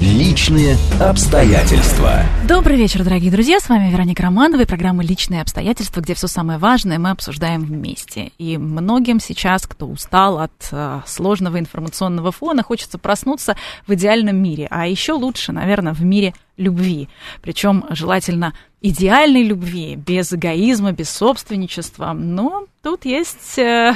Личные 0.00 0.78
обстоятельства. 0.98 2.22
Добрый 2.48 2.78
вечер, 2.78 3.04
дорогие 3.04 3.30
друзья. 3.30 3.60
С 3.60 3.68
вами 3.68 3.90
Вероника 3.90 4.22
Романова 4.22 4.62
и 4.62 4.64
программа 4.64 5.04
«Личные 5.04 5.42
обстоятельства», 5.42 6.00
где 6.00 6.14
все 6.14 6.26
самое 6.26 6.58
важное 6.58 6.98
мы 6.98 7.10
обсуждаем 7.10 7.64
вместе. 7.64 8.32
И 8.38 8.56
многим 8.56 9.20
сейчас, 9.20 9.66
кто 9.66 9.84
устал 9.84 10.38
от 10.38 10.52
э, 10.72 11.02
сложного 11.04 11.58
информационного 11.58 12.32
фона, 12.32 12.62
хочется 12.62 12.96
проснуться 12.96 13.56
в 13.86 13.92
идеальном 13.92 14.36
мире. 14.36 14.68
А 14.70 14.86
еще 14.86 15.12
лучше, 15.12 15.52
наверное, 15.52 15.92
в 15.92 16.02
мире 16.02 16.32
любви. 16.60 17.08
Причем 17.42 17.84
желательно 17.90 18.52
идеальной 18.82 19.42
любви, 19.42 19.94
без 19.94 20.32
эгоизма, 20.32 20.92
без 20.92 21.10
собственничества. 21.10 22.12
Но 22.14 22.66
тут 22.82 23.04
есть 23.04 23.58
э, 23.58 23.94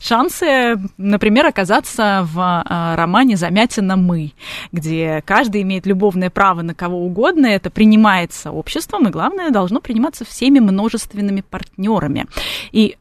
шансы, 0.00 0.76
например, 0.96 1.46
оказаться 1.46 2.26
в 2.32 2.38
э, 2.38 2.94
романе 2.94 3.36
«Замятина 3.36 3.96
мы», 3.96 4.32
где 4.72 5.22
каждый 5.26 5.62
имеет 5.62 5.86
любовное 5.86 6.30
право 6.30 6.62
на 6.62 6.74
кого 6.74 7.04
угодно, 7.04 7.46
это 7.46 7.70
принимается 7.70 8.52
обществом, 8.52 9.06
и 9.08 9.10
главное, 9.10 9.50
должно 9.50 9.80
приниматься 9.80 10.24
всеми 10.24 10.60
множественными 10.60 11.42
партнерами. 11.42 12.26
И 12.72 12.96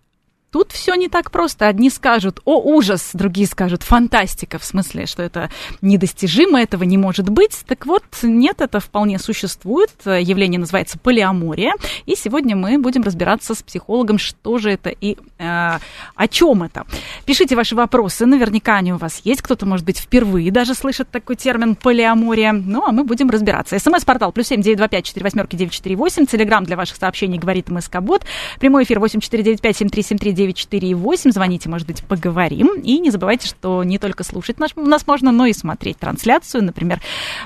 Тут 0.52 0.74
все 0.74 0.96
не 0.96 1.08
так 1.08 1.32
просто. 1.32 1.68
Одни 1.68 1.90
скажут, 1.90 2.42
о, 2.44 2.60
ужас, 2.60 3.12
другие 3.14 3.48
скажут, 3.48 3.84
фантастика, 3.84 4.60
в 4.60 4.66
смысле, 4.66 5.06
что 5.06 5.24
это 5.24 5.50
недостижимо, 5.82 6.62
этого 6.62 6.84
не 6.84 6.98
может 6.98 7.30
быть. 7.30 7.64
Так 7.66 7.86
вот, 7.86 8.04
нет, 8.22 8.60
это 8.60 8.82
вполне 8.82 9.18
существует. 9.18 9.92
Явление 10.06 10.60
называется 10.60 11.00
полиамория. 11.00 11.74
И 12.06 12.16
сегодня 12.16 12.58
мы 12.58 12.78
будем 12.78 13.02
разбираться 13.04 13.56
с 13.56 13.64
психологом, 13.64 14.18
что 14.18 14.58
же 14.58 14.72
это 14.72 14.90
и 14.90 15.18
э, 15.40 15.80
о 16.16 16.28
чем 16.28 16.64
это. 16.64 16.86
Пишите 17.26 17.56
ваши 17.56 17.74
вопросы, 17.76 18.26
наверняка 18.26 18.76
они 18.76 18.92
у 18.92 18.98
вас 18.98 19.22
есть. 19.24 19.42
Кто-то, 19.42 19.66
может 19.66 19.86
быть, 19.86 20.00
впервые 20.00 20.52
даже 20.52 20.76
слышит 20.76 21.10
такой 21.10 21.38
термин 21.38 21.76
полиамория. 21.76 22.52
Ну, 22.52 22.84
а 22.86 22.92
мы 22.92 23.06
будем 23.06 23.30
разбираться. 23.30 23.80
СМС-портал 23.80 24.34
плюс 24.34 24.48
семь 24.48 24.62
девять 24.62 24.80
два 24.80 24.90
пять 24.90 25.06
четыре 25.06 25.24
восьмерки 25.24 25.56
девять 25.56 25.72
четыре 25.72 25.96
восемь. 25.96 26.26
Телеграмм 26.26 26.66
для 26.66 26.76
ваших 26.76 26.98
сообщений 26.98 27.40
говорит 27.40 27.70
МСК-бот. 27.70 28.26
Прямой 28.60 28.84
эфир 28.84 29.00
восемь 29.00 29.22
четыре 29.22 29.44
девять 29.44 29.62
пять 29.62 29.78
семь 29.78 29.88
три 29.88 30.04
семь 30.04 30.18
три 30.18 30.34
94,8. 30.48 31.32
Звоните, 31.32 31.70
может 31.70 31.88
быть, 31.88 32.04
поговорим. 32.04 32.80
И 32.82 33.00
не 33.00 33.12
забывайте, 33.12 33.48
что 33.48 33.84
не 33.84 33.98
только 33.98 34.24
слушать 34.24 34.60
наш, 34.60 34.76
нас 34.76 35.06
можно, 35.08 35.32
но 35.32 35.46
и 35.46 35.54
смотреть 35.54 35.98
трансляцию, 35.98 36.64
например, 36.64 37.02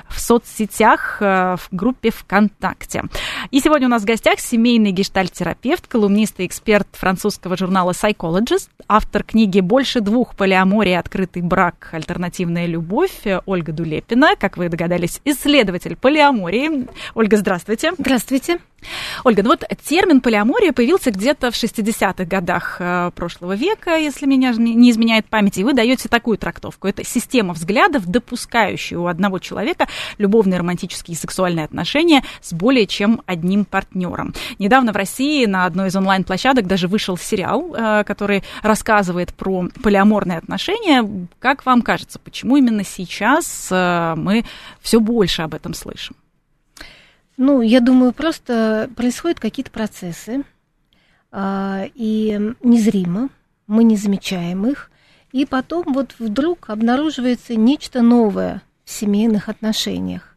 в 0.08 0.20
соцсетях, 0.20 1.18
э, 1.20 1.56
в 1.58 1.68
группе 1.72 2.10
ВКонтакте. 2.10 3.04
И 3.50 3.60
сегодня 3.60 3.86
у 3.86 3.90
нас 3.90 4.02
в 4.02 4.06
гостях 4.06 4.40
семейный 4.40 4.92
гештальт-терапевт, 4.92 5.86
колумнист 5.86 6.40
и 6.40 6.46
эксперт 6.46 6.88
французского 6.92 7.56
журнала 7.56 7.92
Psychologist, 7.92 8.68
автор 8.88 9.22
книги 9.22 9.60
«Больше 9.60 10.00
двух 10.00 10.36
полиаморий. 10.36 10.98
Открытый 10.98 11.42
брак. 11.42 11.90
Альтернативная 11.92 12.66
любовь» 12.66 13.24
Ольга 13.46 13.72
Дулепина. 13.72 14.36
Как 14.38 14.56
вы 14.56 14.68
догадались, 14.68 15.20
исследователь 15.24 15.96
полиамории. 15.96 16.88
Ольга, 17.14 17.36
здравствуйте. 17.36 17.92
Здравствуйте. 17.98 18.58
Ольга, 19.24 19.42
ну 19.42 19.50
вот 19.50 19.64
термин 19.84 20.20
полиамория 20.20 20.72
появился 20.72 21.10
где-то 21.10 21.50
в 21.50 21.54
60-х 21.54 22.24
годах 22.24 22.76
э, 22.78 23.10
прошлого 23.14 23.54
века, 23.54 23.96
если 23.96 24.26
меня 24.26 24.52
не 24.52 24.90
изменяет 24.90 25.26
память, 25.26 25.58
и 25.58 25.64
вы 25.64 25.72
даете 25.72 26.08
такую 26.08 26.38
трактовку. 26.38 26.86
Это 26.86 27.04
система 27.04 27.54
взглядов, 27.54 28.06
допускающая 28.06 28.98
у 28.98 29.06
одного 29.06 29.38
человека 29.38 29.88
любовные, 30.18 30.58
романтические 30.58 31.14
и 31.16 31.18
сексуальные 31.18 31.64
отношения 31.64 32.22
с 32.40 32.52
более 32.52 32.86
чем 32.86 33.22
одним 33.26 33.64
партнером. 33.64 34.34
Недавно 34.58 34.92
в 34.92 34.96
России 34.96 35.46
на 35.46 35.64
одной 35.64 35.88
из 35.88 35.96
онлайн-площадок 35.96 36.66
даже 36.66 36.88
вышел 36.88 37.16
сериал, 37.16 37.74
э, 37.74 38.04
который 38.04 38.44
рассказывает 38.62 39.34
про 39.34 39.68
полиаморные 39.82 40.38
отношения. 40.38 41.26
Как 41.38 41.66
вам 41.66 41.82
кажется, 41.82 42.18
почему 42.18 42.56
именно 42.56 42.84
сейчас 42.84 43.68
э, 43.70 44.14
мы 44.16 44.44
все 44.80 45.00
больше 45.00 45.42
об 45.42 45.54
этом 45.54 45.74
слышим? 45.74 46.14
Ну, 47.36 47.60
я 47.60 47.80
думаю, 47.80 48.12
просто 48.12 48.90
происходят 48.96 49.40
какие-то 49.40 49.70
процессы, 49.70 50.44
э, 51.32 51.88
и 51.94 52.54
незримо, 52.62 53.28
мы 53.66 53.84
не 53.84 53.96
замечаем 53.96 54.66
их, 54.66 54.90
и 55.32 55.44
потом 55.44 55.92
вот 55.92 56.14
вдруг 56.18 56.70
обнаруживается 56.70 57.54
нечто 57.54 58.00
новое 58.00 58.62
в 58.84 58.90
семейных 58.90 59.48
отношениях. 59.50 60.36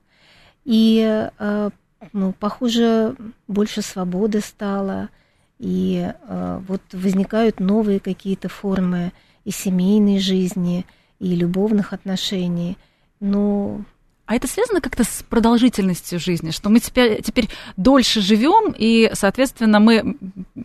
И, 0.66 1.30
э, 1.38 1.70
ну, 2.12 2.34
похоже, 2.34 3.16
больше 3.48 3.81
свободы 3.81 4.42
стало, 4.42 5.10
и 5.58 6.12
э, 6.12 6.62
вот 6.68 6.81
возникают 6.92 7.62
новые 7.62 8.00
какие-то 8.00 8.50
формы 8.50 9.14
и 9.46 9.52
семейной 9.52 10.20
жизни, 10.20 10.86
и 11.20 11.36
любовных 11.36 11.94
отношений. 11.94 12.78
Ну, 13.20 13.84
а 14.30 14.36
это 14.36 14.48
связано 14.48 14.80
как-то 14.80 15.04
с 15.04 15.26
продолжительностью 15.28 16.20
жизни, 16.20 16.52
что 16.52 16.70
мы 16.70 16.80
теперь, 16.80 17.20
теперь 17.24 17.50
дольше 17.78 18.22
живем, 18.22 18.76
и, 18.78 19.10
соответственно, 19.14 19.80
мы 19.80 20.18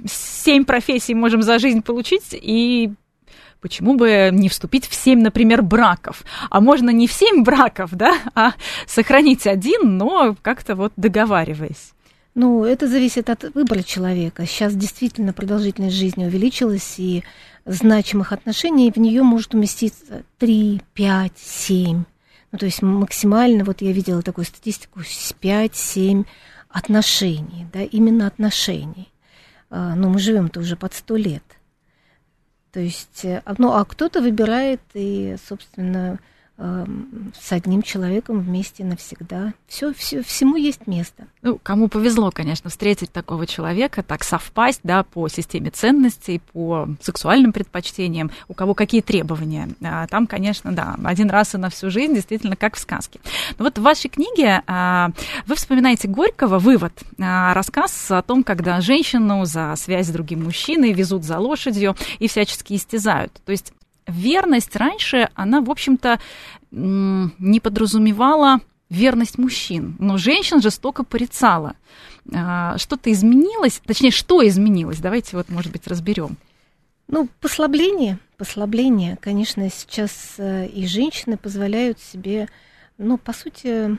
семь 0.07 0.67
профессий 0.67 1.15
можем 1.15 1.43
за 1.43 1.59
жизнь 1.59 1.81
получить, 1.81 2.27
и 2.33 2.93
почему 3.63 3.95
бы 3.95 4.29
не 4.31 4.51
вступить 4.51 4.87
в 4.87 4.95
семь, 4.95 5.23
например, 5.23 5.63
браков? 5.63 6.25
А 6.51 6.61
можно 6.61 6.91
не 6.91 7.07
в 7.07 7.13
семь 7.15 7.43
браков, 7.43 7.93
да, 7.93 8.19
а 8.35 8.53
сохранить 8.87 9.47
один, 9.47 9.97
но 9.97 10.37
как-то 10.43 10.75
вот 10.75 10.93
договариваясь. 10.97 11.95
Ну, 12.35 12.67
это 12.67 12.87
зависит 12.87 13.31
от 13.31 13.45
выбора 13.55 13.83
человека. 13.83 14.45
Сейчас 14.45 14.75
действительно 14.75 15.33
продолжительность 15.33 15.97
жизни 15.97 16.27
увеличилась, 16.27 16.97
и 16.99 17.25
значимых 17.65 18.33
отношений 18.33 18.93
в 18.95 18.99
нее 18.99 19.23
может 19.23 19.55
уместиться 19.55 20.23
3, 20.39 20.83
5, 20.93 21.33
7 21.39 22.05
ну, 22.55 22.59
то 22.59 22.67
есть 22.67 22.83
максимально, 22.83 23.65
вот 23.65 23.83
я 23.83 23.91
видела 23.91 24.23
такую 24.23 24.45
статистику, 24.45 25.01
5-7 25.01 26.25
отношений, 26.69 27.67
да, 27.73 27.83
именно 27.83 28.29
отношений. 28.29 29.13
А, 29.71 29.97
но 29.97 30.09
мы 30.09 30.21
живем-то 30.21 30.61
уже 30.61 30.77
под 30.77 30.95
сто 30.95 31.17
лет. 31.17 31.43
То 32.71 32.79
есть, 32.79 33.25
э, 33.25 33.43
ну, 33.59 33.73
а 33.73 33.85
кто-то 33.85 34.21
выбирает 34.21 34.81
и, 34.95 35.35
собственно, 35.49 36.21
с 36.57 37.51
одним 37.53 37.83
человеком 37.83 38.39
вместе 38.39 38.85
навсегда. 38.85 39.55
Все, 39.67 39.93
все, 39.93 40.23
всему 40.23 40.57
есть 40.57 40.87
место. 40.87 41.27
Ну, 41.43 41.59
кому 41.61 41.89
повезло, 41.89 42.31
конечно, 42.31 42.71
встретить 42.71 43.11
такого 43.11 43.47
человека, 43.47 44.05
так 44.05 44.23
совпасть, 44.23 44.81
да, 44.85 45.03
по 45.03 45.29
системе 45.29 45.71
ценностей, 45.71 46.41
по 46.53 46.89
сексуальным 47.03 47.53
предпочтениям, 47.53 48.31
у 48.47 48.55
кого 48.55 48.75
какие 48.75 49.01
требования. 49.01 49.69
А 49.83 50.07
там, 50.07 50.29
конечно, 50.29 50.71
да, 50.73 50.97
один 51.03 51.29
раз 51.29 51.55
и 51.55 51.59
на 51.59 51.71
всю 51.71 51.91
жизнь, 51.91 52.15
действительно, 52.15 52.55
как 52.55 52.77
в 52.77 52.79
сказке. 52.79 53.19
Но 53.59 53.65
вот 53.65 53.79
в 53.79 53.83
вашей 53.83 54.09
книге 54.09 54.63
а, 54.69 55.11
вы 55.47 55.57
вспоминаете 55.57 56.07
Горького 56.07 56.61
«Вывод», 56.61 56.93
а, 57.19 57.53
рассказ 57.55 58.11
о 58.13 58.23
том, 58.23 58.45
когда 58.45 58.81
женщину 58.81 59.45
за 59.45 59.75
связь 59.77 60.07
с 60.07 60.11
другим 60.11 60.45
мужчиной 60.45 60.93
везут 60.93 61.25
за 61.25 61.39
лошадью 61.39 61.97
и 62.21 62.29
всячески 62.29 62.75
истязают. 62.75 63.33
То 63.45 63.51
есть 63.51 63.73
верность 64.07 64.77
раньше, 64.77 65.29
она, 65.35 65.61
в 65.61 65.71
общем-то, 65.71 66.21
не 66.71 67.61
подразумевала 67.61 68.61
верность 68.91 69.39
мужчин, 69.39 69.97
но 69.99 70.19
женщин 70.19 70.61
жестоко 70.61 71.05
порицала. 71.05 71.77
А, 72.33 72.79
что-то 72.79 73.13
изменилось, 73.13 73.81
точнее, 73.85 74.11
что 74.11 74.47
изменилось? 74.47 74.99
Давайте 74.99 75.37
вот, 75.37 75.49
может 75.49 75.73
быть, 75.73 75.87
разберем. 75.87 76.37
Ну, 77.07 77.29
послабление, 77.41 78.19
послабление. 78.39 79.19
Конечно, 79.21 79.69
сейчас 79.71 80.35
э, 80.39 80.67
и 80.69 80.87
женщины 80.87 81.37
позволяют 81.37 82.01
себе, 82.01 82.49
ну, 82.97 83.19
по 83.19 83.33
сути, 83.33 83.99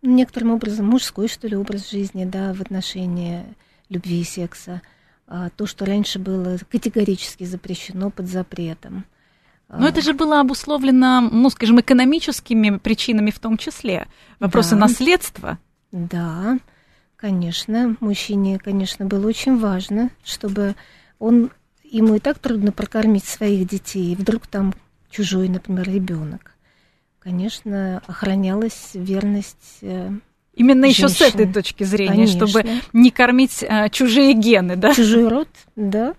некоторым 0.00 0.52
образом 0.52 0.86
мужской, 0.86 1.28
что 1.28 1.48
ли, 1.48 1.56
образ 1.56 1.90
жизни, 1.90 2.24
да, 2.24 2.54
в 2.54 2.62
отношении 2.62 3.44
любви 3.88 4.20
и 4.20 4.24
секса. 4.24 4.80
А, 5.26 5.50
то, 5.50 5.66
что 5.66 5.84
раньше 5.84 6.18
было 6.18 6.56
категорически 6.70 7.44
запрещено 7.44 8.10
под 8.10 8.26
запретом. 8.26 9.04
Но 9.68 9.88
это 9.88 10.00
же 10.00 10.12
было 10.12 10.40
обусловлено, 10.40 11.20
ну, 11.20 11.50
скажем, 11.50 11.80
экономическими 11.80 12.78
причинами 12.78 13.30
в 13.30 13.38
том 13.38 13.56
числе. 13.56 14.06
Вопросы 14.38 14.70
да. 14.70 14.82
наследства. 14.82 15.58
Да, 15.90 16.58
конечно. 17.16 17.96
Мужчине, 18.00 18.58
конечно, 18.58 19.06
было 19.06 19.26
очень 19.26 19.58
важно, 19.58 20.10
чтобы 20.24 20.76
он 21.18 21.50
ему 21.82 22.14
и 22.14 22.20
так 22.20 22.38
трудно 22.38 22.72
прокормить 22.72 23.24
своих 23.24 23.66
детей, 23.68 24.12
и 24.12 24.16
вдруг 24.16 24.46
там 24.46 24.74
чужой, 25.10 25.48
например, 25.48 25.88
ребенок. 25.88 26.52
Конечно, 27.18 28.02
охранялась 28.06 28.90
верность 28.94 29.78
э, 29.82 30.10
Именно 30.54 30.86
еще 30.86 31.08
с 31.08 31.20
этой 31.20 31.52
точки 31.52 31.84
зрения, 31.84 32.12
Конечно. 32.12 32.46
чтобы 32.46 32.64
не 32.92 33.10
кормить 33.10 33.64
а, 33.68 33.88
чужие 33.88 34.32
гены, 34.32 34.76
да? 34.76 34.94
Чужой 34.94 35.28
род, 35.28 35.48
да. 35.76 36.14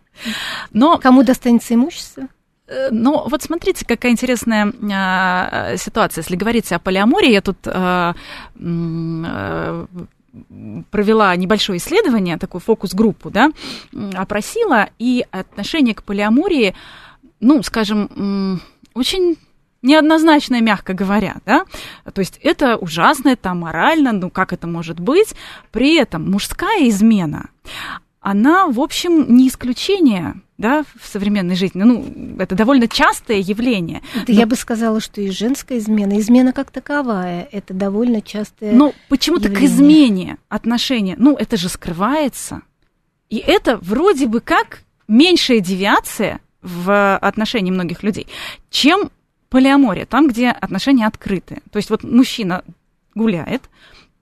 Но 0.72 0.98
кому 0.98 1.24
достанется 1.24 1.74
имущество? 1.74 2.28
Э, 2.68 2.90
но 2.92 3.28
вот 3.30 3.44
смотрите, 3.44 3.86
какая 3.86 4.12
интересная 4.12 4.74
а, 4.92 5.78
ситуация. 5.78 6.22
Если 6.22 6.36
говорить 6.36 6.72
о 6.72 6.80
полиамории, 6.80 7.31
я 7.31 7.42
тут 7.42 7.58
а, 7.66 8.16
а, 8.60 9.86
провела 10.92 11.36
небольшое 11.36 11.78
исследование, 11.78 12.38
такую 12.38 12.62
фокус-группу, 12.62 13.31
да, 13.31 13.52
опросила, 14.14 14.90
и 15.00 15.25
отношение 15.31 15.96
к 15.96 16.04
полиамории, 16.04 16.75
ну, 17.40 17.64
скажем, 17.64 18.62
очень 18.94 19.38
неоднозначное, 19.81 20.62
мягко 20.62 20.94
говоря, 20.94 21.38
да, 21.46 21.66
то 22.14 22.19
есть 22.19 22.40
это 22.44 22.78
ужасно, 22.78 23.30
это 23.30 23.54
морально, 23.54 24.12
ну 24.12 24.30
как 24.30 24.54
это 24.54 24.68
может 24.68 25.00
быть, 25.00 25.34
при 25.72 25.96
этом 25.96 26.30
мужская 26.30 26.88
измена, 26.90 27.50
она, 28.19 28.68
в 28.68 28.80
общем, 28.80 29.36
не 29.36 29.48
исключение 29.48 30.36
да, 30.57 30.83
в 31.00 31.07
современной 31.07 31.56
жизни. 31.56 31.83
Ну, 31.83 32.06
это 32.39 32.56
довольно 32.56 32.88
частое 32.88 33.38
явление. 33.38 34.01
Да 34.15 34.24
Но... 34.27 34.33
Я 34.33 34.45
бы 34.48 34.56
сказала, 34.56 35.00
что 35.00 35.21
и 35.21 35.30
женская 35.30 35.77
измена, 35.77 36.19
измена 36.19 36.51
как 36.51 36.71
таковая, 36.71 37.48
это 37.51 37.74
довольно 37.74 38.21
частое 38.21 38.71
Но 38.71 38.94
почему-то 39.09 39.50
к 39.50 39.62
измене 39.62 40.38
отношения, 40.50 41.15
ну, 41.18 41.36
это 41.36 41.57
же 41.57 41.69
скрывается. 41.69 42.62
И 43.30 43.38
это 43.38 43.77
вроде 43.77 44.25
бы 44.27 44.39
как 44.39 44.81
меньшая 45.07 45.59
девиация 45.59 46.39
в 46.62 47.18
отношении 47.18 47.71
многих 47.71 48.04
людей, 48.04 48.27
чем 48.69 49.12
полиамория, 49.50 50.06
там, 50.06 50.27
где 50.27 50.50
отношения 50.50 51.06
открыты. 51.06 51.62
То 51.71 51.77
есть 51.77 51.89
вот 51.89 52.04
мужчина 52.04 52.63
гуляет, 53.15 53.63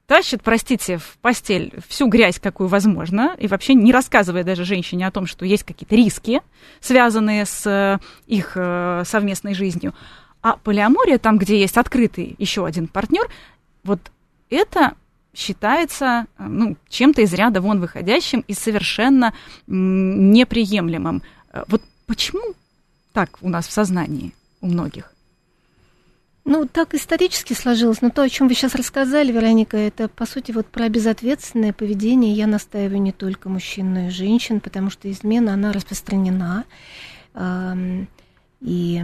тащит, 0.07 0.43
простите, 0.43 0.97
в 0.97 1.17
постель 1.21 1.73
всю 1.87 2.07
грязь, 2.07 2.39
какую 2.39 2.67
возможно, 2.67 3.35
и 3.37 3.47
вообще 3.47 3.73
не 3.73 3.91
рассказывая 3.91 4.43
даже 4.43 4.65
женщине 4.65 5.07
о 5.07 5.11
том, 5.11 5.25
что 5.25 5.45
есть 5.45 5.63
какие-то 5.63 5.95
риски, 5.95 6.41
связанные 6.79 7.45
с 7.45 7.65
э, 7.65 7.99
их 8.27 8.53
э, 8.55 9.03
совместной 9.05 9.53
жизнью. 9.53 9.93
А 10.41 10.57
полиамория, 10.57 11.17
там, 11.17 11.37
где 11.37 11.59
есть 11.59 11.77
открытый 11.77 12.35
еще 12.37 12.65
один 12.65 12.87
партнер, 12.87 13.27
вот 13.83 13.99
это 14.49 14.93
считается 15.33 16.27
э, 16.37 16.43
ну, 16.43 16.77
чем-то 16.89 17.21
из 17.21 17.33
ряда 17.33 17.61
вон 17.61 17.81
выходящим 17.81 18.43
и 18.47 18.53
совершенно 18.53 19.33
неприемлемым. 19.67 21.23
Вот 21.67 21.81
почему 22.05 22.53
так 23.13 23.37
у 23.41 23.49
нас 23.49 23.67
в 23.67 23.71
сознании 23.71 24.33
у 24.61 24.67
многих? 24.67 25.14
Ну, 26.47 26.67
так 26.67 26.93
исторически 26.93 27.53
сложилось, 27.53 28.03
но 28.03 28.11
то, 28.11 28.21
о 28.21 28.29
чем 28.29 28.47
вы 28.47 28.53
сейчас 28.53 28.75
рассказали, 28.75 29.31
Вероника, 29.31 29.77
это, 29.77 30.07
по 30.07 30.27
сути, 30.27 30.51
вот 30.51 30.67
про 30.67 30.87
безответственное 30.89 31.73
поведение. 31.73 32.33
Я 32.33 32.45
настаиваю 32.45 33.01
не 33.01 33.11
только 33.11 33.49
мужчин, 33.49 33.95
но 33.95 33.99
и 34.01 34.09
женщин, 34.11 34.59
потому 34.59 34.91
что 34.91 35.09
измена, 35.09 35.55
она 35.55 35.73
распространена. 35.73 36.65
И 38.61 39.03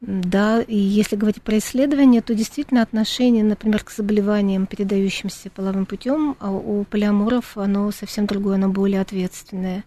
да, 0.00 0.62
и 0.62 0.76
если 0.76 1.14
говорить 1.14 1.42
про 1.42 1.58
исследования, 1.58 2.22
то 2.22 2.34
действительно 2.34 2.82
отношение, 2.82 3.44
например, 3.44 3.84
к 3.84 3.92
заболеваниям, 3.92 4.66
передающимся 4.66 5.48
половым 5.48 5.86
путем, 5.86 6.36
а 6.40 6.50
у 6.50 6.82
полиаморов 6.84 7.56
оно 7.56 7.92
совсем 7.92 8.26
другое, 8.26 8.56
оно 8.56 8.68
более 8.68 9.00
ответственное. 9.00 9.84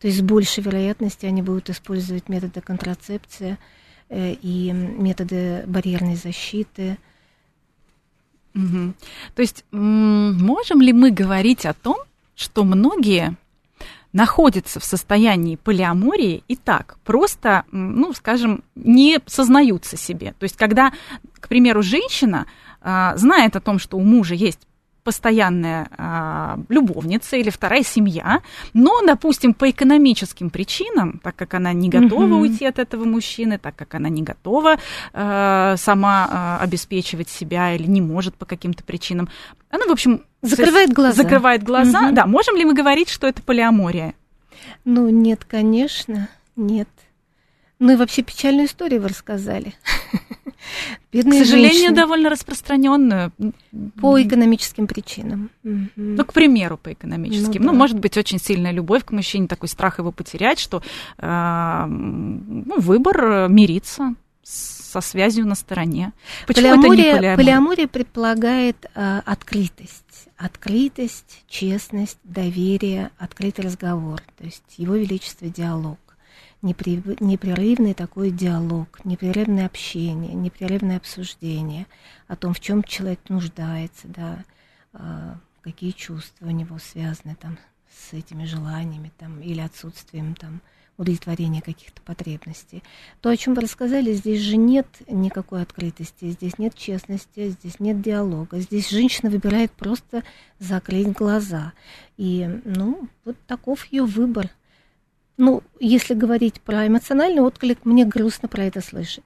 То 0.00 0.06
есть 0.06 0.18
с 0.18 0.22
большей 0.22 0.62
вероятностью 0.62 1.28
они 1.28 1.40
будут 1.40 1.70
использовать 1.70 2.28
методы 2.28 2.60
контрацепции– 2.60 3.56
и 4.10 4.72
методы 4.72 5.64
барьерной 5.66 6.16
защиты. 6.16 6.98
Угу. 8.54 8.94
То 9.34 9.42
есть 9.42 9.64
можем 9.70 10.80
ли 10.80 10.92
мы 10.92 11.10
говорить 11.10 11.64
о 11.64 11.74
том, 11.74 11.98
что 12.34 12.64
многие 12.64 13.36
находятся 14.12 14.80
в 14.80 14.84
состоянии 14.84 15.56
полиамории 15.56 16.42
и 16.48 16.56
так, 16.56 16.98
просто, 17.04 17.64
ну, 17.70 18.12
скажем, 18.12 18.64
не 18.74 19.20
сознаются 19.26 19.96
себе. 19.96 20.34
То 20.38 20.44
есть, 20.44 20.56
когда, 20.56 20.92
к 21.38 21.48
примеру, 21.48 21.82
женщина 21.82 22.46
а, 22.80 23.16
знает 23.16 23.54
о 23.56 23.60
том, 23.60 23.78
что 23.78 23.96
у 23.96 24.02
мужа 24.02 24.34
есть 24.34 24.66
постоянная 25.02 25.88
а, 25.96 26.58
любовница 26.68 27.36
или 27.36 27.50
вторая 27.50 27.82
семья, 27.82 28.40
но, 28.74 29.00
допустим, 29.02 29.54
по 29.54 29.70
экономическим 29.70 30.50
причинам, 30.50 31.20
так 31.22 31.36
как 31.36 31.54
она 31.54 31.72
не 31.72 31.88
готова 31.88 32.34
угу. 32.34 32.42
уйти 32.42 32.66
от 32.66 32.78
этого 32.78 33.04
мужчины, 33.04 33.58
так 33.58 33.76
как 33.76 33.94
она 33.94 34.08
не 34.08 34.22
готова 34.22 34.78
а, 35.12 35.76
сама 35.76 36.28
а, 36.30 36.58
обеспечивать 36.60 37.28
себя 37.28 37.74
или 37.74 37.86
не 37.86 38.00
может 38.00 38.34
по 38.34 38.46
каким-то 38.46 38.84
причинам, 38.84 39.28
она, 39.70 39.86
в 39.86 39.90
общем, 39.90 40.24
закрывает 40.42 40.92
глаза. 40.92 41.22
Закрывает 41.22 41.62
глаза. 41.62 42.06
Угу. 42.06 42.14
Да, 42.14 42.26
можем 42.26 42.56
ли 42.56 42.64
мы 42.64 42.74
говорить, 42.74 43.08
что 43.08 43.26
это 43.26 43.42
полиамория? 43.42 44.14
Ну, 44.84 45.08
нет, 45.08 45.44
конечно, 45.44 46.28
нет. 46.56 46.88
Ну 47.78 47.92
и 47.92 47.96
вообще 47.96 48.22
печальную 48.22 48.66
историю 48.66 49.00
вы 49.00 49.08
рассказали. 49.08 49.74
Бедные 51.12 51.42
К 51.42 51.44
сожалению, 51.44 51.72
женщины. 51.72 51.96
довольно 51.96 52.30
распространенную. 52.30 53.32
По 54.00 54.22
экономическим 54.22 54.86
причинам. 54.86 55.50
Ну, 55.62 56.24
к 56.24 56.32
примеру, 56.32 56.76
по 56.76 56.92
экономическим. 56.92 57.62
Ну, 57.62 57.66
ну 57.68 57.72
да. 57.72 57.78
может 57.78 57.98
быть, 57.98 58.16
очень 58.16 58.38
сильная 58.38 58.72
любовь 58.72 59.04
к 59.04 59.10
мужчине, 59.10 59.46
такой 59.46 59.68
страх 59.68 59.98
его 59.98 60.12
потерять, 60.12 60.58
что 60.58 60.82
э, 61.18 61.86
ну, 61.86 62.78
выбор 62.78 63.24
э, 63.24 63.48
мириться 63.48 64.14
со 64.42 65.00
связью 65.00 65.46
на 65.46 65.54
стороне. 65.54 66.12
Почему 66.46 66.82
полиамория, 66.82 66.90
это 66.90 66.96
не 66.96 67.16
полиамория? 67.18 67.36
Полиамория 67.36 67.88
предполагает 67.88 68.86
э, 68.94 69.20
открытость. 69.24 70.28
Открытость, 70.36 71.44
честность, 71.48 72.18
доверие, 72.24 73.10
открытый 73.18 73.64
разговор. 73.64 74.20
То 74.38 74.44
есть 74.44 74.64
его 74.78 74.94
величество 74.96 75.48
диалог 75.48 75.98
непрерывный 76.62 77.94
такой 77.94 78.30
диалог, 78.30 79.04
непрерывное 79.04 79.66
общение, 79.66 80.34
непрерывное 80.34 80.98
обсуждение 80.98 81.86
о 82.28 82.36
том, 82.36 82.52
в 82.52 82.60
чем 82.60 82.82
человек 82.82 83.20
нуждается, 83.28 84.08
да, 84.08 84.44
а, 84.92 85.38
какие 85.62 85.92
чувства 85.92 86.46
у 86.46 86.50
него 86.50 86.78
связаны 86.78 87.34
там 87.36 87.58
с 87.90 88.12
этими 88.12 88.44
желаниями 88.44 89.12
там, 89.18 89.40
или 89.40 89.60
отсутствием 89.60 90.34
там, 90.34 90.60
удовлетворения 91.00 91.62
каких-то 91.62 92.02
потребностей. 92.02 92.82
То, 93.22 93.30
о 93.30 93.36
чем 93.36 93.54
вы 93.54 93.62
рассказали, 93.62 94.12
здесь 94.12 94.42
же 94.42 94.58
нет 94.58 94.86
никакой 95.08 95.62
открытости, 95.62 96.30
здесь 96.30 96.58
нет 96.58 96.74
честности, 96.74 97.48
здесь 97.48 97.80
нет 97.80 98.02
диалога. 98.02 98.60
Здесь 98.60 98.90
женщина 98.90 99.30
выбирает 99.30 99.72
просто 99.72 100.22
закрыть 100.58 101.10
глаза. 101.12 101.72
И, 102.18 102.46
ну, 102.64 103.08
вот 103.24 103.36
таков 103.46 103.86
ее 103.86 104.04
выбор. 104.04 104.50
Ну, 105.36 105.62
если 105.78 106.14
говорить 106.14 106.60
про 106.60 106.86
эмоциональный 106.86 107.42
отклик, 107.42 107.84
мне 107.84 108.04
грустно 108.04 108.48
про 108.48 108.64
это 108.64 108.80
слышать. 108.80 109.24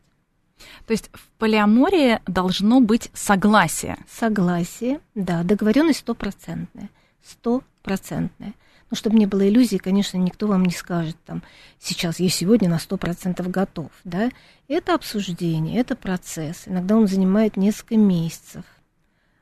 То 0.87 0.93
есть 0.93 1.11
в 1.13 1.29
полиамории 1.39 2.21
должно 2.27 2.81
быть 2.81 3.11
согласие. 3.13 3.97
Согласие, 4.09 5.01
да, 5.15 5.43
договоренность 5.43 6.01
стопроцентная. 6.01 6.91
Стопроцентная. 7.23 8.55
Ну, 8.91 8.97
чтобы 8.97 9.17
не 9.17 9.27
было 9.27 9.49
иллюзий, 9.49 9.79
конечно, 9.79 10.19
никто 10.19 10.47
вам 10.47 10.65
не 10.65 10.73
скажет, 10.73 11.17
там, 11.25 11.43
сейчас 11.81 12.21
я 12.21 12.29
сегодня 12.29 12.69
на 12.69 12.79
сто 12.79 12.97
процентов 12.97 13.51
готов, 13.51 13.91
да. 14.05 14.31
Это 14.69 14.95
обсуждение, 14.95 15.81
это 15.81 15.97
процесс. 15.97 16.65
Иногда 16.67 16.97
он 16.97 17.09
занимает 17.09 17.57
несколько 17.57 17.97
месяцев, 17.97 18.65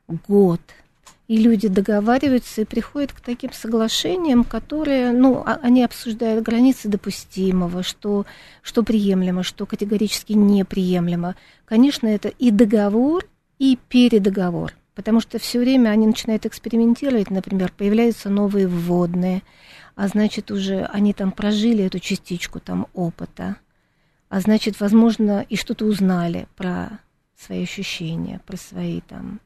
год, 0.07 0.61
и 1.33 1.37
люди 1.37 1.67
договариваются 1.67 2.61
и 2.61 2.65
приходят 2.65 3.11
к 3.11 3.19
таким 3.19 3.51
соглашениям, 3.53 4.43
которые, 4.43 5.11
ну, 5.11 5.41
а, 5.43 5.59
они 5.63 5.83
обсуждают 5.83 6.45
границы 6.45 6.89
допустимого, 6.89 7.81
что, 7.81 8.27
что 8.61 8.83
приемлемо, 8.83 9.41
что 9.41 9.65
категорически 9.65 10.33
неприемлемо. 10.33 11.35
Конечно, 11.65 12.05
это 12.05 12.27
и 12.27 12.51
договор, 12.51 13.25
и 13.57 13.79
передоговор, 13.89 14.73
потому 14.93 15.21
что 15.21 15.39
все 15.39 15.57
время 15.57 15.89
они 15.89 16.05
начинают 16.05 16.45
экспериментировать, 16.45 17.31
например, 17.31 17.73
появляются 17.75 18.29
новые 18.29 18.67
вводные, 18.67 19.41
а 19.95 20.07
значит, 20.09 20.51
уже 20.51 20.85
они 20.85 21.13
там 21.13 21.31
прожили 21.31 21.83
эту 21.83 21.97
частичку 21.97 22.59
там 22.59 22.85
опыта, 22.93 23.55
а 24.29 24.39
значит, 24.39 24.79
возможно, 24.79 25.43
и 25.49 25.55
что-то 25.55 25.85
узнали 25.85 26.45
про 26.55 26.99
свои 27.35 27.63
ощущения, 27.63 28.39
про 28.45 28.55
свои 28.55 29.01
там 29.01 29.39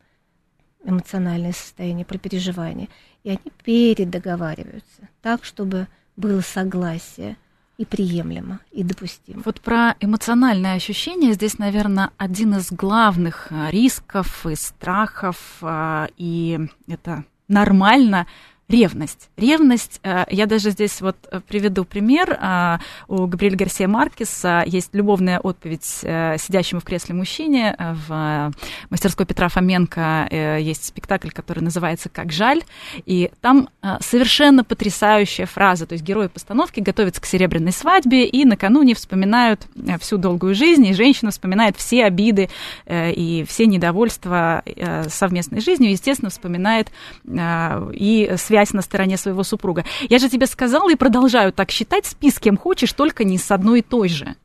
эмоциональное 0.83 1.53
состояние, 1.53 2.05
про 2.05 2.17
переживания. 2.17 2.87
И 3.23 3.29
они 3.29 3.51
передоговариваются 3.63 5.09
так, 5.21 5.43
чтобы 5.43 5.87
было 6.15 6.41
согласие 6.41 7.37
и 7.77 7.85
приемлемо, 7.85 8.59
и 8.71 8.83
допустимо. 8.83 9.41
Вот 9.45 9.61
про 9.61 9.95
эмоциональное 9.99 10.75
ощущение 10.75 11.33
здесь, 11.33 11.59
наверное, 11.59 12.11
один 12.17 12.55
из 12.55 12.71
главных 12.71 13.47
а, 13.51 13.69
рисков 13.69 14.45
и 14.47 14.55
страхов, 14.55 15.57
а, 15.61 16.07
и 16.17 16.59
это 16.87 17.23
нормально, 17.47 18.25
ревность. 18.69 19.29
Ревность, 19.37 20.01
э, 20.03 20.25
я 20.29 20.45
даже 20.45 20.71
здесь 20.71 20.99
вот 20.99 21.15
э, 21.31 21.39
приведу 21.47 21.85
пример. 21.85 22.31
Э, 22.31 22.79
у 23.07 23.25
Габриэля 23.25 23.55
Гарсия 23.55 23.87
Маркеса 23.87 24.63
есть 24.65 24.93
любовная 24.93 25.39
отповедь 25.39 25.85
сидящему 25.85 26.81
в 26.81 26.83
кресле 26.83 27.15
мужчине. 27.15 27.75
В 28.07 28.51
мастерской 28.89 29.25
Петра 29.25 29.47
Фоменко 29.47 30.27
есть 30.59 30.85
спектакль, 30.85 31.29
который 31.29 31.61
называется 31.61 32.09
«Как 32.09 32.31
жаль». 32.31 32.63
И 33.05 33.31
там 33.41 33.69
совершенно 34.01 34.63
потрясающая 34.63 35.45
фраза. 35.45 35.85
То 35.85 35.93
есть 35.93 36.03
герои 36.03 36.27
постановки 36.27 36.79
готовятся 36.79 37.21
к 37.21 37.25
серебряной 37.25 37.71
свадьбе 37.71 38.25
и 38.25 38.45
накануне 38.45 38.95
вспоминают 38.95 39.67
всю 39.99 40.17
долгую 40.17 40.55
жизнь, 40.55 40.85
и 40.85 40.93
женщина 40.93 41.31
вспоминает 41.31 41.77
все 41.77 42.05
обиды 42.05 42.49
и 42.89 43.45
все 43.47 43.65
недовольства 43.65 44.63
совместной 45.07 45.61
жизнью, 45.61 45.91
естественно, 45.91 46.29
вспоминает 46.29 46.91
и 47.25 48.33
связь 48.37 48.56
связь 48.57 48.73
на 48.73 48.81
стороне 48.81 49.17
своего 49.17 49.43
супруга. 49.43 49.85
Я 50.09 50.17
же 50.17 50.29
тебе 50.29 50.47
сказала 50.47 50.91
и 50.91 50.95
продолжаю 50.95 51.53
так 51.53 51.69
считать, 51.69 52.07
спи 52.07 52.31
с 52.31 52.39
кем 52.39 52.57
хочешь, 52.57 52.91
только 52.91 53.23
не 53.23 53.37
с 53.37 53.51
одной 53.51 53.79
и 53.79 53.81
той 53.83 54.09
же. 54.09 54.35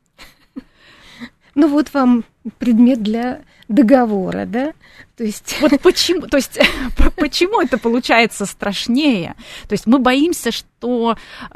Ну 1.55 1.67
вот 1.67 1.91
вам 1.93 2.23
предмет 2.57 3.01
для 3.01 3.41
договора, 3.67 4.45
да? 4.45 4.73
То 5.15 5.23
есть... 5.23 5.57
Вот 5.61 5.79
почему, 5.81 6.27
то 6.27 6.37
есть, 6.37 6.59
почему 7.17 7.61
это 7.61 7.77
получается 7.77 8.45
страшнее? 8.45 9.35
То 9.67 9.73
есть 9.73 9.85
мы 9.85 9.99
боимся, 9.99 10.51
что 10.51 11.15
э, 11.51 11.55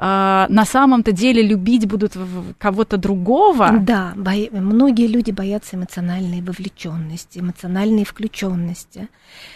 на 0.50 0.65
самом-то 0.65 1.12
деле 1.12 1.41
любить 1.41 1.88
будут 1.88 2.13
кого-то 2.58 2.98
другого. 2.98 3.77
Да, 3.79 4.13
бо... 4.15 4.32
многие 4.51 5.08
люди 5.08 5.32
боятся 5.32 5.75
эмоциональной 5.75 6.41
вовлеченности, 6.41 7.39
эмоциональной 7.39 8.06
включенности. 8.06 9.10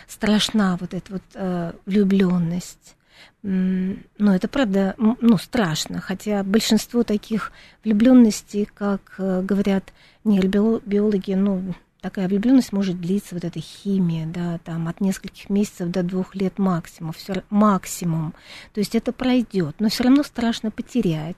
Страшна 0.08 0.78
вот 0.80 0.94
эта 0.94 1.14
вот 1.14 1.24
э, 1.36 1.74
влюбленность. 1.86 2.96
Ну, 3.44 3.98
это 4.20 4.48
правда, 4.48 4.94
ну, 4.98 5.38
страшно, 5.38 6.00
хотя 6.00 6.44
большинство 6.44 7.04
таких 7.04 7.52
влюбленностей, 7.84 8.68
как 8.72 9.16
э, 9.18 9.42
говорят 9.42 9.94
нейробиологи, 10.24 11.34
ну, 11.34 11.74
такая 12.02 12.28
влюбленность 12.28 12.74
может 12.74 13.00
длиться, 13.00 13.36
вот 13.36 13.46
эта 13.46 13.60
химия, 13.60 14.26
да, 14.26 14.60
там 14.64 14.88
от 14.88 15.00
нескольких 15.02 15.50
месяцев 15.50 15.90
до 15.90 16.02
двух 16.02 16.36
лет 16.36 16.58
максимум, 16.58 17.14
все, 17.14 17.44
максимум. 17.50 18.34
То 18.74 18.80
есть 18.80 18.96
это 18.96 19.14
пройдет, 19.14 19.76
но 19.80 19.90
все 19.90 20.04
равно 20.04 20.24
страшно 20.24 20.72
потерять. 20.72 21.38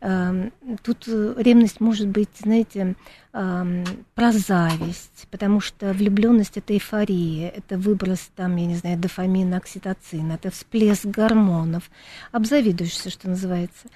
Эм, 0.00 0.52
тут 0.82 1.04
э, 1.08 1.34
ревность 1.38 1.80
может 1.80 2.06
быть, 2.06 2.30
знаете, 2.38 2.94
эм, 3.32 3.84
про 4.14 4.30
зависть, 4.30 5.26
потому 5.32 5.60
что 5.60 5.92
влюбленность 5.92 6.56
это 6.56 6.74
эйфория, 6.74 7.48
это 7.48 7.76
выброс 7.76 8.30
там, 8.36 8.54
я 8.56 8.66
не 8.66 8.76
знаю, 8.76 8.98
дофамина, 8.98 9.56
окситоцина, 9.56 10.34
это 10.34 10.50
всплеск 10.50 11.06
гормонов. 11.06 11.90
Обзавидуешься, 12.30 13.10
что 13.10 13.28
называется. 13.28 13.88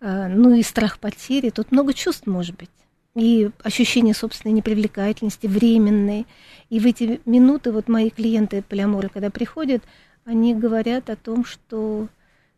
Э, 0.00 0.28
ну 0.28 0.54
и 0.54 0.62
страх 0.62 1.00
потери, 1.00 1.50
тут 1.50 1.72
много 1.72 1.92
чувств 1.92 2.28
может 2.28 2.56
быть 2.56 2.70
и 3.14 3.50
ощущение 3.62 4.14
собственной 4.14 4.52
непривлекательности, 4.52 5.46
временной. 5.46 6.26
И 6.70 6.80
в 6.80 6.86
эти 6.86 7.20
минуты 7.24 7.72
вот 7.72 7.88
мои 7.88 8.10
клиенты 8.10 8.62
полиаморы, 8.62 9.08
когда 9.08 9.30
приходят, 9.30 9.82
они 10.24 10.54
говорят 10.54 11.10
о 11.10 11.16
том, 11.16 11.44
что 11.44 12.08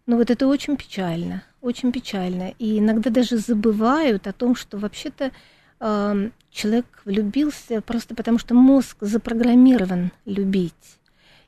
ну 0.07 0.17
вот 0.17 0.31
это 0.31 0.47
очень 0.47 0.77
печально, 0.77 1.43
очень 1.61 1.93
печально. 1.93 2.55
И 2.59 2.79
иногда 2.79 3.11
даже 3.11 3.39
забывают 3.39 4.27
о 4.27 4.33
том, 4.33 4.55
что 4.55 4.79
вообще-то 4.79 5.33
э, 5.81 6.31
человек 6.51 6.87
влюбился 7.05 7.81
просто 7.81 8.15
потому, 8.15 8.39
что 8.39 8.55
мозг 8.55 8.97
запрограммирован 9.01 10.13
любить. 10.25 10.73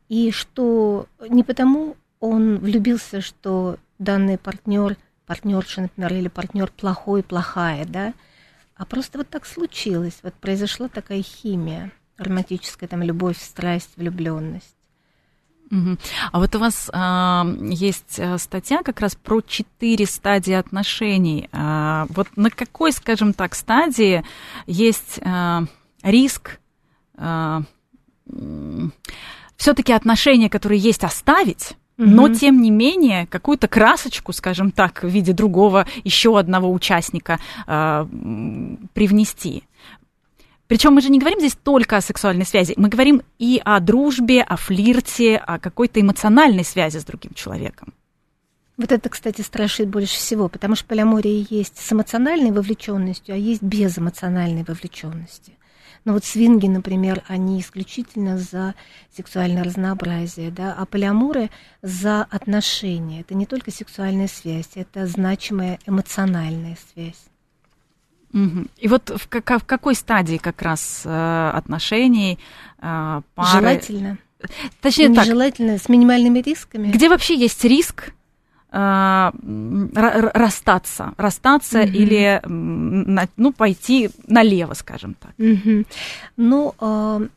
И 0.09 0.31
что 0.31 1.07
не 1.29 1.45
потому 1.45 1.97
он 2.21 2.59
влюбился, 2.59 3.21
что 3.21 3.79
данный 3.99 4.38
партнер, 4.38 4.97
партнерша, 5.27 5.83
например, 5.83 6.15
или 6.15 6.29
партнер 6.29 6.71
плохой, 6.71 7.23
плохая, 7.23 7.85
да, 7.87 8.12
а 8.78 8.85
просто 8.87 9.18
вот 9.18 9.28
так 9.28 9.44
случилось, 9.44 10.18
вот 10.23 10.35
произошла 10.35 10.88
такая 10.88 11.23
химия, 11.23 11.92
романтическая 12.16 12.88
там 12.88 13.02
любовь, 13.02 13.38
страсть, 13.38 13.90
влюбленность. 13.97 14.75
А 16.32 16.38
вот 16.38 16.54
у 16.54 16.58
вас 16.58 16.88
а, 16.94 17.47
есть 17.61 18.18
э, 18.18 18.38
статья 18.38 18.82
как 18.82 19.00
раз 19.00 19.16
про 19.16 19.42
четыре 19.42 20.06
стадии 20.06 20.54
отношений. 20.54 21.49
А, 21.52 22.06
вот 22.08 22.28
на 22.37 22.50
какой, 22.50 22.90
скажем 22.90 23.35
так, 23.35 23.54
стадии 23.54 24.25
есть 24.66 25.20
а, 25.23 25.64
риск 26.02 26.58
а, 27.18 27.64
все-таки 29.56 29.92
отношения, 29.92 30.49
которые 30.49 30.80
есть, 30.80 31.04
оставить? 31.04 31.76
Но 31.99 32.28
тем 32.33 32.62
не 32.62 32.71
менее 32.71 33.26
какую-то 33.26 33.69
красочку, 33.69 34.33
скажем 34.33 34.71
так, 34.71 35.02
в 35.02 35.09
виде 35.09 35.33
другого 35.33 35.87
еще 36.05 36.38
одного 36.38 36.73
участника 36.73 37.38
э, 37.67 38.07
привнести. 38.95 39.64
Причем 40.69 40.93
мы 40.93 41.00
же 41.00 41.11
не 41.11 41.19
говорим 41.19 41.40
здесь 41.40 41.57
только 41.57 41.97
о 41.97 42.00
сексуальной 42.00 42.45
связи, 42.45 42.75
мы 42.76 42.88
говорим 42.88 43.23
и 43.38 43.61
о 43.64 43.81
дружбе, 43.81 44.43
о 44.43 44.57
флирте, 44.57 45.37
о 45.37 45.59
какой-то 45.59 46.00
эмоциональной 46.00 46.64
связи 46.64 46.99
с 46.99 47.05
другим 47.05 47.33
человеком. 47.35 47.93
Вот 48.76 48.93
это, 48.93 49.09
кстати, 49.09 49.40
страшит 49.40 49.88
больше 49.88 50.14
всего, 50.14 50.49
потому 50.49 50.76
что 50.76 50.87
полиамория 50.87 51.45
есть 51.50 51.78
с 51.78 51.93
эмоциональной 51.93 52.52
вовлеченностью, 52.52 53.35
а 53.35 53.38
есть 53.38 53.62
без 53.62 53.99
эмоциональной 53.99 54.62
вовлеченности. 54.62 55.58
Но 56.09 56.15
вот 56.15 56.25
свинги, 56.25 56.67
например, 56.67 57.23
они 57.29 57.61
исключительно 57.61 58.38
за 58.38 58.75
сексуальное 59.15 59.62
разнообразие, 59.62 60.50
да, 60.50 60.73
а 60.73 60.87
полиаморы 60.87 61.50
за 61.83 62.23
отношения. 62.23 63.21
Это 63.21 63.35
не 63.35 63.45
только 63.45 63.71
сексуальная 63.71 64.27
связь, 64.27 64.71
это 64.75 65.07
значимая 65.07 65.79
эмоциональная 65.85 66.79
связь. 66.95 67.23
Угу. 68.33 68.69
И 68.79 68.88
вот 68.88 69.11
в, 69.11 69.27
в 69.29 69.65
какой 69.67 69.95
стадии 69.95 70.38
как 70.38 70.62
раз 70.62 71.03
э, 71.05 71.50
отношений 71.55 72.38
э, 72.79 73.21
пары... 73.35 73.50
Желательно. 73.53 74.19
Точнее 74.81 75.09
Нежелательно, 75.09 75.75
так. 75.75 75.83
с 75.83 75.91
минимальными 75.91 76.38
рисками. 76.38 76.91
Где 76.91 77.11
вообще 77.11 77.37
есть 77.37 77.62
риск 77.65 78.15
расстаться, 80.34 81.14
расстаться 81.16 81.80
mm 81.80 81.88
или 81.88 82.40
ну, 83.37 83.52
пойти 83.52 84.10
налево, 84.26 84.75
скажем 84.75 85.14
так. 85.14 85.30
mm 85.38 85.87
Ну, 86.37 86.75
э, 86.78 87.28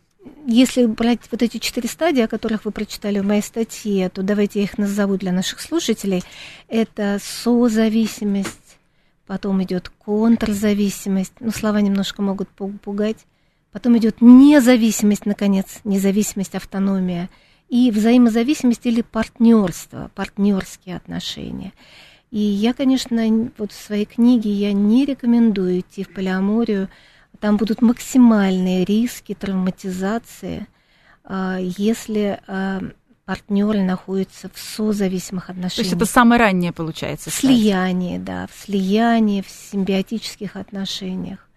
если 0.46 0.86
брать 0.88 1.22
вот 1.32 1.42
эти 1.42 1.58
четыре 1.58 1.88
стадии, 1.88 2.22
о 2.22 2.28
которых 2.28 2.66
вы 2.66 2.72
прочитали 2.72 3.20
в 3.20 3.26
моей 3.26 3.42
статье, 3.42 4.10
то 4.10 4.24
давайте 4.24 4.60
я 4.60 4.66
их 4.66 4.78
назову 4.78 5.16
для 5.16 5.32
наших 5.32 5.62
слушателей. 5.62 6.22
Это 6.68 7.18
созависимость, 7.22 8.78
потом 9.26 9.64
идет 9.64 9.90
контрзависимость, 10.04 11.34
ну, 11.40 11.52
слова 11.52 11.80
немножко 11.80 12.22
могут 12.22 12.50
пугать, 12.50 13.26
потом 13.72 13.98
идет 13.98 14.18
независимость, 14.20 15.26
наконец, 15.26 15.80
независимость, 15.86 16.56
автономия– 16.56 17.30
и 17.72 17.90
взаимозависимость 17.90 18.86
или 18.86 19.02
партнерство, 19.02 20.12
партнерские 20.14 20.98
отношения. 20.98 21.72
И 22.30 22.38
я, 22.38 22.74
конечно, 22.74 23.50
вот 23.58 23.72
в 23.72 23.82
своей 23.82 24.06
книге 24.06 24.52
я 24.52 24.74
не 24.74 25.06
рекомендую 25.06 25.80
идти 25.80 26.04
в 26.04 26.14
полиаморию. 26.14 26.90
Там 27.40 27.56
будут 27.56 27.82
максимальные 27.82 28.84
риски 28.84 29.34
травматизации, 29.34 30.68
а, 31.24 31.60
если 31.60 32.42
а, 32.46 32.82
партнеры 33.24 33.82
находятся 33.84 34.50
в 34.54 34.60
созависимых 34.60 35.50
отношениях. 35.50 35.76
То 35.76 35.82
есть 35.82 35.94
это 35.94 36.06
самое 36.06 36.42
раннее 36.42 36.74
получается? 36.74 37.30
Слияние, 37.30 38.20
да, 38.20 38.48
в 38.48 38.66
слиянии, 38.66 39.42
в 39.42 39.50
симбиотических 39.50 40.58
отношениях. 40.58 41.48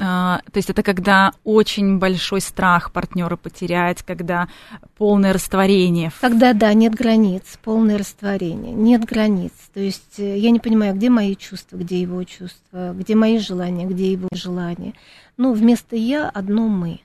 А, 0.00 0.40
то 0.52 0.58
есть 0.58 0.70
это 0.70 0.82
когда 0.82 1.32
очень 1.44 1.98
большой 1.98 2.40
страх 2.40 2.92
партнера 2.92 3.36
потерять, 3.36 4.02
когда 4.02 4.48
полное 4.96 5.32
растворение. 5.32 6.12
Когда, 6.20 6.52
да, 6.52 6.72
нет 6.74 6.94
границ, 6.94 7.58
полное 7.62 7.98
растворение, 7.98 8.72
нет 8.72 9.04
границ. 9.04 9.52
То 9.72 9.80
есть 9.80 10.18
э, 10.18 10.38
я 10.38 10.50
не 10.50 10.60
понимаю, 10.60 10.94
где 10.94 11.10
мои 11.10 11.34
чувства, 11.36 11.76
где 11.76 12.00
его 12.00 12.22
чувства, 12.24 12.92
где 12.92 13.14
мои 13.14 13.38
желания, 13.38 13.86
где 13.86 14.12
его 14.12 14.28
желания. 14.32 14.94
Ну, 15.36 15.52
вместо 15.52 15.96
я 15.96 16.28
одно 16.28 16.68
мы. 16.68 17.00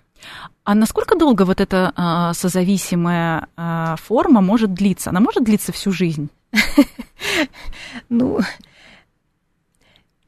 А 0.63 0.75
насколько 0.75 1.17
долго 1.17 1.43
вот 1.43 1.59
эта 1.59 1.91
а, 1.95 2.33
созависимая 2.33 3.47
а, 3.57 3.95
форма 3.95 4.41
может 4.41 4.73
длиться? 4.73 5.09
Она 5.09 5.19
может 5.19 5.43
длиться 5.43 5.71
всю 5.71 5.91
жизнь? 5.91 6.29
Ну, 8.09 8.39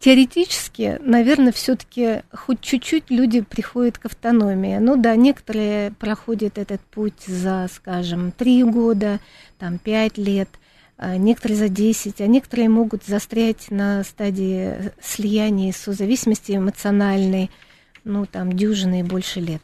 теоретически, 0.04 1.00
наверное, 1.00 1.54
все-таки 1.54 2.24
хоть 2.34 2.60
чуть-чуть 2.60 3.10
люди 3.10 3.40
приходят 3.40 3.98
к 3.98 4.08
автономии. 4.08 4.78
Ну 4.78 4.98
да, 4.98 5.16
некоторые 5.16 5.92
проходят 5.92 6.58
этот 6.58 6.82
путь 6.82 7.22
за, 7.26 7.70
скажем, 7.74 8.34
три 8.34 8.66
года, 8.66 9.22
там, 9.60 9.78
пять 9.78 10.18
лет, 10.18 10.50
а 10.98 11.16
некоторые 11.16 11.58
за 11.58 11.70
10, 11.70 12.20
а 12.20 12.28
некоторые 12.28 12.68
могут 12.68 13.06
застрять 13.06 13.72
на 13.72 14.04
стадии 14.04 14.92
слияния 15.02 15.72
созависимости 15.72 16.52
эмоциональной, 16.52 17.50
ну, 18.04 18.26
там, 18.26 18.52
дюжины 18.52 19.00
и 19.00 19.04
больше 19.04 19.40
лет. 19.40 19.62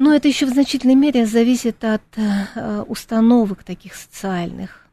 Но 0.00 0.12
это 0.12 0.26
еще 0.26 0.46
в 0.46 0.50
значительной 0.50 0.96
мере 0.96 1.24
зависит 1.24 1.84
от 1.84 2.02
э, 2.16 2.82
установок 2.88 3.62
таких 3.62 3.94
социальных. 3.94 4.85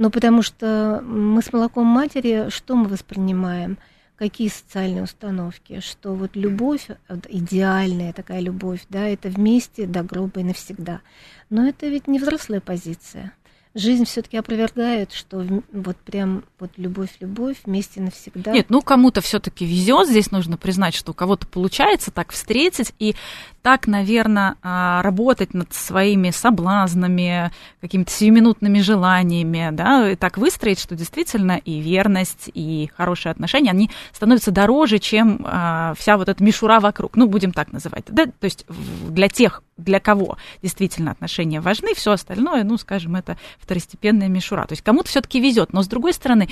Ну, 0.00 0.08
потому 0.08 0.40
что 0.40 1.02
мы 1.04 1.42
с 1.42 1.52
молоком 1.52 1.86
матери, 1.86 2.48
что 2.48 2.74
мы 2.74 2.88
воспринимаем? 2.88 3.76
Какие 4.16 4.48
социальные 4.48 5.02
установки? 5.02 5.80
Что 5.80 6.14
вот 6.14 6.36
любовь, 6.36 6.86
идеальная 7.28 8.14
такая 8.14 8.40
любовь, 8.40 8.80
да, 8.88 9.06
это 9.06 9.28
вместе 9.28 9.84
до 9.84 10.02
гроба 10.02 10.40
и 10.40 10.44
навсегда. 10.44 11.02
Но 11.50 11.68
это 11.68 11.86
ведь 11.86 12.08
не 12.08 12.18
взрослая 12.18 12.62
позиция 12.62 13.34
жизнь 13.74 14.04
все-таки 14.04 14.36
опровергает, 14.36 15.12
что 15.12 15.44
вот 15.72 15.96
прям 15.98 16.44
вот 16.58 16.72
любовь-любовь 16.76 17.58
вместе 17.64 18.00
навсегда. 18.00 18.52
Нет, 18.52 18.66
ну 18.68 18.82
кому-то 18.82 19.20
все-таки 19.20 19.64
везет, 19.64 20.08
здесь 20.08 20.30
нужно 20.30 20.56
признать, 20.56 20.94
что 20.94 21.12
у 21.12 21.14
кого-то 21.14 21.46
получается 21.46 22.10
так 22.10 22.32
встретить, 22.32 22.92
и 22.98 23.14
так, 23.62 23.86
наверное, 23.86 24.56
а, 24.62 25.02
работать 25.02 25.54
над 25.54 25.72
своими 25.74 26.30
соблазнами, 26.30 27.50
какими-то 27.80 28.10
сиюминутными 28.10 28.80
желаниями, 28.80 29.68
да, 29.72 30.10
и 30.10 30.16
так 30.16 30.38
выстроить, 30.38 30.80
что 30.80 30.96
действительно 30.96 31.58
и 31.58 31.80
верность, 31.80 32.50
и 32.54 32.90
хорошие 32.96 33.30
отношения, 33.32 33.70
они 33.70 33.90
становятся 34.12 34.50
дороже, 34.50 34.98
чем 34.98 35.44
а, 35.44 35.94
вся 35.98 36.16
вот 36.16 36.28
эта 36.28 36.42
мишура 36.42 36.80
вокруг, 36.80 37.16
ну, 37.16 37.26
будем 37.26 37.52
так 37.52 37.72
называть, 37.72 38.04
да, 38.08 38.26
то 38.26 38.44
есть 38.44 38.64
для 39.08 39.28
тех, 39.28 39.62
для 39.76 40.00
кого 40.00 40.38
действительно 40.62 41.10
отношения 41.10 41.60
важны, 41.60 41.94
все 41.94 42.12
остальное, 42.12 42.64
ну, 42.64 42.76
скажем, 42.78 43.16
это 43.16 43.36
второстепенная 43.58 44.28
мишура. 44.28 44.66
То 44.66 44.72
есть 44.72 44.82
кому-то 44.82 45.08
все-таки 45.08 45.40
везет, 45.40 45.72
но 45.72 45.82
с 45.82 45.88
другой 45.88 46.12
стороны, 46.12 46.48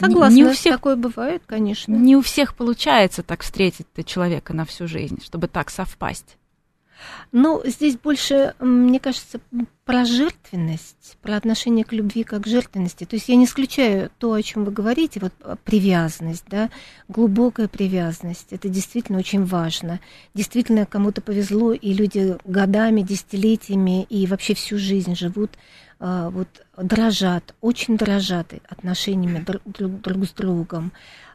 Согласна, 0.00 0.34
не 0.34 0.44
у 0.44 0.52
всех, 0.52 0.74
такое 0.74 0.96
бывает, 0.96 1.42
конечно. 1.46 1.94
Не 1.94 2.16
у 2.16 2.22
всех 2.22 2.54
получается 2.54 3.22
так 3.22 3.42
встретить 3.42 3.86
человека 4.06 4.54
на 4.54 4.64
всю 4.64 4.88
жизнь, 4.88 5.22
чтобы 5.22 5.46
так 5.46 5.70
совпасть. 5.70 6.36
Ну, 7.32 7.62
здесь 7.64 7.96
больше, 7.96 8.54
мне 8.58 9.00
кажется, 9.00 9.40
про 9.84 10.04
жертвенность, 10.04 11.16
про 11.22 11.36
отношение 11.36 11.84
к 11.84 11.92
любви 11.92 12.24
как 12.24 12.42
к 12.42 12.46
жертвенности. 12.46 13.04
То 13.04 13.16
есть 13.16 13.28
я 13.28 13.36
не 13.36 13.44
исключаю 13.44 14.10
то, 14.18 14.32
о 14.32 14.42
чем 14.42 14.64
вы 14.64 14.72
говорите, 14.72 15.20
вот 15.20 15.32
а, 15.42 15.56
привязанность, 15.56 16.44
да, 16.48 16.70
глубокая 17.08 17.68
привязанность. 17.68 18.48
Это 18.52 18.68
действительно 18.68 19.18
очень 19.18 19.44
важно. 19.44 20.00
Действительно, 20.34 20.86
кому-то 20.86 21.20
повезло, 21.20 21.72
и 21.72 21.92
люди 21.92 22.36
годами, 22.44 23.02
десятилетиями 23.02 24.04
и 24.04 24.26
вообще 24.26 24.54
всю 24.54 24.78
жизнь 24.78 25.14
живут 25.14 25.52
вот 26.00 26.48
дрожат, 26.78 27.54
очень 27.60 27.96
дрожат 27.98 28.54
отношениями 28.68 29.44
друг, 29.44 29.62
друг, 29.66 30.00
друг 30.00 30.24
с 30.24 30.30
другом. 30.30 30.92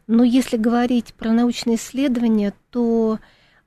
Но 0.07 0.24
если 0.24 0.57
говорить 0.57 1.13
про 1.13 1.31
научные 1.31 1.77
исследования, 1.77 2.53
то 2.72 3.19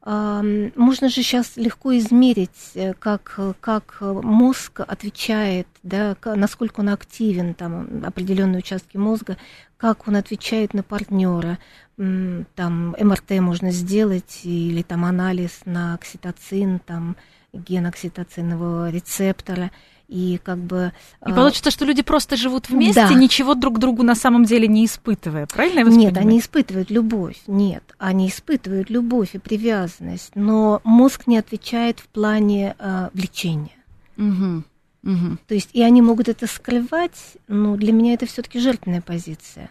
можно 0.05 1.09
же 1.09 1.17
сейчас 1.17 1.57
легко 1.57 1.95
измерить, 1.99 2.71
э, 2.75 2.95
как, 2.95 3.39
как 3.61 4.01
мозг 4.01 4.81
отвечает, 4.81 5.67
да, 5.83 6.17
насколько 6.25 6.81
он 6.81 6.89
активен, 6.89 7.53
там 7.53 8.03
определенные 8.05 8.61
участки 8.61 8.97
мозга, 8.97 9.37
как 9.77 10.09
он 10.09 10.17
отвечает 10.17 10.73
на 10.73 10.83
партнера. 10.83 11.59
Там 11.97 12.97
МРТ 12.99 13.41
можно 13.41 13.71
сделать 13.71 14.41
или 14.45 14.81
там 14.81 15.05
анализ 15.05 15.61
на 15.67 15.95
окситоцин, 15.95 16.79
там 16.79 17.17
ген 17.53 17.85
окситоцинового 17.85 18.89
рецептора 18.91 19.71
и 20.09 20.41
как 20.43 20.59
бы... 20.59 20.93
И 21.27 21.33
получится, 21.33 21.71
что 21.71 21.85
люди 21.85 22.03
просто 22.03 22.37
живут 22.37 22.69
вместе, 22.69 23.07
да. 23.07 23.15
ничего 23.15 23.55
друг 23.55 23.79
другу 23.79 24.03
на 24.03 24.15
самом 24.15 24.45
деле 24.45 24.67
не 24.67 24.87
испытывая, 24.87 25.47
правильно 25.47 25.81
я 25.81 25.85
вас 25.85 25.95
Нет, 25.95 26.17
они 26.17 26.41
испытывают 26.41 26.91
любовь, 26.91 27.41
нет, 27.47 27.85
они 27.99 28.29
испытывают 28.29 28.91
любовь 28.91 29.35
и 29.35 29.39
привязанность, 29.39 30.35
но 30.35 30.81
мозг 30.83 31.27
не 31.27 31.37
отвечает 31.37 32.01
в 32.01 32.09
плане 32.09 32.75
э, 32.79 33.11
влечения. 33.13 33.77
Угу. 34.17 34.65
Угу. 35.05 35.39
То 35.47 35.55
есть, 35.55 35.71
и 35.75 35.83
они 35.83 36.03
могут 36.03 36.29
это 36.29 36.47
скрывать, 36.47 37.37
но 37.47 37.77
для 37.77 37.93
меня 37.93 38.15
это 38.15 38.27
все-таки 38.27 38.59
жертвенная 38.59 39.03
позиция. 39.03 39.71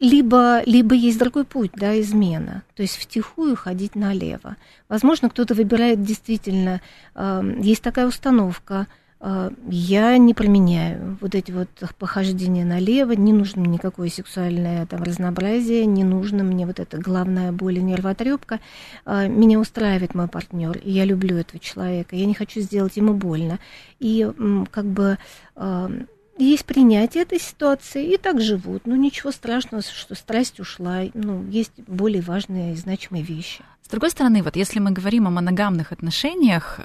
Либо, 0.00 0.62
либо 0.64 0.94
есть 0.94 1.18
другой 1.18 1.44
путь, 1.44 1.72
да, 1.74 2.00
измена, 2.00 2.62
то 2.76 2.82
есть 2.82 2.96
втихую 2.96 3.56
ходить 3.56 3.96
налево. 3.96 4.56
Возможно, 4.88 5.28
кто-то 5.28 5.54
выбирает 5.54 6.04
действительно, 6.04 6.80
э, 7.16 7.56
есть 7.60 7.82
такая 7.82 8.06
установка, 8.06 8.86
я 9.20 10.16
не 10.16 10.32
применяю 10.32 11.18
вот 11.20 11.34
эти 11.34 11.50
вот 11.50 11.68
похождения 11.98 12.64
налево, 12.64 13.12
не 13.12 13.32
нужно 13.32 13.62
мне 13.62 13.72
никакое 13.74 14.10
сексуальное 14.10 14.86
там 14.86 15.02
разнообразие, 15.02 15.86
не 15.86 16.04
нужно 16.04 16.44
мне 16.44 16.66
вот 16.66 16.78
эта 16.78 16.98
главная 16.98 17.50
боль 17.50 17.78
и 17.78 17.82
нервотрепка. 17.82 18.60
А, 19.04 19.26
меня 19.26 19.58
устраивает 19.58 20.14
мой 20.14 20.28
партнер, 20.28 20.78
и 20.78 20.92
я 20.92 21.04
люблю 21.04 21.36
этого 21.36 21.58
человека, 21.58 22.14
я 22.14 22.26
не 22.26 22.34
хочу 22.34 22.60
сделать 22.60 22.96
ему 22.96 23.12
больно. 23.12 23.58
И 23.98 24.30
как 24.70 24.84
бы 24.84 25.18
а, 25.56 25.90
есть 26.38 26.64
принятие 26.64 27.24
этой 27.24 27.40
ситуации, 27.40 28.12
и 28.12 28.16
так 28.18 28.40
живут. 28.40 28.86
Ну, 28.86 28.94
ничего 28.94 29.32
страшного, 29.32 29.82
что 29.82 30.14
страсть 30.14 30.60
ушла. 30.60 31.00
Ну, 31.14 31.44
есть 31.48 31.72
более 31.88 32.22
важные 32.22 32.74
и 32.74 32.76
значимые 32.76 33.24
вещи. 33.24 33.64
С 33.82 33.88
другой 33.88 34.10
стороны, 34.10 34.44
вот 34.44 34.54
если 34.54 34.78
мы 34.78 34.92
говорим 34.92 35.26
о 35.26 35.30
моногамных 35.30 35.90
отношениях, 35.90 36.78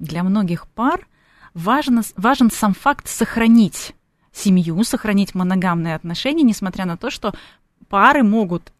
для 0.00 0.22
многих 0.24 0.66
пар 0.66 1.06
важно, 1.54 2.02
важен 2.16 2.50
сам 2.50 2.74
факт 2.74 3.08
сохранить 3.08 3.94
семью, 4.32 4.82
сохранить 4.84 5.34
моногамные 5.34 5.94
отношения, 5.94 6.42
несмотря 6.42 6.86
на 6.86 6.96
то, 6.96 7.10
что 7.10 7.34
пары 7.88 8.22
могут 8.22 8.72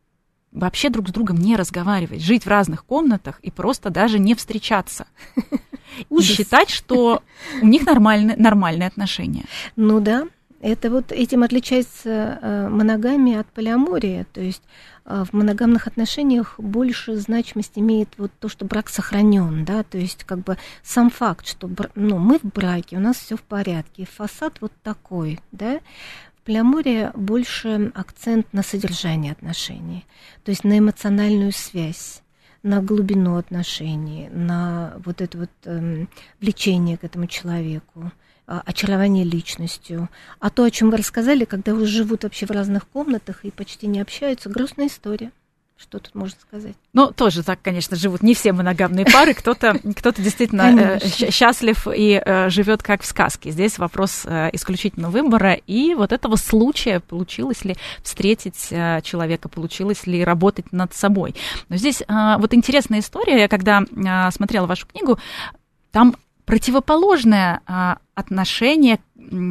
вообще 0.50 0.90
друг 0.90 1.08
с 1.08 1.12
другом 1.12 1.38
не 1.38 1.56
разговаривать, 1.56 2.22
жить 2.22 2.44
в 2.44 2.48
разных 2.48 2.84
комнатах 2.84 3.40
и 3.40 3.50
просто 3.50 3.90
даже 3.90 4.18
не 4.18 4.34
встречаться. 4.34 5.06
И 6.08 6.22
считать, 6.22 6.70
что 6.70 7.22
у 7.60 7.66
них 7.66 7.84
нормальные, 7.84 8.36
нормальные 8.38 8.88
отношения. 8.88 9.44
Ну 9.76 10.00
да, 10.00 10.26
это 10.62 10.90
вот 10.90 11.12
этим 11.12 11.42
отличается 11.42 12.38
э, 12.40 12.68
моногамия 12.70 13.40
от 13.40 13.46
полиамории. 13.48 14.24
То 14.32 14.40
есть 14.40 14.62
в 15.04 15.28
моногамных 15.32 15.86
отношениях 15.86 16.54
больше 16.58 17.16
значимость 17.16 17.72
имеет 17.76 18.08
вот 18.18 18.30
то, 18.38 18.48
что 18.48 18.64
брак 18.64 18.88
сохранен, 18.88 19.64
да, 19.64 19.82
то 19.82 19.98
есть 19.98 20.24
как 20.24 20.38
бы 20.40 20.56
сам 20.82 21.10
факт, 21.10 21.46
что 21.46 21.70
ну, 21.94 22.18
мы 22.18 22.38
в 22.38 22.44
браке, 22.44 22.96
у 22.96 23.00
нас 23.00 23.16
все 23.16 23.36
в 23.36 23.42
порядке, 23.42 24.06
фасад 24.06 24.60
вот 24.60 24.72
такой, 24.82 25.40
да, 25.50 25.80
в 26.38 26.46
полиамории 26.46 27.10
больше 27.14 27.90
акцент 27.94 28.52
на 28.52 28.62
содержание 28.62 29.32
отношений, 29.32 30.04
то 30.44 30.50
есть 30.50 30.64
на 30.64 30.78
эмоциональную 30.78 31.52
связь 31.52 32.22
на 32.62 32.80
глубину 32.80 33.36
отношений, 33.36 34.28
на 34.30 34.94
вот 35.04 35.20
это 35.20 35.38
вот 35.38 35.50
эм, 35.64 36.08
влечение 36.40 36.96
к 36.96 37.04
этому 37.04 37.26
человеку. 37.26 38.12
А, 38.46 38.60
очарование 38.66 39.24
личностью. 39.24 40.08
А 40.40 40.50
то, 40.50 40.64
о 40.64 40.70
чем 40.70 40.90
вы 40.90 40.96
рассказали, 40.96 41.44
когда 41.44 41.74
уже 41.74 41.86
живут 41.86 42.24
вообще 42.24 42.44
в 42.44 42.50
разных 42.50 42.88
комнатах 42.88 43.44
и 43.44 43.50
почти 43.50 43.86
не 43.86 44.00
общаются, 44.00 44.48
грустная 44.48 44.88
история. 44.88 45.30
Что 45.76 45.98
тут 45.98 46.14
можно 46.14 46.36
сказать? 46.40 46.74
Ну, 46.92 47.12
тоже 47.12 47.42
так, 47.42 47.60
конечно, 47.62 47.96
живут 47.96 48.22
не 48.22 48.34
все 48.34 48.52
моногамные 48.52 49.04
пары. 49.04 49.34
Кто-то 49.34 49.80
кто 49.96 50.10
действительно 50.10 50.98
э, 51.00 51.30
счастлив 51.30 51.88
и 51.88 52.22
э, 52.24 52.50
живет 52.50 52.82
как 52.82 53.02
в 53.02 53.06
сказке. 53.06 53.50
Здесь 53.50 53.78
вопрос 53.78 54.22
э, 54.24 54.50
исключительно 54.52 55.10
выбора 55.10 55.54
и 55.54 55.94
вот 55.94 56.12
этого 56.12 56.36
случая, 56.36 57.00
получилось 57.00 57.64
ли 57.64 57.76
встретить 58.02 58.68
э, 58.70 59.00
человека, 59.02 59.48
получилось 59.48 60.06
ли 60.06 60.24
работать 60.24 60.72
над 60.72 60.94
собой. 60.94 61.34
Но 61.68 61.76
здесь 61.76 62.02
э, 62.02 62.36
вот 62.38 62.54
интересная 62.54 63.00
история. 63.00 63.40
Я 63.40 63.48
когда 63.48 63.82
э, 63.82 64.30
смотрела 64.32 64.66
вашу 64.66 64.86
книгу, 64.86 65.18
там 65.90 66.16
противоположное 66.44 67.60
а, 67.66 67.98
отношение, 68.14 68.98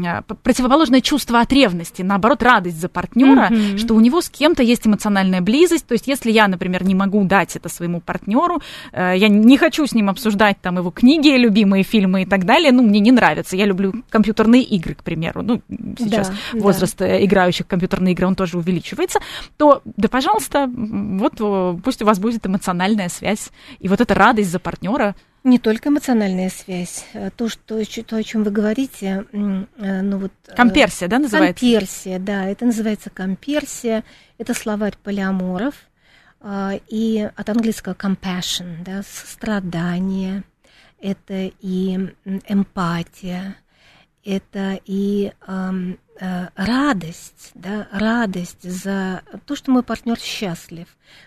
а, 0.06 0.22
противоположное 0.22 1.02
чувство 1.02 1.40
от 1.40 1.52
ревности, 1.54 2.02
наоборот, 2.02 2.44
радость 2.44 2.80
за 2.80 2.90
партнера, 2.90 3.50
mm-hmm. 3.50 3.78
что 3.78 3.96
у 3.96 4.00
него 4.00 4.22
с 4.22 4.30
кем-то 4.30 4.62
есть 4.62 4.86
эмоциональная 4.86 5.42
близость. 5.42 5.88
То 5.88 5.94
есть, 5.94 6.08
если 6.08 6.32
я, 6.32 6.48
например, 6.48 6.84
не 6.84 6.94
могу 6.94 7.24
дать 7.24 7.56
это 7.56 7.70
своему 7.70 8.02
партнеру, 8.02 8.62
э, 8.92 9.14
я 9.16 9.30
не 9.30 9.58
хочу 9.58 9.88
с 9.88 9.94
ним 9.94 10.10
обсуждать 10.10 10.60
там 10.62 10.78
его 10.78 10.92
книги, 10.92 11.30
любимые 11.30 11.84
фильмы 11.84 12.24
и 12.24 12.26
так 12.26 12.46
далее, 12.46 12.72
ну, 12.72 12.84
мне 12.84 13.00
не 13.00 13.12
нравится. 13.12 13.56
Я 13.56 13.66
люблю 13.66 13.94
компьютерные 14.10 14.62
игры, 14.64 14.94
к 14.94 15.04
примеру. 15.04 15.42
Ну, 15.42 15.62
сейчас 15.98 16.30
да, 16.30 16.60
возраст 16.60 16.98
да. 16.98 17.08
Э, 17.08 17.26
играющих 17.26 17.66
в 17.66 17.70
компьютерные 17.70 18.14
игры, 18.14 18.28
он 18.28 18.36
тоже 18.36 18.58
увеличивается. 18.58 19.20
То, 19.58 19.82
да, 19.86 20.10
пожалуйста, 20.10 20.70
вот 20.72 21.82
пусть 21.84 22.02
у 22.02 22.06
вас 22.06 22.20
будет 22.20 22.46
эмоциональная 22.46 23.10
связь. 23.10 23.52
И 23.80 23.88
вот 23.88 24.02
эта 24.02 24.14
радость 24.14 24.52
за 24.52 24.60
партнера– 24.60 25.16
не 25.44 25.58
только 25.58 25.90
эмоциональная 25.90 26.50
связь, 26.50 27.06
а 27.14 27.30
то, 27.32 27.50
что, 27.50 27.84
то 27.84 28.16
о 28.16 28.24
чем 28.24 28.44
вы 28.44 28.52
говорите, 28.52 29.26
э, 29.32 30.02
ну 30.02 30.18
вот... 30.18 30.32
Э, 30.48 30.56
комперсия, 30.56 31.08
да, 31.08 31.20
называется? 31.20 31.66
Комперсия, 31.66 32.20
да, 32.20 32.46
это 32.46 32.66
называется 32.66 33.10
комперсия, 33.10 34.04
это 34.38 34.54
словарь 34.54 34.96
полиаморов, 35.02 35.76
а, 36.42 36.74
и 36.88 37.30
от 37.36 37.50
английского 37.50 37.94
compassion, 37.94 38.84
да, 38.84 39.04
сострадание, 39.04 40.44
это 41.00 41.52
и 41.60 41.96
эмпатия, 42.48 43.56
это 44.24 44.80
и 44.86 45.34
э, 45.48 46.48
радость, 46.56 47.52
да, 47.56 47.88
радость 47.92 48.62
за 48.62 49.24
то, 49.48 49.56
что 49.56 49.72
мой 49.72 49.82
партнер 49.82 50.20
счастлив. 50.20 50.86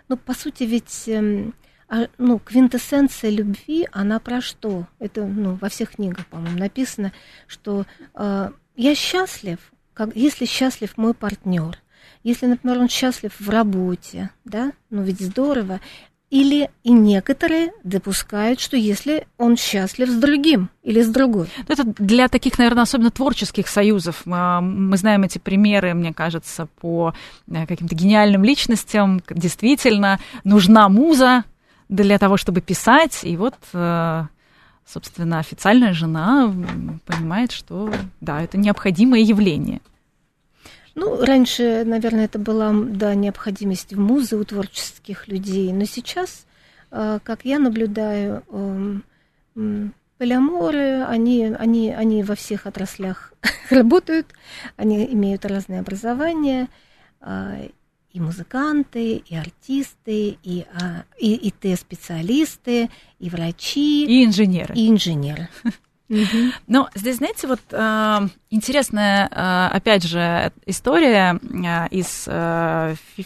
Ну, 0.08 0.16
по 0.16 0.34
сути, 0.34 0.62
ведь 0.62 1.08
эм, 1.08 1.54
а, 1.94 2.08
ну, 2.18 2.40
квинтэссенция 2.40 3.30
любви, 3.30 3.86
она 3.92 4.18
про 4.18 4.40
что? 4.40 4.88
Это, 4.98 5.24
ну, 5.24 5.56
во 5.60 5.68
всех 5.68 5.92
книгах, 5.92 6.26
по-моему, 6.26 6.58
написано, 6.58 7.12
что 7.46 7.86
э, 8.16 8.50
я 8.74 8.94
счастлив, 8.96 9.58
как, 9.92 10.10
если 10.16 10.44
счастлив 10.44 10.98
мой 10.98 11.14
партнер, 11.14 11.78
если, 12.24 12.46
например, 12.46 12.80
он 12.80 12.88
счастлив 12.88 13.32
в 13.38 13.48
работе, 13.48 14.30
да, 14.44 14.72
ну 14.90 15.04
ведь 15.04 15.20
здорово, 15.20 15.80
или 16.30 16.68
и 16.82 16.90
некоторые 16.90 17.70
допускают, 17.84 18.58
что 18.58 18.76
если 18.76 19.28
он 19.38 19.56
счастлив 19.56 20.08
с 20.08 20.16
другим 20.16 20.70
или 20.82 21.00
с 21.00 21.08
другой. 21.08 21.46
Ну, 21.68 21.74
это 21.74 21.84
для 21.84 22.26
таких, 22.26 22.58
наверное, 22.58 22.82
особенно 22.82 23.12
творческих 23.12 23.68
союзов. 23.68 24.22
Мы 24.24 24.96
знаем 24.96 25.22
эти 25.22 25.38
примеры, 25.38 25.94
мне 25.94 26.12
кажется, 26.12 26.66
по 26.80 27.14
э, 27.46 27.66
каким-то 27.68 27.94
гениальным 27.94 28.42
личностям. 28.42 29.22
Действительно, 29.30 30.18
нужна 30.42 30.88
муза 30.88 31.44
для 31.88 32.18
того, 32.18 32.36
чтобы 32.36 32.60
писать. 32.60 33.20
И 33.22 33.36
вот, 33.36 33.54
э, 33.72 34.22
собственно, 34.86 35.38
официальная 35.38 35.92
жена 35.92 36.52
понимает, 37.06 37.52
что 37.52 37.92
да, 38.20 38.42
это 38.42 38.58
необходимое 38.58 39.20
явление. 39.20 39.80
Ну, 40.94 41.24
раньше, 41.24 41.82
наверное, 41.84 42.26
это 42.26 42.38
была, 42.38 42.72
да, 42.72 43.14
необходимость 43.14 43.92
в 43.92 43.98
музы 43.98 44.36
у 44.36 44.44
творческих 44.44 45.26
людей, 45.26 45.72
но 45.72 45.86
сейчас, 45.86 46.46
э, 46.92 47.18
как 47.24 47.44
я 47.44 47.58
наблюдаю, 47.58 48.44
эм, 48.50 49.02
полиаморы, 50.18 51.02
они, 51.02 51.46
они, 51.46 51.92
они 51.92 52.22
во 52.22 52.36
всех 52.36 52.66
отраслях 52.66 53.32
работают, 53.70 54.28
они 54.76 55.04
имеют 55.12 55.44
разные 55.44 55.80
образования, 55.80 56.68
э, 57.20 57.70
и 58.14 58.20
музыканты, 58.20 59.16
и 59.16 59.36
артисты, 59.36 60.38
и, 60.42 60.64
а, 60.72 61.04
и, 61.18 61.34
и 61.34 61.50
Т-специалисты, 61.50 62.88
и 63.18 63.28
врачи. 63.28 64.06
И 64.06 64.24
инженеры. 64.24 64.72
И 64.74 64.88
инженеры. 64.88 65.48
Но 66.68 66.88
здесь, 66.94 67.16
знаете, 67.16 67.48
вот 67.48 67.60
э, 67.72 68.28
интересная, 68.50 69.26
э, 69.28 69.76
опять 69.76 70.04
же, 70.04 70.52
история 70.64 71.40
э, 71.40 71.88
из 71.90 72.28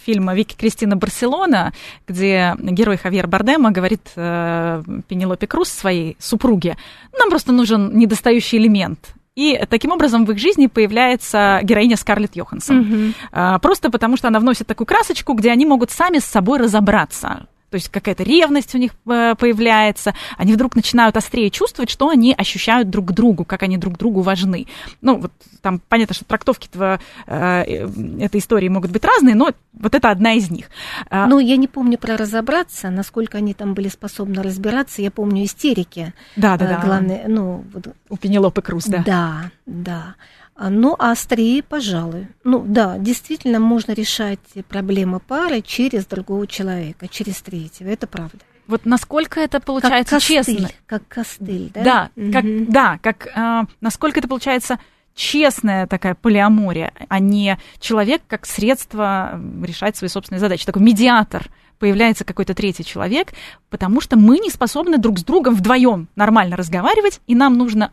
фильма 0.05 0.35
Вики 0.35 0.57
Кристина 0.57 0.97
Барселона, 0.97 1.75
где 2.07 2.55
герой 2.59 2.97
Хавьер 2.97 3.27
Бардема 3.27 3.73
говорит 3.73 4.13
э, 4.17 4.83
Пенелопе 5.07 5.47
Круз 5.47 5.69
своей 5.69 6.17
супруге, 6.19 6.79
нам 7.19 7.29
просто 7.29 7.53
нужен 7.53 7.95
недостающий 7.99 8.57
элемент. 8.59 9.13
И 9.39 9.65
таким 9.71 9.93
образом 9.93 10.25
в 10.25 10.33
их 10.33 10.39
жизни 10.39 10.67
появляется 10.67 11.61
героиня 11.63 11.97
Скарлетт 11.97 12.35
Йоханссон. 12.35 13.15
Mm-hmm. 13.33 13.61
Просто 13.61 13.89
потому, 13.89 14.17
что 14.17 14.27
она 14.27 14.41
вносит 14.41 14.67
такую 14.67 14.89
красочку, 14.89 15.33
где 15.35 15.53
они 15.53 15.65
могут 15.65 15.93
сами 15.93 16.19
с 16.19 16.25
собой 16.25 16.59
разобраться 16.59 17.47
то 17.71 17.75
есть 17.75 17.89
какая-то 17.89 18.23
ревность 18.23 18.75
у 18.75 18.79
них 18.79 18.93
э, 19.07 19.35
появляется, 19.39 20.15
они 20.37 20.53
вдруг 20.55 20.75
начинают 20.75 21.17
острее 21.17 21.51
чувствовать, 21.51 21.91
что 21.91 22.09
они 22.09 22.35
ощущают 22.37 22.91
друг 22.91 23.09
к 23.09 23.13
другу, 23.13 23.45
как 23.45 23.63
они 23.63 23.77
друг 23.77 23.99
другу 23.99 24.23
важны. 24.23 24.67
Ну, 25.01 25.19
вот 25.19 25.33
там 25.61 25.81
понятно, 25.89 26.15
что 26.15 26.25
трактовки 26.25 26.69
этого, 26.69 27.01
э, 27.27 27.89
этой 28.21 28.41
истории 28.41 28.69
могут 28.69 28.91
быть 28.91 29.05
разные, 29.05 29.35
но 29.35 29.51
вот 29.73 29.95
это 29.95 30.11
одна 30.11 30.35
из 30.35 30.51
них. 30.51 30.71
А 31.11 31.27
ну, 31.27 31.39
я 31.39 31.57
не 31.57 31.69
помню 31.69 31.99
про 31.99 32.17
разобраться, 32.17 32.91
насколько 32.91 33.39
они 33.39 33.55
там 33.55 33.75
были 33.75 33.89
способны 33.89 34.43
разбираться. 34.43 35.03
Я 35.03 35.11
помню 35.11 35.45
истерики. 35.45 36.15
Да, 36.37 36.57
да, 36.57 36.67
да. 36.67 36.81
Главное, 36.85 37.25
ну... 37.27 37.65
У 38.09 38.17
Пенелопы 38.17 38.63
Круз, 38.63 38.85
да. 38.87 39.03
Да, 39.05 39.51
да. 39.67 40.15
А, 40.61 40.71
ну, 40.71 40.97
а 40.99 41.13
острее, 41.13 41.63
пожалуй. 41.63 42.27
Ну, 42.43 42.65
да, 42.67 42.99
действительно 42.99 43.61
можно 43.61 43.93
решать 43.93 44.41
проблемы 44.69 45.21
пары 45.21 45.63
через 45.63 46.05
другого 46.05 46.49
человека, 46.49 47.07
через 47.07 47.41
третьего, 47.41 47.89
это 47.89 48.09
правда. 48.09 48.39
Вот 48.67 48.85
насколько 48.85 49.39
это 49.39 49.61
получается 49.61 50.17
как 50.17 50.21
костыль, 50.21 50.35
честно? 50.35 50.69
Как 50.87 51.07
костыль, 51.07 51.71
да? 51.73 51.85
Да, 51.85 52.11
угу. 52.17 52.33
как, 52.33 52.71
да, 52.71 52.99
как 53.01 53.27
э, 53.29 53.67
насколько 53.81 54.19
это 54.19 54.27
получается 54.27 54.81
честная 55.15 55.87
такая 55.87 56.17
полиамория, 56.17 56.93
а 57.09 57.21
не 57.21 57.57
человек 57.79 58.23
как 58.27 58.45
средство 58.45 59.41
решать 59.63 59.97
свои 59.97 60.09
собственные 60.09 60.41
задачи, 60.41 60.67
такой 60.67 60.83
медиатор 60.83 61.49
появляется 61.79 62.25
какой-то 62.25 62.55
третий 62.55 62.85
человек, 62.85 63.29
потому 63.71 64.01
что 64.01 64.19
мы 64.19 64.41
не 64.41 64.51
способны 64.51 64.99
друг 64.99 65.21
с 65.21 65.25
другом 65.25 65.55
вдвоем 65.55 66.09
нормально 66.17 66.57
разговаривать, 66.57 67.21
и 67.29 67.37
нам 67.37 67.57
нужно 67.57 67.93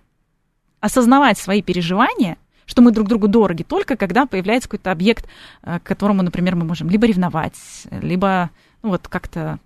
осознавать 0.80 1.38
свои 1.38 1.62
переживания 1.62 2.38
что 2.66 2.82
мы 2.82 2.92
друг 2.92 3.08
другу 3.08 3.28
дороги, 3.28 3.64
только 3.64 3.96
когда 3.96 4.26
появляется 4.26 4.70
какой-то 4.70 4.92
объект, 4.92 5.28
э, 5.64 5.80
к 5.80 5.84
которому, 5.84 6.22
например, 6.22 6.56
мы 6.56 6.66
можем 6.66 6.90
либо 6.90 7.08
ревновать, 7.08 7.56
либо 7.92 8.50
ну, 8.82 8.90
вот 8.90 9.08
как-то 9.08 9.60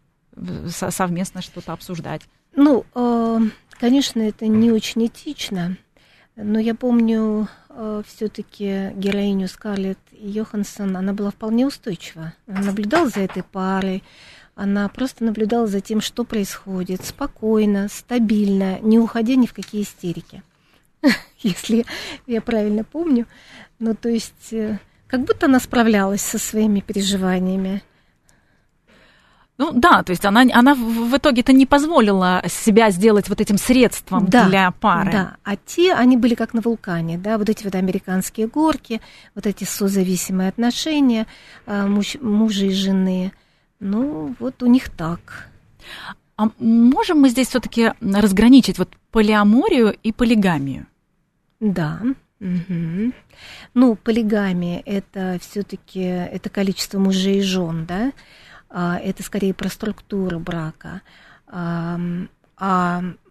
совместно 0.68 1.42
что-то 1.42 1.74
обсуждать. 1.74 2.22
Ну, 2.56 2.86
э, 2.96 3.40
конечно, 3.80 4.22
это 4.22 4.48
не 4.48 4.72
очень 4.72 5.08
этично, 5.08 5.78
но 6.36 6.60
я 6.60 6.74
помню 6.76 7.48
э, 7.70 8.04
все-таки 8.08 8.92
героиню 8.96 9.48
Скарлетт 9.48 10.00
Йоханссон, 10.12 10.96
она 10.96 11.14
была 11.14 11.32
вполне 11.32 11.66
устойчива. 11.66 12.34
Она 12.48 12.62
наблюдала 12.62 13.10
за 13.10 13.22
этой 13.22 13.44
парой, 13.44 14.04
она 14.56 14.88
просто 14.90 15.24
наблюдала 15.24 15.68
за 15.68 15.80
тем, 15.80 16.02
что 16.02 16.24
происходит, 16.24 17.06
спокойно, 17.06 17.88
стабильно, 17.90 18.80
не 18.80 19.00
уходя 19.00 19.36
ни 19.36 19.46
в 19.46 19.54
какие 19.54 19.84
истерики. 19.84 20.44
если 21.40 21.86
я 22.28 22.42
правильно 22.42 22.84
помню. 22.84 23.26
Ну, 23.80 23.96
то 23.96 24.10
есть, 24.10 24.52
э, 24.54 24.80
как 25.08 25.22
будто 25.22 25.46
она 25.46 25.60
справлялась 25.60 26.22
со 26.22 26.38
своими 26.38 26.82
переживаниями. 26.82 27.82
Ну 29.58 29.74
да, 29.74 30.04
то 30.04 30.12
есть 30.12 30.24
она, 30.24 30.46
она 30.54 30.74
в 30.74 31.18
итоге-то 31.18 31.52
не 31.52 31.66
позволила 31.66 32.42
себя 32.48 32.92
сделать 32.92 33.28
вот 33.28 33.42
этим 33.42 33.58
средством 33.58 34.26
да, 34.28 34.48
для 34.48 34.72
пары. 34.72 35.12
Да, 35.12 35.38
а 35.44 35.58
те, 35.58 35.94
они 35.94 36.16
были 36.16 36.34
как 36.34 36.54
на 36.54 36.62
вулкане, 36.62 37.18
да, 37.18 37.38
вот 37.38 37.50
эти 37.50 37.66
вот 37.66 37.76
американские 37.76 38.48
горки, 38.48 39.02
вот 39.36 39.46
эти 39.46 39.66
созависимые 39.66 40.48
отношения 40.48 41.28
а, 41.66 41.88
муж, 41.88 42.16
мужа 42.22 42.68
и 42.68 42.72
жены. 42.72 43.34
Ну, 43.82 44.34
вот 44.40 44.64
у 44.64 44.66
них 44.66 44.90
так. 44.90 45.50
А 46.40 46.50
можем 46.58 47.20
мы 47.20 47.28
здесь 47.28 47.50
все-таки 47.50 47.92
разграничить 48.00 48.78
вот 48.80 48.88
полиаморию 49.12 49.94
и 50.02 50.14
полигамию? 50.14 50.88
Да. 51.60 52.00
Угу. 52.40 53.12
Ну, 53.74 53.96
полигамия 53.98 54.82
это 54.86 55.38
все-таки 55.42 56.00
это 56.00 56.50
количество 56.50 56.98
мужей 56.98 57.40
и 57.40 57.42
жен, 57.42 57.86
да? 57.86 58.14
А, 58.70 58.98
это 59.00 59.22
скорее 59.22 59.54
про 59.54 59.68
структуру 59.68 60.40
брака. 60.40 61.02
А, 61.46 62.00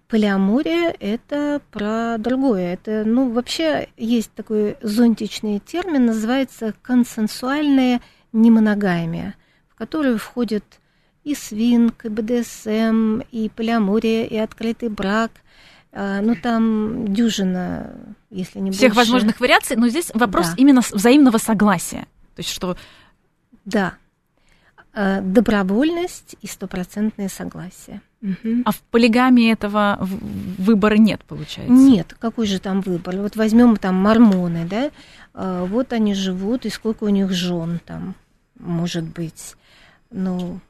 полиамория 0.08 0.94
это 1.00 1.62
про 1.70 2.18
другое. 2.18 2.74
Это, 2.74 3.04
ну, 3.06 3.32
вообще 3.32 3.88
есть 3.96 4.32
такой 4.34 4.76
зонтичный 4.82 5.60
термин, 5.60 6.04
называется 6.04 6.74
консенсуальная 6.82 8.02
немоногамия, 8.34 9.34
в 9.70 9.76
которую 9.76 10.18
входит 10.18 10.62
и 11.28 11.34
свинг, 11.34 12.04
и 12.04 12.08
БДСМ, 12.08 13.20
и 13.30 13.50
полиамория, 13.54 14.24
и 14.24 14.36
открытый 14.36 14.88
брак. 14.88 15.30
А, 15.92 16.20
ну, 16.20 16.34
там 16.34 17.12
дюжина, 17.12 17.94
если 18.30 18.60
не 18.60 18.70
Всех 18.70 18.94
больше. 18.94 19.10
возможных 19.10 19.40
вариаций, 19.40 19.76
но 19.76 19.88
здесь 19.88 20.10
вопрос 20.14 20.48
да. 20.48 20.54
именно 20.56 20.80
взаимного 20.80 21.38
согласия. 21.38 22.06
То 22.34 22.40
есть 22.40 22.50
что... 22.50 22.76
Да. 23.64 23.94
А, 24.94 25.20
добровольность 25.20 26.36
и 26.40 26.46
стопроцентное 26.46 27.28
согласие. 27.28 28.00
Угу. 28.22 28.62
А 28.64 28.72
в 28.72 28.80
полигамии 28.90 29.52
этого 29.52 29.98
выбора 30.00 30.96
нет, 30.96 31.22
получается? 31.24 31.72
Нет, 31.72 32.16
какой 32.18 32.46
же 32.46 32.58
там 32.58 32.80
выбор? 32.80 33.16
Вот 33.16 33.36
возьмем 33.36 33.76
там 33.76 33.94
мормоны, 33.96 34.66
да, 34.68 34.90
а, 35.34 35.64
вот 35.64 35.92
они 35.92 36.14
живут, 36.14 36.64
и 36.64 36.70
сколько 36.70 37.04
у 37.04 37.08
них 37.10 37.30
жен 37.30 37.80
там 37.84 38.14
может 38.58 39.04
быть. 39.04 39.54
Ну, 40.10 40.60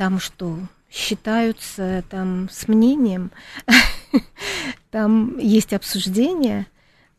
там 0.00 0.18
что, 0.18 0.56
считаются 0.90 2.02
там 2.08 2.48
с 2.50 2.68
мнением, 2.68 3.32
там 4.90 5.36
есть 5.36 5.74
обсуждение, 5.74 6.66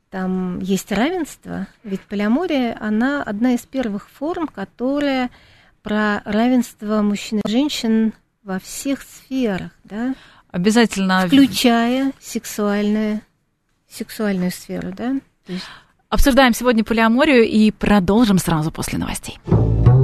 там 0.10 0.58
есть 0.62 0.91
равенство, 0.91 1.67
ведь 1.84 2.02
полиамория, 2.02 2.76
она 2.82 3.22
одна 3.22 3.54
из 3.54 3.60
первых 3.67 4.10
форм, 4.10 4.48
которая 4.48 5.30
про 5.84 6.24
равенство 6.26 7.04
мужчин 7.04 7.41
и 7.46 7.48
женщин 7.48 8.13
во 8.41 8.58
всех 8.58 9.04
сферах, 9.04 9.70
да? 9.84 10.15
Обязательно. 10.50 11.28
Включая 11.28 12.13
сексуальную, 12.20 13.22
сексуальную 13.88 14.50
сферу, 14.50 14.91
да? 14.91 15.17
есть... 15.46 15.65
Обсуждаем 16.10 16.56
сегодня 16.56 16.84
полиаморию 16.84 17.48
и 17.48 17.70
продолжим 17.70 18.39
сразу 18.39 18.72
после 18.72 18.98
новостей. 18.98 19.38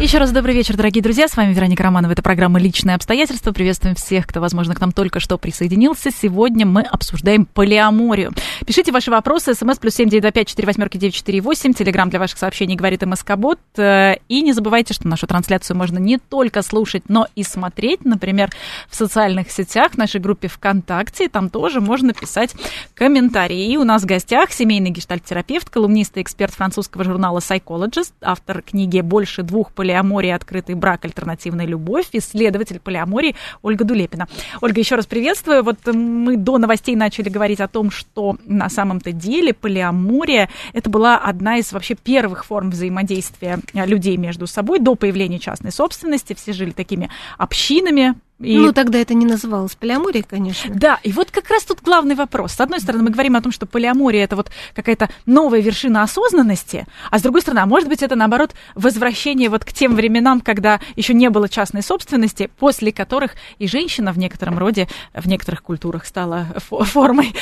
Еще 0.00 0.16
раз 0.16 0.32
добрый 0.32 0.54
вечер, 0.54 0.78
дорогие 0.78 1.02
друзья. 1.02 1.28
С 1.28 1.36
вами 1.36 1.52
Вероника 1.52 1.82
Романова. 1.82 2.12
Это 2.12 2.22
программа 2.22 2.58
«Личные 2.58 2.96
обстоятельства». 2.96 3.52
Приветствуем 3.52 3.94
всех, 3.94 4.26
кто, 4.26 4.40
возможно, 4.40 4.74
к 4.74 4.80
нам 4.80 4.92
только 4.92 5.20
что 5.20 5.36
присоединился. 5.36 6.10
Сегодня 6.10 6.64
мы 6.64 6.80
обсуждаем 6.80 7.44
полиаморию. 7.44 8.32
Пишите 8.66 8.92
ваши 8.92 9.10
вопросы. 9.10 9.52
СМС 9.52 9.76
плюс 9.76 9.94
семь 9.94 10.08
девять 10.08 10.32
пять 10.32 10.48
четыре 10.48 10.64
восьмерки 10.68 10.96
девять 10.96 11.14
четыре 11.14 11.42
восемь. 11.42 11.74
Телеграмм 11.74 12.08
для 12.08 12.18
ваших 12.18 12.38
сообщений 12.38 12.76
говорит 12.76 13.02
МСК-бот. 13.02 13.58
Э, 13.76 14.14
и 14.26 14.40
не 14.40 14.54
забывайте, 14.54 14.94
что 14.94 15.06
нашу 15.06 15.26
трансляцию 15.26 15.76
можно 15.76 15.98
не 15.98 16.16
только 16.16 16.62
слушать, 16.62 17.02
но 17.08 17.26
и 17.36 17.42
смотреть. 17.42 18.02
Например, 18.06 18.48
в 18.88 18.96
социальных 18.96 19.50
сетях, 19.50 19.92
в 19.92 19.98
нашей 19.98 20.22
группе 20.22 20.48
ВКонтакте. 20.48 21.28
Там 21.28 21.50
тоже 21.50 21.82
можно 21.82 22.14
писать 22.14 22.54
комментарии. 22.94 23.70
И 23.70 23.76
у 23.76 23.84
нас 23.84 24.04
в 24.04 24.06
гостях 24.06 24.50
семейный 24.52 24.88
гештальт-терапевт, 24.88 25.68
колумнист 25.68 26.16
и 26.16 26.22
эксперт 26.22 26.54
французского 26.54 27.04
журнала 27.04 27.40
Psychologist, 27.40 28.14
автор 28.22 28.62
книги 28.62 29.02
«Больше 29.02 29.42
двух 29.42 29.72
полиаморий. 29.72 29.89
Открытый 29.92 30.74
брак. 30.74 31.04
Альтернативная 31.04 31.66
любовь», 31.66 32.08
исследователь 32.12 32.80
полиамории 32.80 33.36
Ольга 33.62 33.84
Дулепина. 33.84 34.28
Ольга, 34.60 34.80
еще 34.80 34.94
раз 34.96 35.06
приветствую. 35.06 35.62
Вот 35.62 35.78
мы 35.86 36.36
до 36.36 36.58
новостей 36.58 36.96
начали 36.96 37.28
говорить 37.28 37.60
о 37.60 37.68
том, 37.68 37.90
что 37.90 38.36
на 38.44 38.68
самом-то 38.68 39.12
деле 39.12 39.54
полиамория 39.54 40.48
это 40.72 40.90
была 40.90 41.18
одна 41.18 41.58
из 41.58 41.72
вообще 41.72 41.94
первых 41.94 42.44
форм 42.44 42.70
взаимодействия 42.70 43.58
людей 43.72 44.16
между 44.16 44.46
собой 44.46 44.78
до 44.78 44.94
появления 44.94 45.38
частной 45.38 45.72
собственности. 45.72 46.34
Все 46.34 46.52
жили 46.52 46.70
такими 46.70 47.10
общинами, 47.38 48.14
и... 48.40 48.56
Ну, 48.56 48.72
тогда 48.72 48.98
это 48.98 49.12
не 49.12 49.26
называлось 49.26 49.74
полиаморией, 49.74 50.24
конечно. 50.24 50.74
Да, 50.74 50.98
и 51.02 51.12
вот 51.12 51.30
как 51.30 51.50
раз 51.50 51.64
тут 51.64 51.82
главный 51.82 52.14
вопрос. 52.14 52.52
С 52.52 52.60
одной 52.60 52.80
стороны, 52.80 53.04
мы 53.04 53.10
говорим 53.10 53.36
о 53.36 53.42
том, 53.42 53.52
что 53.52 53.66
полиамория 53.66 54.24
это 54.24 54.34
вот 54.34 54.50
какая-то 54.74 55.10
новая 55.26 55.60
вершина 55.60 56.02
осознанности, 56.02 56.86
а 57.10 57.18
с 57.18 57.22
другой 57.22 57.42
стороны, 57.42 57.60
а 57.60 57.66
может 57.66 57.88
быть, 57.88 58.02
это 58.02 58.16
наоборот 58.16 58.54
возвращение 58.74 59.50
вот 59.50 59.64
к 59.64 59.72
тем 59.72 59.94
временам, 59.94 60.40
когда 60.40 60.80
еще 60.96 61.12
не 61.12 61.28
было 61.28 61.48
частной 61.50 61.82
собственности, 61.82 62.50
после 62.58 62.92
которых 62.92 63.32
и 63.58 63.68
женщина 63.68 64.12
в 64.12 64.18
некотором 64.18 64.58
роде, 64.58 64.88
в 65.12 65.28
некоторых 65.28 65.62
культурах 65.62 66.06
стала 66.06 66.46
формой 66.68 67.34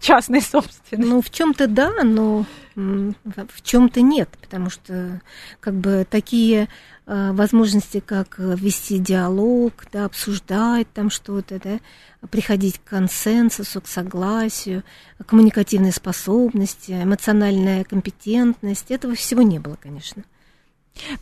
частной 0.00 0.42
собственности. 0.42 0.96
Ну, 0.96 1.22
в 1.22 1.30
чем-то 1.30 1.68
да, 1.68 2.02
но 2.02 2.44
в 2.74 3.62
чем-то 3.62 4.00
нет, 4.00 4.28
потому 4.40 4.70
что 4.70 5.20
как 5.60 5.74
бы 5.74 6.06
такие 6.08 6.68
возможности, 7.06 8.00
как 8.00 8.38
э, 8.38 8.54
вести 8.56 8.98
диалог, 8.98 9.72
да, 9.92 10.04
обсуждать 10.04 10.86
там 10.92 11.10
что-то, 11.10 11.58
да, 11.58 11.80
приходить 12.28 12.78
к 12.78 12.90
консенсусу, 12.90 13.80
к 13.80 13.88
согласию, 13.88 14.84
коммуникативные 15.26 15.92
способности, 15.92 16.92
эмоциональная 16.92 17.84
компетентность. 17.84 18.90
Этого 18.90 19.14
всего 19.14 19.42
не 19.42 19.58
было, 19.58 19.76
конечно. 19.80 20.22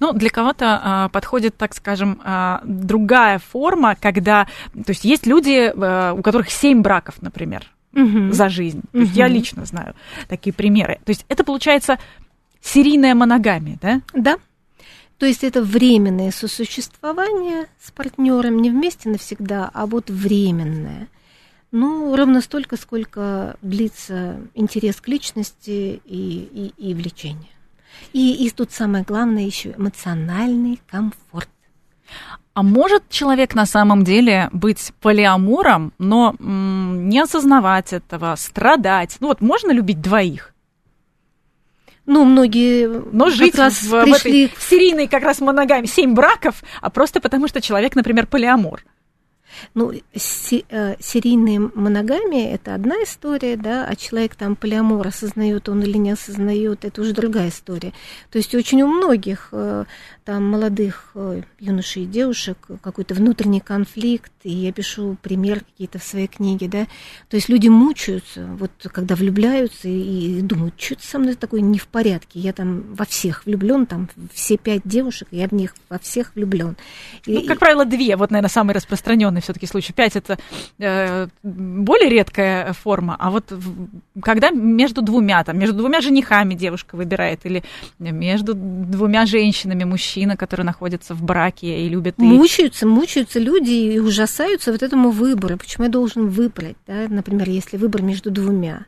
Ну, 0.01 0.13
для 0.13 0.31
кого-то 0.31 0.81
а, 0.83 1.09
подходит, 1.09 1.57
так 1.57 1.75
скажем, 1.75 2.21
а, 2.25 2.61
другая 2.65 3.39
форма, 3.39 3.97
когда, 3.99 4.47
то 4.73 4.89
есть 4.91 5.05
есть 5.05 5.27
люди, 5.27 5.73
а, 5.75 6.13
у 6.13 6.23
которых 6.23 6.51
семь 6.51 6.83
браков, 6.83 7.23
например, 7.23 7.65
угу. 7.95 8.33
за 8.33 8.49
жизнь. 8.49 8.83
То 8.93 8.99
есть 8.99 9.13
угу. 9.13 9.19
я 9.19 9.29
лично 9.29 9.65
знаю 9.65 9.95
такие 10.29 10.53
примеры. 10.53 10.99
То 11.05 11.11
есть 11.11 11.25
это 11.29 11.45
получается 11.45 11.99
серийная 12.61 13.15
моногамия, 13.15 13.79
да? 13.81 14.03
Да, 14.13 14.39
то 15.21 15.27
есть 15.27 15.45
это 15.45 15.63
временное 15.63 16.31
сосуществование 16.31 17.67
с 17.79 17.91
партнером, 17.91 18.63
не 18.63 18.71
вместе 18.71 19.11
навсегда, 19.11 19.71
а 19.75 19.85
вот 19.85 20.09
временное. 20.09 21.09
Ну, 21.73 22.17
ровно 22.17 22.41
столько, 22.41 22.79
сколько 22.79 23.57
длится 23.61 24.41
интерес 24.55 24.97
к 24.97 25.09
личности 25.09 26.01
и, 26.07 26.73
и, 26.79 26.91
и 26.91 26.95
влечение. 26.95 27.51
И, 28.15 28.47
и 28.47 28.51
тут 28.51 28.73
самое 28.73 29.05
главное 29.05 29.45
еще 29.45 29.73
эмоциональный 29.73 30.81
комфорт. 30.91 31.51
А 32.55 32.63
может 32.63 33.07
человек 33.11 33.55
на 33.55 33.67
самом 33.67 34.05
деле 34.05 34.49
быть 34.53 34.91
полиамором, 35.03 35.93
но 35.99 36.35
м- 36.41 37.11
не 37.11 37.21
осознавать 37.21 37.93
этого, 37.93 38.35
страдать? 38.37 39.19
Ну 39.21 39.29
вот 39.29 39.43
можно 39.43 39.71
любить 39.71 40.01
двоих? 40.01 40.55
Ну, 42.13 42.25
многие 42.25 42.89
Но 42.89 43.31
жить 43.31 43.55
раз 43.55 43.85
в, 43.85 44.03
пришли... 44.03 44.49
в 44.49 44.51
этой 44.51 44.69
серийной 44.69 45.07
как 45.07 45.23
раз 45.23 45.41
моногаме 45.41 45.87
семь 45.87 46.13
браков, 46.13 46.65
а 46.81 46.91
просто 46.91 47.21
потому, 47.21 47.47
что 47.47 47.61
человек, 47.61 47.95
например, 47.95 48.27
полиамор. 48.27 48.85
Ну, 49.75 49.93
э, 49.93 50.97
серийные 50.99 51.61
моногамия– 51.61 52.55
это 52.57 52.75
одна 52.75 52.97
история, 53.05 53.57
да, 53.57 53.87
а 53.89 53.95
человек 53.95 54.35
там 54.35 54.57
полиамор 54.57 55.07
осознает 55.07 55.69
он 55.69 55.83
или 55.85 55.99
не 55.99 56.11
осознает, 56.11 56.85
это 56.85 57.01
уже 57.01 57.13
другая 57.13 57.51
история. 57.51 57.93
То 58.33 58.39
есть 58.39 58.57
очень 58.57 58.83
у 58.83 58.89
многих 58.89 59.51
э, 59.53 59.85
там 60.25 60.51
молодых 60.51 61.11
э, 61.15 61.43
юношей 61.59 62.05
и 62.05 62.07
девушек 62.07 62.59
какой-то 62.83 63.15
внутренний 63.15 63.61
конфликт, 63.61 64.33
и 64.43 64.51
я 64.51 64.73
пишу 64.73 65.17
пример 65.23 65.61
какие-то 65.61 65.99
в 65.99 66.05
своей 66.05 66.27
книге, 66.27 66.69
да, 66.69 66.87
то 67.29 67.37
есть 67.37 67.49
люди 67.49 67.69
мучаются, 67.69 68.47
вот 68.59 68.71
когда 68.93 69.15
влюбляются 69.15 69.89
и, 69.89 70.39
и 70.39 70.41
думают, 70.43 70.75
что 70.79 70.95
это 70.95 71.07
со 71.07 71.19
мной 71.19 71.35
такое 71.35 71.61
не 71.61 71.79
в 71.79 71.89
порядке, 71.89 72.39
я 72.41 72.53
там 72.53 72.95
во 72.95 73.05
всех 73.05 73.47
влюблен, 73.47 73.87
там 73.87 74.09
все 74.33 74.57
пять 74.57 74.83
девушек, 74.85 75.29
я 75.31 75.49
в 75.49 75.53
них 75.53 75.75
во 75.89 75.99
всех 75.99 76.35
влюблен. 76.35 76.77
Ну, 77.27 77.47
как 77.47 77.59
правило, 77.59 77.85
две, 77.85 78.17
вот, 78.17 78.31
наверное, 78.31 78.51
самый 78.51 78.75
распространенный 78.75 79.41
все-таки 79.41 79.67
случай. 79.67 79.93
Пять 79.93 80.17
это 80.17 80.39
э, 80.79 81.29
более 81.43 82.11
редкая 82.11 82.73
форма, 82.73 83.17
а 83.19 83.31
вот 83.31 83.53
когда 84.23 84.51
между 84.51 85.03
двумя, 85.03 85.43
там, 85.45 85.59
между 85.59 85.77
двумя 85.77 86.01
женихами 86.01 86.55
девушка 86.55 86.97
выбирает, 86.97 87.41
или 87.45 87.63
между 87.99 88.55
двумя 88.55 89.27
женщинами 89.27 89.85
мужчина, 89.85 90.10
который 90.37 90.65
находится 90.65 91.15
в 91.15 91.23
браке 91.23 91.85
и 91.85 91.89
любит... 91.89 92.19
Мучаются, 92.19 92.87
мучаются 92.87 93.39
люди 93.39 93.71
и 93.71 93.99
ужасаются 93.99 94.73
вот 94.73 94.83
этому 94.83 95.11
выбору. 95.11 95.57
Почему 95.57 95.85
я 95.85 95.91
должен 95.91 96.29
выбрать, 96.29 96.77
да? 96.87 97.07
например, 97.09 97.49
если 97.49 97.77
выбор 97.77 98.03
между 98.03 98.31
двумя. 98.31 98.87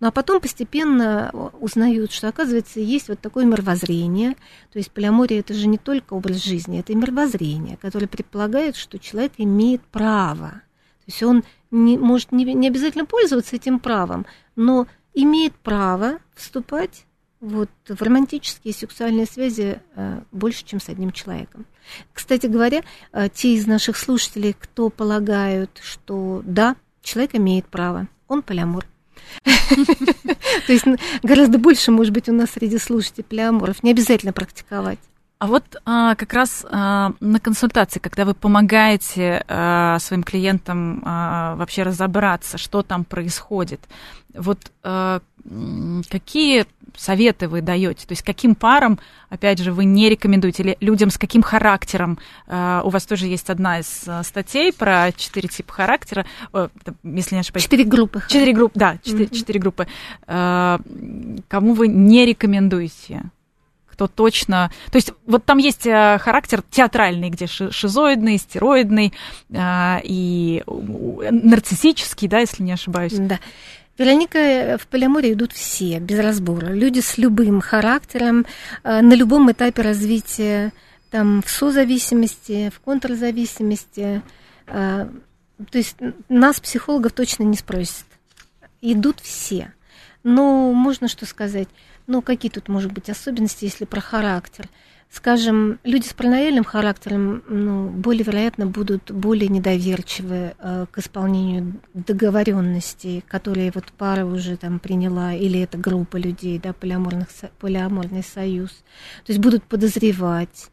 Ну 0.00 0.08
а 0.08 0.10
потом 0.10 0.40
постепенно 0.40 1.30
узнают, 1.60 2.10
что, 2.10 2.26
оказывается, 2.26 2.80
есть 2.80 3.08
вот 3.08 3.20
такое 3.20 3.44
мировоззрение. 3.44 4.34
То 4.72 4.78
есть 4.78 4.90
полиамория 4.90 5.38
это 5.38 5.54
же 5.54 5.68
не 5.68 5.78
только 5.78 6.14
образ 6.14 6.42
жизни, 6.42 6.80
это 6.80 6.92
и 6.92 6.96
мировоззрение, 6.96 7.76
которое 7.80 8.08
предполагает, 8.08 8.74
что 8.74 8.98
человек 8.98 9.32
имеет 9.38 9.80
право. 9.80 10.48
То 10.48 11.06
есть 11.06 11.22
он 11.22 11.44
не, 11.70 11.98
может 11.98 12.32
не, 12.32 12.44
не 12.52 12.66
обязательно 12.66 13.04
пользоваться 13.04 13.54
этим 13.54 13.78
правом, 13.78 14.26
но 14.56 14.88
имеет 15.14 15.54
право 15.54 16.18
вступать 16.34 17.06
вот, 17.42 17.68
в 17.88 18.00
романтические 18.00 18.72
сексуальные 18.72 19.26
связи 19.26 19.80
э, 19.96 20.20
больше, 20.30 20.64
чем 20.64 20.80
с 20.80 20.88
одним 20.88 21.10
человеком. 21.10 21.66
Кстати 22.12 22.46
говоря, 22.46 22.82
э, 23.12 23.28
те 23.34 23.54
из 23.54 23.66
наших 23.66 23.96
слушателей, 23.96 24.54
кто 24.58 24.90
полагают, 24.90 25.80
что 25.82 26.40
да, 26.44 26.76
человек 27.02 27.34
имеет 27.34 27.66
право, 27.66 28.06
он 28.28 28.42
полиамор, 28.42 28.86
то 29.44 30.72
есть 30.72 30.84
гораздо 31.22 31.58
больше, 31.58 31.90
может 31.90 32.12
быть, 32.14 32.28
у 32.28 32.32
нас 32.32 32.50
среди 32.50 32.78
слушателей 32.78 33.24
полиаморов. 33.24 33.82
Не 33.82 33.90
обязательно 33.90 34.32
практиковать. 34.32 35.00
А 35.38 35.48
вот 35.48 35.64
а, 35.84 36.14
как 36.14 36.32
раз 36.34 36.64
а, 36.70 37.14
на 37.18 37.40
консультации, 37.40 37.98
когда 37.98 38.24
вы 38.24 38.34
помогаете 38.34 39.44
а, 39.48 39.98
своим 39.98 40.22
клиентам 40.22 41.02
а, 41.04 41.56
вообще 41.56 41.82
разобраться, 41.82 42.58
что 42.58 42.84
там 42.84 43.04
происходит, 43.04 43.80
вот 44.32 44.60
а, 44.84 45.20
какие 46.08 46.66
советы 46.96 47.48
вы 47.48 47.60
даете? 47.60 48.06
То 48.06 48.12
есть 48.12 48.22
каким 48.22 48.54
парам, 48.54 48.98
опять 49.28 49.58
же, 49.58 49.72
вы 49.72 49.84
не 49.84 50.08
рекомендуете? 50.08 50.62
Или 50.62 50.76
людям 50.80 51.10
с 51.10 51.18
каким 51.18 51.42
характером? 51.42 52.18
А, 52.46 52.82
у 52.84 52.90
вас 52.90 53.06
тоже 53.06 53.26
есть 53.26 53.50
одна 53.50 53.80
из 53.80 54.04
а, 54.06 54.22
статей 54.22 54.72
про 54.72 55.12
четыре 55.12 55.48
типа 55.48 55.72
характера, 55.72 56.26
если 57.02 57.34
не 57.34 57.40
ошибаюсь. 57.40 57.64
Четыре 57.64 57.84
группы. 57.84 58.22
Четыре 58.28 58.52
группы, 58.52 58.78
да, 58.78 58.98
четыре, 59.02 59.26
mm-hmm. 59.26 59.58
группы. 59.58 59.86
А, 60.26 60.80
кому 61.48 61.74
вы 61.74 61.88
не 61.88 62.24
рекомендуете? 62.26 63.30
кто 63.92 64.08
точно... 64.08 64.70
То 64.90 64.96
есть 64.96 65.12
вот 65.26 65.44
там 65.44 65.58
есть 65.58 65.86
э, 65.86 66.18
характер 66.18 66.62
театральный, 66.70 67.28
где 67.28 67.46
шизоидный, 67.46 68.38
стероидный 68.38 69.12
э, 69.50 70.00
и 70.02 70.64
нарциссический, 70.66 72.26
да, 72.26 72.38
если 72.38 72.62
не 72.62 72.72
ошибаюсь. 72.72 73.12
Да. 73.12 73.38
Вероника, 73.98 74.38
э, 74.38 74.78
в 74.78 74.86
полиаморе 74.86 75.32
идут 75.32 75.52
все, 75.52 75.98
без 75.98 76.18
разбора. 76.18 76.72
Люди 76.72 77.00
с 77.00 77.18
любым 77.18 77.60
характером, 77.60 78.46
на 78.84 79.14
любом 79.14 79.50
этапе 79.52 79.82
развития, 79.82 80.72
там, 81.10 81.42
в 81.42 81.50
созависимости, 81.50 82.70
в 82.74 82.80
контрзависимости. 82.80 84.22
То 84.66 85.10
есть 85.78 85.96
нас, 86.28 86.58
психологов, 86.58 87.12
точно 87.12 87.44
не 87.44 87.56
спросят. 87.56 88.06
Идут 88.80 89.20
все. 89.20 89.72
Но 90.24 90.72
можно 90.72 91.08
что 91.08 91.26
сказать? 91.26 91.68
Ну, 92.06 92.22
какие 92.22 92.50
тут, 92.50 92.68
может 92.68 92.92
быть, 92.92 93.10
особенности, 93.10 93.64
если 93.64 93.84
про 93.84 94.00
характер? 94.00 94.68
Скажем, 95.12 95.78
люди 95.84 96.06
с 96.06 96.14
параноидальным 96.14 96.64
характером, 96.64 97.42
ну, 97.46 97.90
более 97.90 98.24
вероятно, 98.24 98.64
будут 98.64 99.10
более 99.10 99.48
недоверчивы 99.48 100.54
э, 100.58 100.86
к 100.90 100.98
исполнению 100.98 101.82
договоренностей, 101.92 103.22
которые 103.28 103.72
вот 103.74 103.92
пара 103.98 104.24
уже 104.24 104.56
там 104.56 104.78
приняла, 104.78 105.34
или 105.34 105.60
это 105.60 105.76
группа 105.76 106.16
людей, 106.16 106.58
да, 106.58 106.72
полиаморных, 106.72 107.28
полиаморный 107.60 108.22
союз. 108.22 108.70
То 109.26 109.32
есть 109.32 109.40
будут 109.40 109.64
подозревать, 109.64 110.70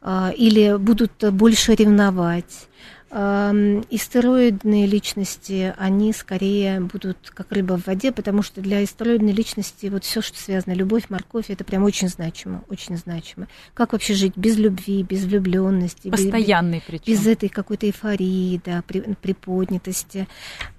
э, 0.00 0.30
или 0.38 0.78
будут 0.78 1.12
больше 1.30 1.74
ревновать, 1.74 2.68
Истероидные 3.14 4.86
личности, 4.86 5.74
они 5.76 6.14
скорее 6.14 6.80
будут 6.80 7.30
как 7.34 7.52
рыба 7.52 7.76
в 7.76 7.86
воде, 7.86 8.10
потому 8.10 8.42
что 8.42 8.62
для 8.62 8.82
истероидной 8.82 9.32
личности 9.32 9.88
вот 9.88 10.04
все, 10.04 10.22
что 10.22 10.38
связано, 10.38 10.72
любовь, 10.72 11.10
морковь, 11.10 11.50
это 11.50 11.62
прям 11.62 11.82
очень 11.84 12.08
значимо, 12.08 12.64
очень 12.70 12.96
значимо. 12.96 13.48
Как 13.74 13.92
вообще 13.92 14.14
жить 14.14 14.32
без 14.34 14.56
любви, 14.56 15.02
без 15.02 15.26
влюбленности, 15.26 16.08
Постоянный 16.08 16.78
без, 16.78 16.84
причем. 16.86 17.04
без 17.12 17.26
этой 17.26 17.50
какой-то 17.50 17.86
эйфории, 17.86 18.62
да, 18.64 18.80
приподнятости. 18.80 20.26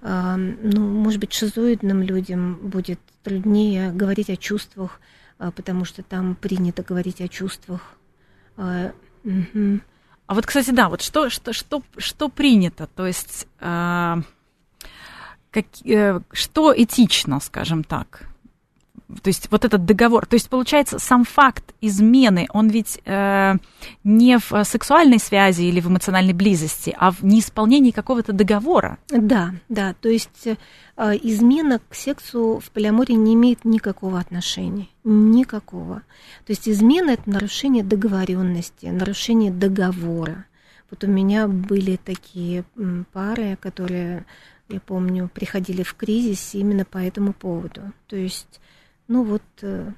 Ну, 0.01 0.79
может 0.79 1.19
быть, 1.19 1.33
шизоидным 1.33 2.01
людям 2.01 2.55
будет 2.63 2.99
труднее 3.21 3.91
говорить 3.91 4.31
о 4.31 4.37
чувствах, 4.37 4.99
а, 5.37 5.51
потому 5.51 5.85
что 5.85 6.01
там 6.01 6.33
принято 6.33 6.81
говорить 6.81 7.21
о 7.21 7.27
чувствах. 7.27 7.95
Угу. 8.57 9.81
А 10.33 10.35
вот, 10.35 10.47
кстати, 10.47 10.71
да, 10.71 10.89
вот 10.89 11.03
что, 11.03 11.29
что, 11.29 11.53
что, 11.53 11.83
что 11.95 12.27
принято, 12.27 12.87
то 12.87 13.05
есть 13.05 13.45
э, 13.59 14.15
как, 15.51 15.65
э, 15.85 16.21
что 16.31 16.73
этично, 16.75 17.39
скажем 17.39 17.83
так? 17.83 18.23
То 19.21 19.27
есть 19.29 19.49
вот 19.51 19.65
этот 19.65 19.85
договор, 19.85 20.25
то 20.25 20.35
есть 20.35 20.49
получается 20.49 20.99
сам 20.99 21.25
факт 21.25 21.73
измены, 21.81 22.47
он 22.51 22.69
ведь 22.69 22.99
э, 23.05 23.55
не 24.03 24.37
в 24.37 24.63
сексуальной 24.63 25.19
связи 25.19 25.63
или 25.63 25.79
в 25.79 25.87
эмоциональной 25.87 26.33
близости, 26.33 26.95
а 26.97 27.11
в 27.11 27.23
неисполнении 27.23 27.91
какого-то 27.91 28.33
договора. 28.33 28.97
Да, 29.09 29.53
да, 29.69 29.93
то 29.99 30.09
есть 30.09 30.47
э, 30.47 30.55
измена 30.95 31.79
к 31.89 31.95
сексу 31.95 32.61
в 32.63 32.71
полиамории 32.71 33.13
не 33.13 33.33
имеет 33.33 33.65
никакого 33.65 34.19
отношения, 34.19 34.87
никакого. 35.03 36.03
То 36.45 36.51
есть 36.51 36.67
измена 36.67 37.11
это 37.11 37.29
нарушение 37.29 37.83
договоренности, 37.83 38.87
нарушение 38.87 39.51
договора. 39.51 40.45
Вот 40.89 41.03
у 41.03 41.07
меня 41.07 41.47
были 41.47 41.95
такие 41.95 42.65
пары, 43.13 43.57
которые, 43.59 44.25
я 44.69 44.79
помню, 44.79 45.27
приходили 45.33 45.81
в 45.81 45.95
кризис 45.95 46.53
именно 46.53 46.85
по 46.85 46.99
этому 46.99 47.33
поводу. 47.33 47.81
То 48.07 48.15
есть 48.15 48.61
ну 49.07 49.23
вот 49.23 49.43
э, 49.61 49.91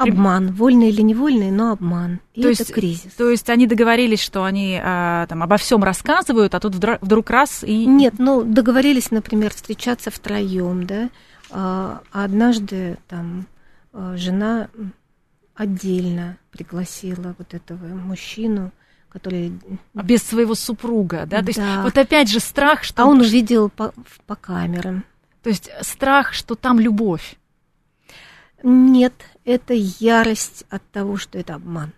обман, 0.00 0.52
вольный 0.52 0.88
или 0.88 1.02
невольный, 1.02 1.50
но 1.50 1.72
обман. 1.72 2.20
И 2.34 2.42
то 2.42 2.48
это 2.48 2.62
есть, 2.62 2.72
кризис. 2.72 3.12
То 3.14 3.30
есть 3.30 3.48
они 3.50 3.66
договорились, 3.66 4.20
что 4.20 4.44
они 4.44 4.80
а, 4.82 5.26
там 5.26 5.42
обо 5.42 5.56
всем 5.56 5.84
рассказывают, 5.84 6.54
а 6.54 6.60
тут 6.60 6.74
вдруг 6.74 7.30
раз 7.30 7.62
и. 7.64 7.86
Нет, 7.86 8.14
ну 8.18 8.42
договорились, 8.42 9.10
например, 9.10 9.52
встречаться 9.52 10.10
втроем, 10.10 10.86
да. 10.86 11.10
А, 11.50 12.00
а 12.12 12.24
однажды 12.24 12.98
там 13.08 13.46
а, 13.92 14.16
жена 14.16 14.68
отдельно 15.54 16.38
пригласила 16.52 17.34
вот 17.36 17.52
этого 17.52 17.86
мужчину, 17.86 18.72
который... 19.10 19.52
Без 19.92 20.22
своего 20.22 20.54
супруга, 20.54 21.26
да? 21.26 21.42
То 21.42 21.48
есть 21.48 21.60
вот 21.82 21.98
опять 21.98 22.30
же 22.30 22.40
страх, 22.40 22.82
что... 22.82 23.02
А 23.02 23.06
он 23.06 23.20
увидел 23.20 23.68
по, 23.68 23.92
по 24.26 24.36
камерам. 24.36 25.04
То 25.42 25.48
есть 25.48 25.70
страх, 25.80 26.32
что 26.32 26.54
там 26.54 26.78
любовь. 26.78 27.36
Нет, 28.62 29.14
это 29.44 29.72
ярость 29.74 30.64
от 30.68 30.82
того, 30.90 31.16
что 31.16 31.38
это 31.38 31.54
обман. 31.54 31.92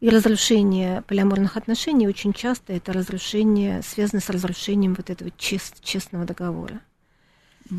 И 0.00 0.08
разрушение 0.08 1.02
полиаморных 1.02 1.56
отношений 1.56 2.08
очень 2.08 2.32
часто 2.32 2.72
это 2.72 2.92
разрушение, 2.92 3.82
связано 3.82 4.20
с 4.20 4.30
разрушением 4.30 4.94
вот 4.94 5.10
этого 5.10 5.30
чест, 5.36 5.84
честного 5.84 6.24
договора. 6.24 6.80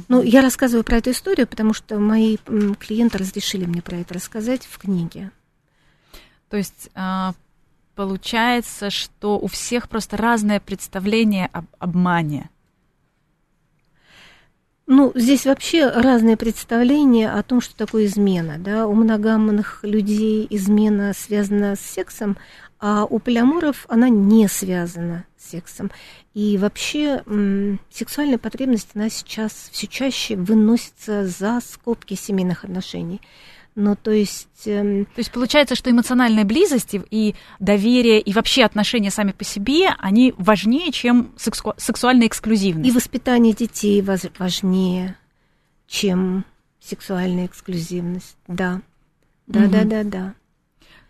Ну, 0.07 0.21
я 0.21 0.41
рассказываю 0.41 0.83
про 0.83 0.97
эту 0.97 1.11
историю, 1.11 1.47
потому 1.47 1.73
что 1.73 1.99
мои 1.99 2.37
клиенты 2.79 3.17
разрешили 3.17 3.65
мне 3.65 3.81
про 3.81 3.97
это 3.97 4.13
рассказать 4.13 4.65
в 4.65 4.77
книге. 4.77 5.31
То 6.49 6.57
есть 6.57 6.89
а, 6.93 7.33
получается, 7.95 8.89
что 8.89 9.37
у 9.39 9.47
всех 9.47 9.89
просто 9.89 10.15
разное 10.15 10.59
представление 10.59 11.49
об 11.51 11.65
обмане. 11.79 12.49
Ну, 14.93 15.13
здесь 15.15 15.45
вообще 15.45 15.87
разные 15.87 16.35
представления 16.35 17.31
о 17.31 17.41
том, 17.43 17.61
что 17.61 17.73
такое 17.77 18.07
измена. 18.07 18.57
Да? 18.59 18.87
У 18.87 18.93
моногамных 18.93 19.79
людей 19.83 20.45
измена 20.49 21.13
связана 21.13 21.77
с 21.77 21.79
сексом, 21.79 22.37
а 22.77 23.05
у 23.05 23.19
полиаморов 23.19 23.85
она 23.87 24.09
не 24.09 24.49
связана 24.49 25.23
с 25.37 25.51
сексом. 25.51 25.91
И 26.33 26.57
вообще 26.57 27.23
сексуальная 27.89 28.37
потребность, 28.37 28.89
она 28.93 29.09
сейчас 29.09 29.69
все 29.71 29.87
чаще 29.87 30.35
выносится 30.35 31.25
за 31.25 31.61
скобки 31.65 32.15
семейных 32.15 32.65
отношений. 32.65 33.21
Ну, 33.75 33.95
то 33.95 34.11
есть... 34.11 34.47
Эм... 34.65 35.05
То 35.05 35.19
есть 35.19 35.31
получается, 35.31 35.75
что 35.75 35.89
эмоциональная 35.89 36.43
близость 36.43 36.93
и 36.93 37.35
доверие, 37.59 38.19
и 38.19 38.33
вообще 38.33 38.63
отношения 38.63 39.11
сами 39.11 39.31
по 39.31 39.45
себе, 39.45 39.89
они 39.99 40.33
важнее, 40.37 40.91
чем 40.91 41.31
сексу... 41.37 41.73
сексуальная 41.77 42.27
эксклюзивность. 42.27 42.89
И 42.89 42.91
воспитание 42.91 43.53
детей 43.53 44.01
важнее, 44.01 45.17
чем 45.87 46.45
сексуальная 46.79 47.45
эксклюзивность, 47.45 48.35
да. 48.47 48.81
Да, 49.47 49.61
угу. 49.61 49.71
да, 49.71 49.83
да, 49.83 50.03
да. 50.03 50.33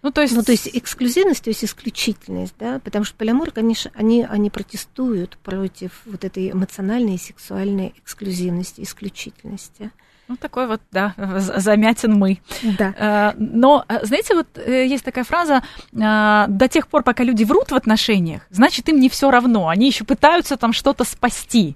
Ну, 0.03 0.11
то 0.11 0.21
есть... 0.21 0.35
Ну, 0.35 0.43
то 0.43 0.51
есть 0.51 0.69
эксклюзивность, 0.71 1.43
то 1.43 1.49
есть 1.49 1.63
исключительность, 1.63 2.55
да, 2.59 2.79
потому 2.79 3.05
что 3.05 3.15
полиамор, 3.15 3.51
конечно, 3.51 3.91
они, 3.93 4.23
они 4.23 4.49
протестуют 4.49 5.37
против 5.37 6.01
вот 6.05 6.23
этой 6.23 6.51
эмоциональной 6.51 7.15
и 7.15 7.19
сексуальной 7.19 7.93
эксклюзивности, 7.97 8.81
исключительности. 8.81 9.91
Ну, 10.31 10.37
такой 10.37 10.65
вот, 10.65 10.79
да, 10.93 11.13
замятин 11.17 12.13
мы. 12.13 12.39
Да. 12.63 12.93
Э, 12.97 13.33
но, 13.37 13.83
э, 13.89 14.05
знаете, 14.05 14.33
вот 14.33 14.47
э, 14.55 14.87
есть 14.87 15.03
такая 15.03 15.25
фраза, 15.25 15.61
до 15.91 16.67
тех 16.69 16.87
пор, 16.87 17.03
пока 17.03 17.25
люди 17.25 17.43
врут 17.43 17.71
в 17.71 17.75
отношениях, 17.75 18.43
значит, 18.49 18.87
им 18.87 19.01
не 19.01 19.09
все 19.09 19.29
равно, 19.29 19.67
они 19.67 19.87
еще 19.87 20.05
пытаются 20.05 20.55
там 20.55 20.71
что-то 20.71 21.03
спасти. 21.03 21.75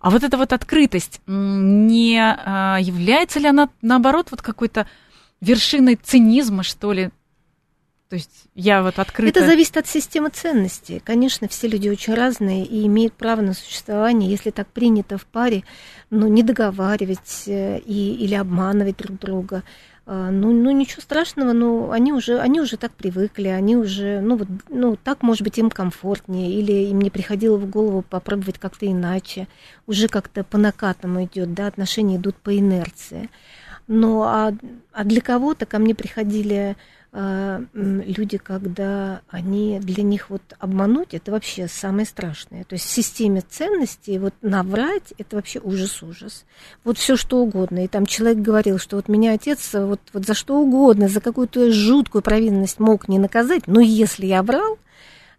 А 0.00 0.08
вот 0.08 0.24
эта 0.24 0.38
вот 0.38 0.54
открытость, 0.54 1.20
не 1.26 2.14
является 2.80 3.38
ли 3.38 3.48
она, 3.48 3.68
наоборот, 3.82 4.28
вот 4.30 4.40
какой-то 4.40 4.86
вершиной 5.42 5.96
цинизма, 6.02 6.62
что 6.62 6.94
ли, 6.94 7.10
то 8.08 8.16
есть 8.16 8.44
я 8.54 8.82
вот 8.82 8.98
открыта... 8.98 9.40
Это 9.40 9.46
зависит 9.46 9.76
от 9.76 9.86
системы 9.86 10.28
ценностей. 10.28 11.00
Конечно, 11.02 11.48
все 11.48 11.68
люди 11.68 11.88
очень 11.88 12.14
разные 12.14 12.64
и 12.64 12.86
имеют 12.86 13.14
право 13.14 13.40
на 13.40 13.54
существование, 13.54 14.30
если 14.30 14.50
так 14.50 14.68
принято 14.68 15.18
в 15.18 15.26
паре, 15.26 15.64
ну, 16.10 16.28
не 16.28 16.42
договаривать 16.42 17.44
э, 17.46 17.78
и, 17.78 18.14
или 18.14 18.34
обманывать 18.34 18.98
друг 18.98 19.18
друга. 19.18 19.62
А, 20.06 20.30
ну, 20.30 20.52
ну, 20.52 20.70
ничего 20.70 21.00
страшного, 21.00 21.52
но 21.52 21.90
они 21.90 22.12
уже, 22.12 22.38
они 22.38 22.60
уже 22.60 22.76
так 22.76 22.92
привыкли, 22.92 23.48
они 23.48 23.74
уже, 23.74 24.20
ну, 24.20 24.36
вот, 24.36 24.48
ну, 24.68 24.96
так, 24.96 25.22
может 25.22 25.42
быть, 25.42 25.56
им 25.56 25.70
комфортнее, 25.70 26.52
или 26.52 26.72
им 26.90 27.00
не 27.00 27.08
приходило 27.08 27.56
в 27.56 27.68
голову 27.68 28.02
попробовать 28.02 28.58
как-то 28.58 28.86
иначе, 28.86 29.48
уже 29.86 30.08
как-то 30.08 30.44
по 30.44 30.58
накатам 30.58 31.24
идет, 31.24 31.54
да, 31.54 31.68
отношения 31.68 32.16
идут 32.16 32.36
по 32.36 32.56
инерции. 32.56 33.30
Но 33.86 34.24
а, 34.24 34.52
а 34.92 35.04
для 35.04 35.22
кого-то 35.22 35.64
ко 35.64 35.78
мне 35.78 35.94
приходили 35.94 36.76
люди, 37.14 38.38
когда 38.38 39.22
они 39.28 39.78
для 39.78 40.02
них 40.02 40.30
вот 40.30 40.42
обмануть, 40.58 41.14
это 41.14 41.30
вообще 41.30 41.68
самое 41.68 42.06
страшное. 42.06 42.64
То 42.64 42.74
есть 42.74 42.86
в 42.86 42.90
системе 42.90 43.40
ценностей 43.40 44.18
вот 44.18 44.34
наврать, 44.42 45.14
это 45.16 45.36
вообще 45.36 45.60
ужас-ужас. 45.60 46.44
Вот 46.82 46.98
все 46.98 47.16
что 47.16 47.38
угодно. 47.38 47.84
И 47.84 47.88
там 47.88 48.04
человек 48.04 48.38
говорил, 48.38 48.78
что 48.78 48.96
вот 48.96 49.06
меня 49.08 49.32
отец 49.32 49.74
вот, 49.74 50.00
вот 50.12 50.26
за 50.26 50.34
что 50.34 50.58
угодно, 50.58 51.08
за 51.08 51.20
какую-то 51.20 51.70
жуткую 51.70 52.22
провинность 52.22 52.80
мог 52.80 53.06
не 53.06 53.20
наказать, 53.20 53.68
но 53.68 53.80
если 53.80 54.26
я 54.26 54.42
врал, 54.42 54.78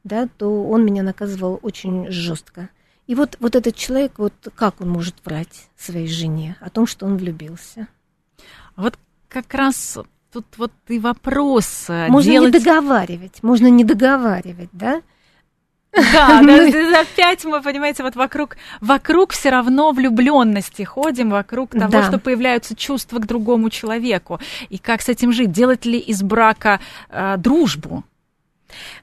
да, 0.05 0.29
то 0.37 0.63
он 0.69 0.85
меня 0.85 1.03
наказывал 1.03 1.59
очень 1.61 2.09
жестко. 2.09 2.69
И 3.07 3.15
вот, 3.15 3.35
вот 3.39 3.55
этот 3.55 3.75
человек, 3.75 4.13
вот 4.17 4.33
как 4.55 4.79
он 4.79 4.89
может 4.89 5.15
врать 5.25 5.67
своей 5.77 6.07
жене 6.07 6.55
о 6.61 6.69
том, 6.69 6.87
что 6.87 7.05
он 7.05 7.17
влюбился? 7.17 7.87
Вот 8.75 8.97
как 9.27 9.53
раз 9.53 9.97
тут 10.35 10.45
вот 10.57 10.71
и 10.89 10.99
вопрос. 10.99 11.85
Э, 11.87 12.07
можно 12.09 12.31
делать... 12.31 12.53
не 12.53 12.59
договаривать, 12.59 13.41
можно 13.41 13.67
не 13.67 13.85
договаривать, 13.85 14.69
да? 14.73 15.01
Да, 15.93 16.41
да, 16.43 17.01
опять 17.01 17.45
мы, 17.45 17.61
понимаете, 17.61 18.03
вот 18.03 18.17
вокруг, 18.17 18.57
вокруг 18.81 19.31
все 19.31 19.49
равно 19.49 19.93
влюбленности 19.93 20.83
ходим, 20.83 21.29
вокруг 21.29 21.71
того, 21.71 21.89
да. 21.89 22.03
что 22.03 22.19
появляются 22.19 22.75
чувства 22.75 23.19
к 23.19 23.27
другому 23.27 23.69
человеку. 23.69 24.41
И 24.67 24.77
как 24.77 25.01
с 25.01 25.07
этим 25.07 25.31
жить? 25.31 25.53
Делать 25.53 25.85
ли 25.85 25.97
из 25.97 26.21
брака 26.21 26.81
э, 27.09 27.37
дружбу? 27.37 28.03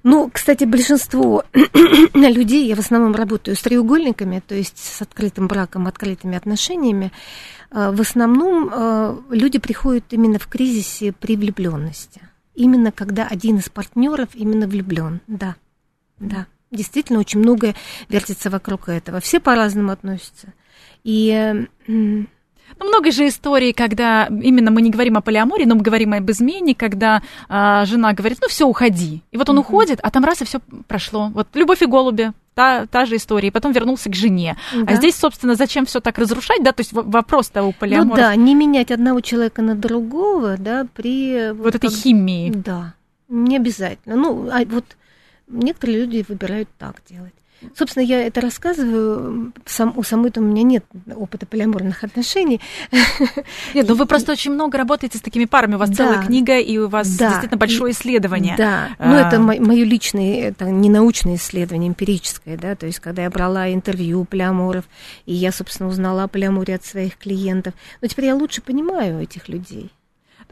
Ну, 0.02 0.30
кстати, 0.32 0.64
большинство 0.64 1.44
людей, 2.14 2.66
я 2.66 2.74
в 2.74 2.80
основном 2.80 3.14
работаю 3.14 3.56
с 3.56 3.62
треугольниками, 3.62 4.42
то 4.46 4.54
есть 4.54 4.78
с 4.78 5.02
открытым 5.02 5.48
браком, 5.48 5.86
открытыми 5.86 6.36
отношениями, 6.36 7.12
э, 7.70 7.90
в 7.90 8.00
основном 8.00 8.70
э, 8.72 9.16
люди 9.30 9.58
приходят 9.58 10.04
именно 10.10 10.38
в 10.38 10.46
кризисе 10.46 11.12
при 11.12 11.36
влюбленности. 11.36 12.20
Именно 12.54 12.92
когда 12.92 13.26
один 13.26 13.58
из 13.58 13.68
партнеров 13.68 14.30
именно 14.34 14.66
влюблен, 14.66 15.20
да, 15.26 15.56
да. 16.18 16.46
Действительно, 16.70 17.18
очень 17.18 17.40
многое 17.40 17.74
вертится 18.08 18.48
вокруг 18.48 18.88
этого. 18.88 19.20
Все 19.20 19.40
по-разному 19.40 19.92
относятся. 19.92 20.54
И 21.04 21.66
Ну, 22.78 22.88
много 22.88 23.10
же 23.10 23.28
историй, 23.28 23.72
когда 23.72 24.26
именно 24.26 24.70
мы 24.70 24.82
не 24.82 24.90
говорим 24.90 25.16
о 25.16 25.20
полиаморе, 25.20 25.66
но 25.66 25.74
мы 25.74 25.82
говорим 25.82 26.12
об 26.12 26.30
измене, 26.30 26.74
когда 26.74 27.22
а, 27.48 27.84
жена 27.84 28.12
говорит, 28.12 28.38
ну 28.40 28.48
все, 28.48 28.66
уходи. 28.66 29.22
И 29.30 29.36
вот 29.36 29.48
он 29.48 29.56
mm-hmm. 29.56 29.60
уходит, 29.60 30.00
а 30.02 30.10
там 30.10 30.24
раз 30.24 30.42
и 30.42 30.44
все 30.44 30.60
прошло. 30.86 31.30
Вот 31.34 31.48
любовь 31.54 31.82
и 31.82 31.86
голуби, 31.86 32.32
та, 32.54 32.86
та 32.86 33.06
же 33.06 33.16
история, 33.16 33.48
и 33.48 33.50
потом 33.50 33.72
вернулся 33.72 34.10
к 34.10 34.14
жене. 34.14 34.56
А 34.72 34.82
да. 34.82 34.92
А 34.92 34.96
здесь, 34.96 35.16
собственно, 35.16 35.54
зачем 35.54 35.86
все 35.86 36.00
так 36.00 36.18
разрушать, 36.18 36.62
да, 36.62 36.72
то 36.72 36.80
есть 36.80 36.92
вопрос 36.92 37.48
того 37.48 37.72
полиамора. 37.72 38.08
Ну 38.08 38.16
да, 38.16 38.36
не 38.36 38.54
менять 38.54 38.90
одного 38.90 39.20
человека 39.20 39.62
на 39.62 39.74
другого, 39.74 40.56
да, 40.58 40.86
при... 40.94 41.52
Вот, 41.52 41.64
вот 41.64 41.74
этой 41.74 41.90
как... 41.90 41.98
химии. 41.98 42.50
Да, 42.54 42.94
не 43.28 43.56
обязательно. 43.56 44.16
Ну, 44.16 44.48
а 44.50 44.64
вот 44.66 44.84
некоторые 45.48 46.00
люди 46.00 46.24
выбирают 46.28 46.68
так 46.78 46.96
делать. 47.08 47.34
Собственно, 47.76 48.04
я 48.04 48.26
это 48.26 48.40
рассказываю, 48.40 49.52
сам, 49.66 49.94
у 49.96 50.02
самой-то 50.02 50.40
у 50.40 50.44
меня 50.44 50.62
нет 50.62 50.84
опыта 51.14 51.46
полиаморных 51.46 52.04
отношений. 52.04 52.60
Нет, 53.74 53.88
ну 53.88 53.94
вы 53.94 54.06
просто 54.06 54.32
очень 54.32 54.52
много 54.52 54.78
работаете 54.78 55.18
с 55.18 55.20
такими 55.20 55.44
парами, 55.44 55.74
у 55.74 55.78
вас 55.78 55.90
да, 55.90 55.96
целая 55.96 56.22
книга, 56.22 56.58
и 56.58 56.78
у 56.78 56.88
вас 56.88 57.08
да, 57.16 57.28
действительно 57.28 57.58
большое 57.58 57.92
исследование. 57.92 58.56
Да, 58.56 58.90
а... 58.98 59.08
ну 59.08 59.16
это 59.16 59.38
мое 59.38 59.84
личное, 59.84 60.48
это 60.48 60.66
не 60.66 60.90
научное 60.90 61.36
исследование, 61.36 61.88
эмпирическое, 61.88 62.56
да, 62.56 62.74
то 62.74 62.86
есть 62.86 63.00
когда 63.00 63.22
я 63.22 63.30
брала 63.30 63.72
интервью 63.72 64.22
у 64.22 64.24
полиаморов, 64.24 64.84
и 65.26 65.34
я, 65.34 65.52
собственно, 65.52 65.88
узнала 65.88 66.24
о 66.24 66.28
полиаморе 66.28 66.74
от 66.74 66.84
своих 66.84 67.16
клиентов, 67.16 67.74
но 68.00 68.08
теперь 68.08 68.26
я 68.26 68.34
лучше 68.34 68.62
понимаю 68.62 69.20
этих 69.22 69.48
людей. 69.48 69.90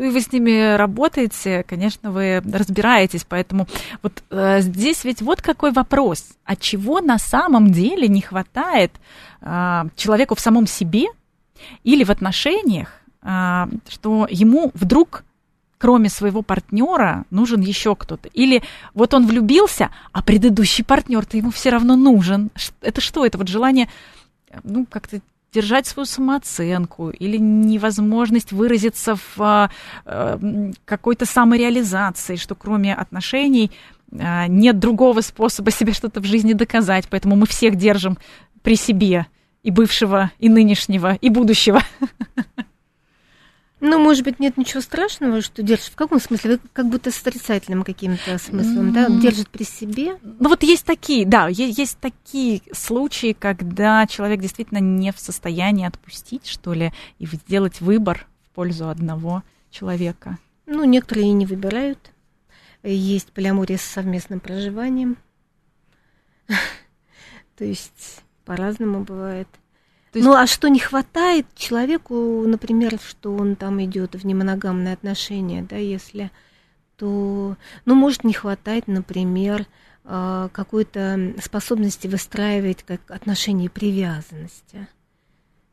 Ну 0.01 0.07
и 0.07 0.09
вы 0.09 0.23
с 0.23 0.33
ними 0.33 0.77
работаете, 0.77 1.63
конечно, 1.69 2.11
вы 2.11 2.41
разбираетесь, 2.41 3.27
поэтому 3.29 3.69
вот 4.03 4.23
э, 4.31 4.63
здесь 4.63 5.05
ведь 5.05 5.21
вот 5.21 5.43
какой 5.43 5.73
вопрос, 5.73 6.25
от 6.47 6.59
чего 6.59 7.03
на 7.03 7.19
самом 7.19 7.71
деле 7.71 8.09
не 8.09 8.23
хватает 8.23 8.93
э, 9.43 9.83
человеку 9.97 10.35
в 10.35 10.41
самом 10.41 10.67
себе 10.67 11.09
или 11.85 12.03
в 12.05 12.09
отношениях, 12.09 12.89
э, 13.21 13.67
что 13.91 14.27
ему 14.31 14.71
вдруг 14.73 15.23
кроме 15.77 16.09
своего 16.09 16.41
партнера 16.41 17.27
нужен 17.29 17.61
еще 17.61 17.95
кто-то. 17.95 18.31
Или 18.33 18.63
вот 18.95 19.13
он 19.13 19.27
влюбился, 19.27 19.91
а 20.13 20.23
предыдущий 20.23 20.83
партнер-то 20.83 21.37
ему 21.37 21.51
все 21.51 21.69
равно 21.69 21.95
нужен. 21.95 22.51
Это 22.81 23.03
что? 23.03 23.27
Это 23.27 23.37
вот 23.37 23.49
желание 23.49 23.91
ну, 24.65 24.87
как-то 24.87 25.21
держать 25.53 25.87
свою 25.87 26.07
самооценку 26.07 27.11
или 27.11 27.37
невозможность 27.37 28.53
выразиться 28.53 29.17
в 29.37 29.71
э, 30.07 30.71
какой-то 30.85 31.27
самореализации, 31.27 32.37
что 32.37 32.55
кроме 32.55 32.95
отношений 32.95 33.71
э, 34.13 34.47
нет 34.47 34.79
другого 34.79 35.21
способа 35.21 35.71
себе 35.71 35.93
что-то 35.93 36.21
в 36.21 36.25
жизни 36.25 36.53
доказать, 36.53 37.07
поэтому 37.11 37.37
мы 37.37 37.47
всех 37.47 37.77
держим 37.77 38.19
при 38.63 38.77
себе 38.77 39.27
и 39.63 39.71
бывшего, 39.71 40.31
и 40.39 40.49
нынешнего, 40.49 41.15
и 41.21 41.29
будущего. 41.29 41.83
Ну, 43.81 43.99
может 43.99 44.25
быть, 44.25 44.39
нет 44.39 44.59
ничего 44.59 44.83
страшного, 44.83 45.41
что 45.41 45.63
держит. 45.63 45.87
В 45.87 45.97
каком 45.97 46.21
смысле? 46.21 46.53
Вы 46.53 46.61
как 46.73 46.89
будто 46.89 47.11
с 47.11 47.19
отрицательным 47.21 47.83
каким-то 47.83 48.39
смыслом, 48.39 48.93
да? 48.93 49.09
Держит 49.09 49.49
при 49.49 49.65
себе? 49.65 50.19
Ну, 50.23 50.51
вот 50.51 50.63
есть 50.63 50.85
такие, 50.85 51.27
да, 51.27 51.49
есть, 51.49 51.79
есть 51.79 51.99
такие 51.99 52.61
случаи, 52.73 53.35
когда 53.39 54.07
человек 54.07 54.41
действительно 54.41 54.79
не 54.79 55.13
в 55.13 55.19
состоянии 55.19 55.87
отпустить, 55.87 56.47
что 56.47 56.75
ли, 56.75 56.93
и 57.19 57.27
сделать 57.27 57.81
выбор 57.81 58.27
в 58.45 58.55
пользу 58.55 58.89
одного 58.91 59.43
человека. 59.71 60.39
Ну, 60.67 60.85
некоторые 60.85 61.29
и 61.29 61.33
не 61.33 61.47
выбирают. 61.47 62.13
Есть 62.83 63.33
полиамория 63.33 63.79
с 63.79 63.83
совместным 63.83 64.41
проживанием. 64.41 65.17
То 67.57 67.65
есть 67.65 68.23
по-разному 68.45 69.05
бывает. 69.05 69.49
Есть... 70.19 70.27
Ну 70.27 70.35
а 70.35 70.47
что 70.47 70.69
не 70.69 70.81
хватает 70.81 71.47
человеку, 71.55 72.45
например, 72.47 72.99
что 73.07 73.35
он 73.35 73.57
там 73.57 73.83
идет 73.85 74.15
в 74.15 74.27
немоногамные 74.27 74.95
отношения, 74.95 75.63
да, 75.63 75.77
если, 75.77 76.31
то, 76.97 77.57
ну, 77.85 77.95
может 77.95 78.25
не 78.25 78.33
хватать, 78.33 78.89
например, 78.89 79.67
а, 80.05 80.49
какой-то 80.49 81.35
способности 81.43 82.09
выстраивать 82.09 82.83
как 82.83 83.01
отношения 83.11 83.71
привязанности. 83.71 84.89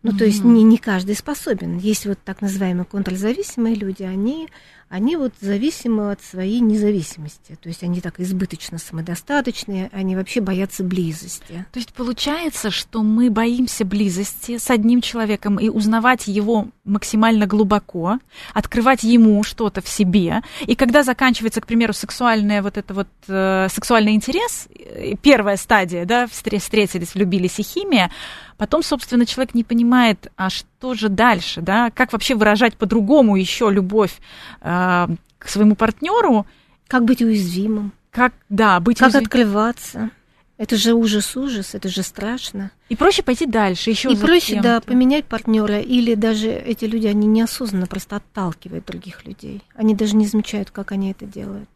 Ну, 0.03 0.11
mm-hmm. 0.11 0.17
то 0.17 0.25
есть 0.25 0.43
не, 0.43 0.63
не 0.63 0.77
каждый 0.77 1.15
способен. 1.15 1.77
Есть 1.77 2.05
вот 2.05 2.19
так 2.23 2.41
называемые 2.41 2.85
контрзависимые 2.85 3.75
люди, 3.75 4.03
они 4.03 4.47
они 4.89 5.17
вот 5.17 5.33
зависимы 5.41 6.11
от 6.11 6.21
своей 6.21 6.61
независимости. 6.61 7.57
То 7.61 7.67
есть 7.67 7.83
они 7.83 7.99
так 7.99 8.19
избыточно 8.19 8.77
самодостаточные, 8.77 9.89
они 9.91 10.15
вообще 10.15 10.39
боятся 10.39 10.83
близости. 10.83 11.65
То 11.73 11.79
есть 11.79 11.93
получается, 11.93 12.71
что 12.71 13.03
мы 13.03 13.29
боимся 13.29 13.83
близости 13.83 14.57
с 14.57 14.69
одним 14.69 15.01
человеком 15.01 15.57
и 15.57 15.67
узнавать 15.67 16.27
его 16.27 16.67
максимально 16.85 17.47
глубоко, 17.47 18.19
открывать 18.53 19.03
ему 19.03 19.43
что-то 19.43 19.81
в 19.81 19.89
себе. 19.89 20.41
И 20.65 20.75
когда 20.75 21.03
заканчивается, 21.03 21.59
к 21.59 21.67
примеру, 21.67 21.93
сексуальная 21.93 22.61
вот 22.61 22.77
это 22.77 22.93
вот 22.93 23.09
э, 23.27 23.67
сексуальный 23.69 24.13
интерес, 24.13 24.69
э, 24.73 25.15
первая 25.21 25.57
стадия, 25.57 26.05
да, 26.05 26.27
встретились, 26.27 27.13
влюбились 27.13 27.59
и 27.59 27.63
химия, 27.63 28.09
потом, 28.57 28.83
собственно, 28.83 29.25
человек 29.25 29.53
не 29.53 29.63
понимает, 29.65 30.31
а 30.37 30.49
что 30.49 30.76
же 30.93 31.09
дальше, 31.09 31.61
да, 31.61 31.91
как 31.91 32.13
вообще 32.13 32.35
выражать 32.35 32.75
по-другому 32.75 33.35
еще 33.35 33.69
любовь 33.69 34.19
э, 34.61 35.07
к 35.39 35.49
своему 35.49 35.75
партнеру. 35.75 36.45
Как 36.87 37.05
быть 37.05 37.21
уязвимым. 37.21 37.91
Как, 38.11 38.33
да, 38.49 38.79
быть 38.79 38.99
Как 38.99 39.07
уязвим... 39.07 39.25
открываться. 39.25 40.11
Это 40.57 40.75
же 40.75 40.93
ужас-ужас, 40.93 41.75
это 41.75 41.87
же 41.87 42.01
страшно. 42.01 42.71
И 42.89 42.95
проще 42.95 43.21
пойти 43.21 43.45
дальше, 43.45 43.91
еще 43.91 44.11
И 44.11 44.15
проще, 44.15 44.59
да, 44.59 44.81
поменять 44.81 45.25
партнера, 45.25 45.79
или 45.79 46.15
даже 46.15 46.49
эти 46.49 46.85
люди, 46.85 47.05
они 47.05 47.27
неосознанно 47.27 47.85
просто 47.85 48.15
отталкивают 48.15 48.85
других 48.85 49.23
людей. 49.25 49.61
Они 49.75 49.93
даже 49.93 50.15
не 50.15 50.25
замечают, 50.25 50.71
как 50.71 50.91
они 50.91 51.11
это 51.11 51.25
делают. 51.25 51.69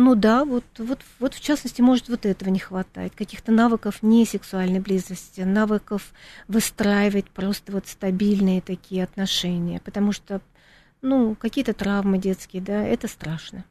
Ну 0.00 0.14
да, 0.14 0.44
вот, 0.44 0.62
вот, 0.78 1.00
вот 1.18 1.34
в 1.34 1.40
частности, 1.40 1.82
может, 1.82 2.08
вот 2.08 2.24
этого 2.24 2.50
не 2.50 2.60
хватает. 2.60 3.16
Каких-то 3.16 3.50
навыков 3.50 3.96
не 4.00 4.24
сексуальной 4.24 4.78
близости, 4.78 5.40
навыков 5.40 6.12
выстраивать 6.46 7.28
просто 7.30 7.72
вот 7.72 7.88
стабильные 7.88 8.60
такие 8.60 9.02
отношения. 9.02 9.80
Потому 9.80 10.12
что 10.12 10.40
ну, 11.02 11.34
какие-то 11.34 11.72
травмы 11.72 12.18
детские, 12.18 12.62
да, 12.62 12.80
это 12.80 13.08
страшно. 13.08 13.64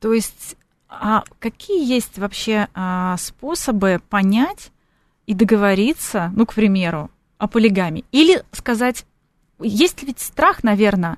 То 0.00 0.12
есть, 0.12 0.56
а 0.88 1.22
какие 1.38 1.88
есть 1.88 2.18
вообще 2.18 2.66
а, 2.74 3.16
способы 3.16 4.02
понять 4.10 4.72
и 5.26 5.34
договориться, 5.34 6.32
ну, 6.34 6.46
к 6.46 6.54
примеру, 6.54 7.12
о 7.38 7.46
полигамии? 7.46 8.04
Или 8.10 8.42
сказать, 8.50 9.06
есть 9.60 10.02
ведь 10.02 10.18
страх, 10.18 10.64
наверное, 10.64 11.16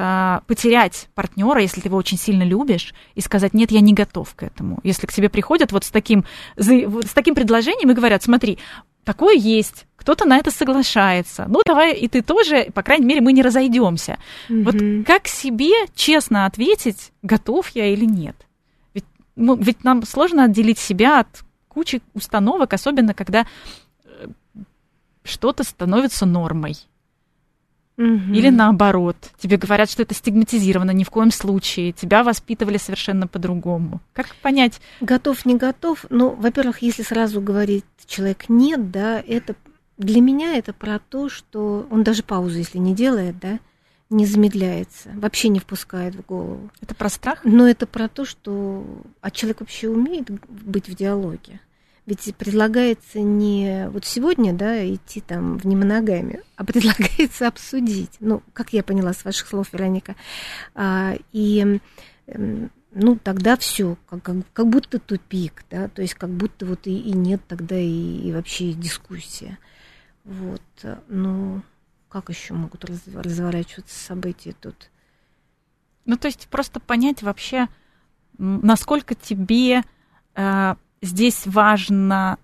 а, 0.00 0.42
потерять 0.46 1.08
партнера, 1.16 1.60
если 1.60 1.80
ты 1.80 1.88
его 1.88 1.96
очень 1.96 2.18
сильно 2.18 2.44
любишь, 2.44 2.94
и 3.16 3.20
сказать, 3.20 3.52
нет, 3.52 3.72
я 3.72 3.80
не 3.80 3.92
готов 3.92 4.32
к 4.36 4.44
этому. 4.44 4.78
Если 4.84 5.08
к 5.08 5.12
тебе 5.12 5.28
приходят 5.28 5.72
вот 5.72 5.82
с 5.82 5.90
таким, 5.90 6.24
с 6.56 7.12
таким 7.12 7.34
предложением 7.34 7.90
и 7.90 7.94
говорят, 7.94 8.22
смотри, 8.22 8.60
такое 9.02 9.34
есть, 9.34 9.86
кто-то 9.96 10.24
на 10.24 10.36
это 10.36 10.52
соглашается. 10.52 11.46
Ну, 11.48 11.62
давай 11.66 11.94
и 11.94 12.06
ты 12.06 12.22
тоже, 12.22 12.70
по 12.72 12.84
крайней 12.84 13.06
мере, 13.06 13.20
мы 13.20 13.32
не 13.32 13.42
разойдемся. 13.42 14.18
Mm-hmm. 14.48 15.00
Вот 15.00 15.04
как 15.04 15.26
себе 15.26 15.72
честно 15.96 16.46
ответить, 16.46 17.10
готов 17.22 17.68
я 17.70 17.86
или 17.86 18.04
нет? 18.04 18.36
Ведь, 18.94 19.04
ну, 19.34 19.56
ведь 19.56 19.82
нам 19.82 20.04
сложно 20.04 20.44
отделить 20.44 20.78
себя 20.78 21.18
от 21.18 21.42
кучи 21.66 22.02
установок, 22.14 22.72
особенно 22.72 23.14
когда 23.14 23.48
э, 24.04 24.26
что-то 25.24 25.64
становится 25.64 26.24
нормой. 26.24 26.76
Mm-hmm. 27.98 28.32
Или 28.32 28.50
наоборот, 28.50 29.16
тебе 29.38 29.56
говорят, 29.56 29.90
что 29.90 30.02
это 30.02 30.14
стигматизировано, 30.14 30.92
ни 30.92 31.02
в 31.02 31.10
коем 31.10 31.32
случае, 31.32 31.92
тебя 31.92 32.22
воспитывали 32.22 32.78
совершенно 32.78 33.26
по-другому. 33.26 34.00
Как 34.12 34.34
понять? 34.36 34.80
Готов, 35.00 35.44
не 35.44 35.56
готов. 35.56 36.06
Ну, 36.08 36.30
во-первых, 36.30 36.80
если 36.80 37.02
сразу 37.02 37.40
говорит 37.40 37.84
человек 38.06 38.48
нет, 38.48 38.92
да, 38.92 39.20
это 39.26 39.56
для 39.98 40.20
меня 40.20 40.56
это 40.56 40.72
про 40.72 41.00
то, 41.00 41.28
что 41.28 41.86
он 41.90 42.04
даже 42.04 42.22
паузу, 42.22 42.56
если 42.56 42.78
не 42.78 42.94
делает, 42.94 43.38
да, 43.40 43.58
не 44.10 44.24
замедляется, 44.26 45.10
вообще 45.14 45.48
не 45.48 45.58
впускает 45.58 46.14
в 46.14 46.24
голову. 46.24 46.70
Это 46.80 46.94
про 46.94 47.08
страх? 47.08 47.40
Но 47.42 47.68
это 47.68 47.86
про 47.86 48.08
то, 48.08 48.24
что 48.24 48.86
а 49.20 49.30
человек 49.30 49.60
вообще 49.60 49.88
умеет 49.88 50.30
быть 50.48 50.88
в 50.88 50.94
диалоге. 50.94 51.60
Ведь 52.08 52.34
предлагается 52.36 53.20
не 53.20 53.86
вот 53.90 54.06
сегодня, 54.06 54.54
да, 54.54 54.82
идти 54.82 55.20
там 55.20 55.58
в 55.58 55.66
немоногамию, 55.66 56.42
а 56.56 56.64
предлагается 56.64 57.46
обсудить. 57.46 58.12
Ну, 58.20 58.42
как 58.54 58.72
я 58.72 58.82
поняла 58.82 59.12
с 59.12 59.26
ваших 59.26 59.46
слов, 59.46 59.74
Вероника. 59.74 60.16
А, 60.74 61.16
и 61.32 61.78
ну, 62.92 63.18
тогда 63.22 63.58
все, 63.58 63.98
как, 64.08 64.22
как, 64.22 64.36
как 64.54 64.68
будто 64.68 64.98
тупик, 64.98 65.66
да, 65.70 65.88
то 65.88 66.00
есть 66.00 66.14
как 66.14 66.30
будто 66.30 66.64
вот 66.64 66.86
и, 66.86 66.98
и 66.98 67.12
нет 67.12 67.42
тогда 67.46 67.76
и, 67.78 68.20
и 68.20 68.32
вообще 68.32 68.72
дискуссия. 68.72 69.58
Вот, 70.24 70.62
ну, 71.08 71.60
как 72.08 72.30
еще 72.30 72.54
могут 72.54 72.86
разворачиваться 72.86 74.02
события 74.02 74.54
тут? 74.58 74.90
Ну, 76.06 76.16
то 76.16 76.28
есть 76.28 76.48
просто 76.48 76.80
понять 76.80 77.22
вообще, 77.22 77.68
насколько 78.38 79.14
тебе 79.14 79.82
э, 80.36 80.74
здесь 81.02 81.42
важно 81.46 82.38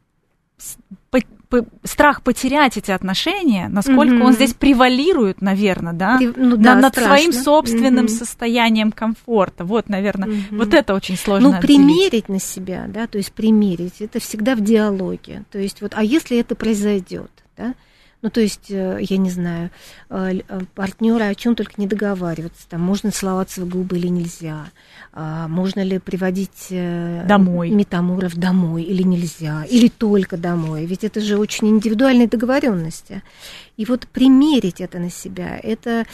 страх 1.85 2.23
потерять 2.23 2.77
эти 2.77 2.91
отношения, 2.91 3.69
насколько 3.69 4.15
угу. 4.15 4.25
он 4.25 4.33
здесь 4.33 4.55
превалирует, 4.55 5.41
наверное, 5.41 5.93
да, 5.93 6.17
При, 6.19 6.33
ну, 6.35 6.57
да 6.57 6.75
над 6.75 6.93
страшно. 6.93 7.17
своим 7.17 7.33
собственным 7.33 8.07
угу. 8.07 8.13
состоянием 8.13 8.93
комфорта. 8.93 9.65
Вот, 9.65 9.89
наверное, 9.89 10.29
угу. 10.29 10.57
вот 10.57 10.75
это 10.75 10.95
очень 10.95 11.17
сложно. 11.17 11.51
Ну, 11.51 11.57
отделить. 11.57 11.77
примерить 11.77 12.29
на 12.29 12.41
себя, 12.41 12.87
да, 12.89 13.07
то 13.07 13.19
есть 13.19 13.33
примерить, 13.33 14.01
это 14.01 14.19
всегда 14.21 14.55
в 14.55 14.61
диалоге. 14.61 15.45
То 15.51 15.59
есть 15.59 15.81
вот, 15.81 15.93
а 15.95 16.03
если 16.03 16.39
это 16.39 16.55
произойдет, 16.55 17.31
да, 17.57 17.75
ну, 18.25 18.31
то 18.31 18.41
есть, 18.41 18.70
э, 18.70 19.01
я 19.03 19.18
не 19.18 19.29
знаю, 19.29 19.68
э, 20.09 20.41
э, 20.49 20.61
партнеры 20.75 21.25
о 21.27 21.35
чем 21.35 21.55
только 21.55 21.75
не 21.77 21.87
договариваются. 21.87 22.66
Там 22.70 22.81
можно 22.81 23.11
целоваться 23.11 23.61
в 23.61 23.68
губы 23.68 23.99
или 23.99 24.07
нельзя. 24.07 24.70
А, 25.12 25.47
можно 25.47 25.83
ли 25.83 25.99
приводить 25.99 26.68
домой. 26.70 27.68
метаморов 27.68 28.35
домой 28.35 28.83
или 28.83 29.03
нельзя, 29.03 29.64
или 29.64 29.89
только 29.89 30.39
домой. 30.39 30.87
Ведь 30.87 31.05
это 31.05 31.20
же 31.20 31.37
очень 31.37 31.68
индивидуальные 31.68 32.27
договоренности. 32.27 33.22
И 33.77 33.85
вот 33.85 34.09
примерить 34.09 34.81
это 34.81 34.99
на 34.99 35.11
себя, 35.11 35.59
это 35.62 36.07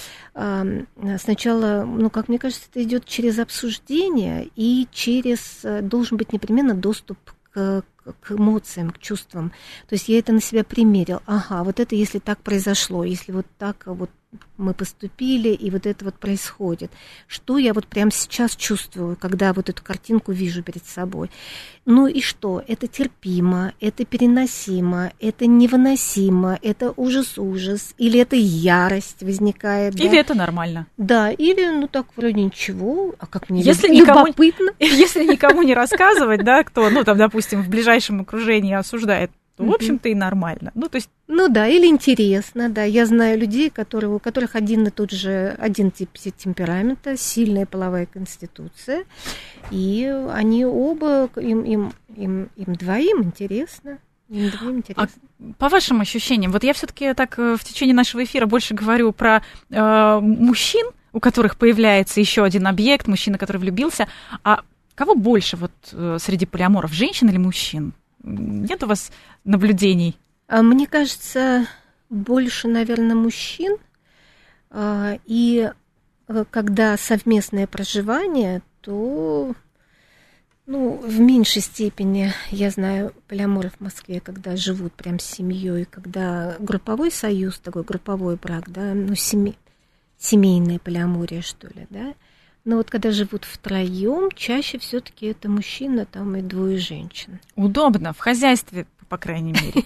сначала, 1.19 1.85
ну, 1.85 2.11
как 2.11 2.29
мне 2.29 2.39
кажется, 2.39 2.65
это 2.71 2.83
идет 2.83 3.05
через 3.05 3.39
обсуждение 3.39 4.49
и 4.57 4.89
через, 4.93 5.65
должен 5.83 6.17
быть 6.17 6.33
непременно 6.33 6.75
доступ 6.75 7.19
к, 7.53 7.85
к 8.21 8.33
эмоциям, 8.33 8.91
к 8.91 8.99
чувствам. 8.99 9.51
То 9.89 9.95
есть 9.95 10.09
я 10.09 10.19
это 10.19 10.33
на 10.33 10.41
себя 10.41 10.65
примерил. 10.65 11.21
Ага, 11.27 11.65
вот 11.65 11.81
это 11.81 11.95
если 11.95 12.19
так 12.19 12.41
произошло, 12.41 13.05
если 13.05 13.33
вот 13.33 13.47
так 13.59 13.85
вот 13.87 14.11
мы 14.57 14.75
поступили, 14.75 15.49
и 15.49 15.71
вот 15.71 15.87
это 15.87 16.05
вот 16.05 16.15
происходит. 16.17 16.93
Что 17.27 17.57
я 17.59 17.73
вот 17.73 17.87
прямо 17.87 18.11
сейчас 18.13 18.55
чувствую, 18.55 19.17
когда 19.17 19.53
вот 19.53 19.71
эту 19.71 19.83
картинку 19.83 20.33
вижу 20.33 20.63
перед 20.63 20.85
собой? 20.85 21.31
Ну 21.87 22.07
и 22.07 22.21
что? 22.21 22.63
Это 22.69 22.87
терпимо, 22.87 23.73
это 23.81 24.05
переносимо, 24.05 25.13
это 25.19 25.47
невыносимо, 25.47 26.59
это 26.61 26.93
ужас-ужас, 26.97 27.95
или 27.97 28.21
это 28.21 28.37
ярость 28.37 29.23
возникает. 29.23 29.99
Или 29.99 30.11
да? 30.11 30.17
это 30.19 30.35
нормально. 30.35 30.87
Да, 30.99 31.31
или 31.31 31.67
ну 31.71 31.89
так 31.89 32.07
вроде 32.17 32.43
ничего, 32.43 33.15
а 33.19 33.27
как 33.27 33.49
мне 33.49 33.63
если 33.63 33.89
никому, 33.89 34.27
любопытно. 34.27 34.73
Если 34.79 35.25
никому 35.25 35.63
не 35.63 35.75
рассказывать, 35.75 36.45
да, 36.45 36.63
кто, 36.63 36.91
ну 36.91 37.03
там, 37.03 37.17
допустим, 37.17 37.63
в 37.63 37.69
ближайшем 37.69 37.90
окружении 38.21 38.75
осуждает 38.75 39.31
то, 39.61 39.67
в 39.67 39.75
общем-то, 39.75 40.09
и 40.09 40.15
нормально. 40.15 40.73
Ну, 40.75 40.89
то 40.89 40.97
есть... 40.97 41.11
Ну 41.29 41.49
да, 41.49 41.69
или 41.69 41.87
интересно, 41.87 42.71
да. 42.71 42.83
Я 42.83 43.05
знаю 43.05 43.39
людей, 43.39 43.69
которые, 43.69 44.11
у 44.11 44.19
которых 44.19 44.57
один 44.57 44.87
и 44.87 44.91
тот 44.91 45.11
же, 45.11 45.55
один 45.59 45.91
тип 45.91 46.11
темперамента, 46.15 47.17
сильная 47.17 47.67
половая 47.67 48.07
конституция, 48.07 49.05
и 49.71 50.07
они 50.31 50.65
оба, 50.65 51.29
им, 51.37 51.63
им, 51.65 51.93
им, 52.17 52.49
им 52.57 52.75
двоим 52.75 53.23
интересно. 53.23 53.99
Им 54.31 54.51
двоим 54.51 54.79
интересно. 54.79 55.09
А 55.39 55.53
по 55.59 55.69
вашим 55.69 56.01
ощущениям, 56.01 56.53
вот 56.53 56.65
я 56.65 56.73
все-таки 56.73 57.13
так 57.15 57.39
э, 57.39 57.57
в 57.59 57.65
течение 57.65 57.95
нашего 57.95 58.25
эфира 58.25 58.47
больше 58.47 58.75
говорю 58.75 59.13
про 59.13 59.43
э, 59.71 60.19
мужчин, 60.21 60.87
у 61.13 61.21
которых 61.21 61.57
появляется 61.57 62.21
еще 62.21 62.45
один 62.45 62.67
объект, 62.67 63.09
мужчина, 63.09 63.39
который 63.39 63.59
влюбился, 63.59 64.09
а 64.45 64.63
кого 65.01 65.15
больше 65.15 65.57
вот 65.57 65.73
э, 65.93 66.19
среди 66.21 66.45
полиаморов, 66.45 66.93
женщин 66.93 67.31
или 67.31 67.39
мужчин? 67.39 67.95
Нет 68.23 68.83
у 68.83 68.87
вас 68.87 69.11
наблюдений? 69.45 70.15
А, 70.47 70.61
мне 70.61 70.87
кажется, 70.87 71.67
больше, 72.11 72.69
наверное, 72.69 73.15
мужчин. 73.15 73.79
А, 74.69 75.19
и 75.25 75.71
э, 76.29 76.45
когда 76.51 76.99
совместное 76.99 77.67
проживание, 77.67 78.61
то 78.83 79.55
ну, 80.67 80.99
в 80.99 81.19
меньшей 81.19 81.63
степени, 81.63 82.35
я 82.51 82.69
знаю 82.69 83.15
полиаморы 83.27 83.71
в 83.71 83.81
Москве, 83.81 84.21
когда 84.21 84.55
живут 84.55 84.93
прям 84.93 85.19
с 85.19 85.25
семьей, 85.25 85.87
когда 85.87 86.57
групповой 86.59 87.11
союз, 87.11 87.59
такой 87.59 87.85
групповой 87.85 88.37
брак, 88.37 88.71
да, 88.71 88.93
ну, 88.93 89.15
семи, 89.15 89.57
семейное 90.19 90.79
полиамория, 90.79 91.41
что 91.41 91.69
ли, 91.69 91.87
да, 91.89 92.13
но 92.65 92.77
вот 92.77 92.91
когда 92.91 93.11
живут 93.11 93.45
втроем, 93.45 94.31
чаще 94.35 94.79
все-таки 94.79 95.27
это 95.27 95.49
мужчина, 95.49 96.07
там 96.07 96.37
и 96.37 96.43
двое 96.43 96.79
женщин. 96.79 97.41
Удобно, 97.57 98.13
в 98.13 98.19
хозяйстве, 98.19 98.87
по 99.09 99.17
крайней 99.19 99.53
мере. 99.53 99.85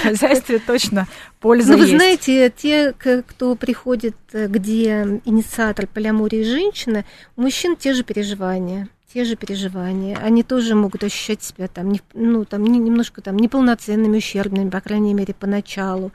В 0.00 0.02
хозяйстве 0.02 0.58
точно 0.58 1.06
польза. 1.38 1.72
Ну, 1.72 1.78
вы 1.78 1.86
знаете, 1.86 2.52
те, 2.54 2.92
кто 2.92 3.54
приходит, 3.54 4.16
э, 4.32 4.48
где 4.48 5.20
инициатор 5.24 5.86
полиамории 5.86 6.42
женщина, 6.42 7.04
у 7.36 7.42
мужчин 7.42 7.76
те 7.76 7.94
же 7.94 8.02
переживания 8.02 8.88
те 9.12 9.24
же 9.24 9.36
переживания. 9.36 10.16
Они 10.18 10.42
тоже 10.42 10.74
могут 10.74 11.02
ощущать 11.02 11.42
себя 11.42 11.66
там, 11.66 11.90
не, 11.90 12.00
ну, 12.14 12.44
там 12.44 12.62
не, 12.62 12.78
немножко 12.78 13.20
там 13.20 13.36
неполноценными, 13.36 14.18
ущербными, 14.18 14.70
по 14.70 14.80
крайней 14.80 15.14
мере, 15.14 15.34
поначалу. 15.34 16.12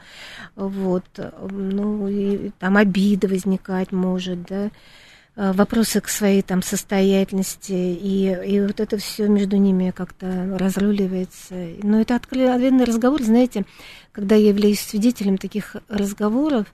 Вот. 0.55 1.03
Ну, 1.51 2.07
и 2.07 2.51
там 2.57 2.77
обида 2.77 3.27
возникать 3.27 3.91
может, 3.91 4.43
да. 4.43 4.69
Э, 5.38 5.51
вопросы 5.51 5.99
к 5.99 6.07
своей 6.07 6.41
там 6.41 6.61
состоятельности, 6.61 7.73
и, 7.73 8.38
и 8.45 8.61
вот 8.61 8.79
это 8.79 8.97
все 8.97 9.27
между 9.27 9.57
ними 9.57 9.91
как-то 9.91 10.57
разруливается. 10.57 11.55
Но 11.83 11.99
это 11.99 12.15
откровенный 12.15 12.86
разговор, 12.86 13.21
знаете, 13.21 13.65
когда 14.13 14.36
я 14.36 14.49
являюсь 14.49 14.79
свидетелем 14.79 15.38
таких 15.38 15.75
разговоров, 15.89 16.67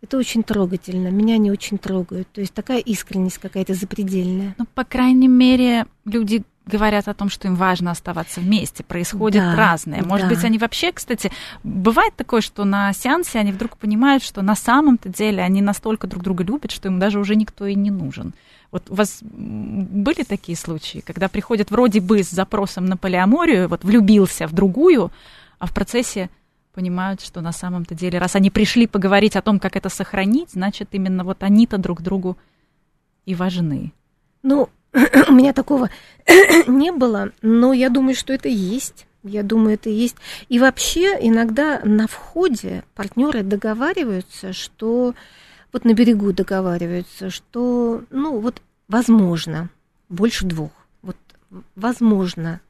это 0.00 0.16
очень 0.16 0.42
трогательно. 0.42 1.08
Меня 1.08 1.34
они 1.34 1.50
очень 1.50 1.76
трогают. 1.76 2.28
То 2.32 2.40
есть 2.40 2.54
такая 2.54 2.78
искренность 2.78 3.38
какая-то 3.38 3.74
запредельная. 3.74 4.54
Ну, 4.56 4.64
по 4.74 4.84
крайней 4.84 5.28
мере, 5.28 5.86
люди 6.06 6.42
говорят 6.66 7.08
о 7.08 7.14
том, 7.14 7.28
что 7.28 7.48
им 7.48 7.54
важно 7.54 7.92
оставаться 7.92 8.40
вместе, 8.40 8.82
происходит 8.82 9.42
да, 9.42 9.56
разное. 9.56 10.02
Может 10.02 10.28
да. 10.28 10.34
быть, 10.34 10.44
они 10.44 10.58
вообще, 10.58 10.92
кстати, 10.92 11.30
бывает 11.62 12.14
такое, 12.16 12.40
что 12.40 12.64
на 12.64 12.92
сеансе 12.92 13.38
они 13.38 13.52
вдруг 13.52 13.76
понимают, 13.78 14.22
что 14.22 14.42
на 14.42 14.56
самом-то 14.56 15.08
деле 15.08 15.42
они 15.42 15.62
настолько 15.62 16.06
друг 16.06 16.22
друга 16.22 16.44
любят, 16.44 16.72
что 16.72 16.88
им 16.88 16.98
даже 16.98 17.20
уже 17.20 17.36
никто 17.36 17.66
и 17.66 17.74
не 17.74 17.90
нужен. 17.90 18.34
Вот 18.72 18.90
у 18.90 18.94
вас 18.94 19.18
были 19.22 20.24
такие 20.24 20.58
случаи, 20.58 21.02
когда 21.06 21.28
приходят 21.28 21.70
вроде 21.70 22.00
бы 22.00 22.22
с 22.22 22.30
запросом 22.30 22.86
на 22.86 22.96
полиаморию, 22.96 23.68
вот 23.68 23.84
влюбился 23.84 24.48
в 24.48 24.52
другую, 24.52 25.12
а 25.58 25.66
в 25.66 25.72
процессе 25.72 26.30
понимают, 26.74 27.22
что 27.22 27.40
на 27.40 27.52
самом-то 27.52 27.94
деле, 27.94 28.18
раз 28.18 28.36
они 28.36 28.50
пришли 28.50 28.86
поговорить 28.86 29.36
о 29.36 29.40
том, 29.40 29.60
как 29.60 29.76
это 29.76 29.88
сохранить, 29.88 30.50
значит, 30.50 30.88
именно 30.92 31.24
вот 31.24 31.42
они-то 31.42 31.78
друг 31.78 32.02
другу 32.02 32.36
и 33.24 33.34
важны. 33.34 33.92
Ну, 34.42 34.68
у 35.28 35.32
меня 35.32 35.52
такого 35.52 35.90
не 36.66 36.92
было, 36.92 37.32
но 37.42 37.72
я 37.72 37.90
думаю, 37.90 38.14
что 38.14 38.32
это 38.32 38.48
есть. 38.48 39.06
Я 39.22 39.42
думаю, 39.42 39.74
это 39.74 39.90
есть. 39.90 40.16
И 40.48 40.58
вообще 40.58 41.16
иногда 41.20 41.80
на 41.84 42.06
входе 42.06 42.84
партнеры 42.94 43.42
договариваются, 43.42 44.52
что 44.52 45.14
вот 45.72 45.84
на 45.84 45.94
берегу 45.94 46.32
договариваются, 46.32 47.30
что, 47.30 48.04
ну, 48.10 48.38
вот 48.38 48.62
возможно, 48.88 49.68
больше 50.08 50.46
двух. 50.46 50.70
Вот 51.02 51.16
возможно, 51.74 52.60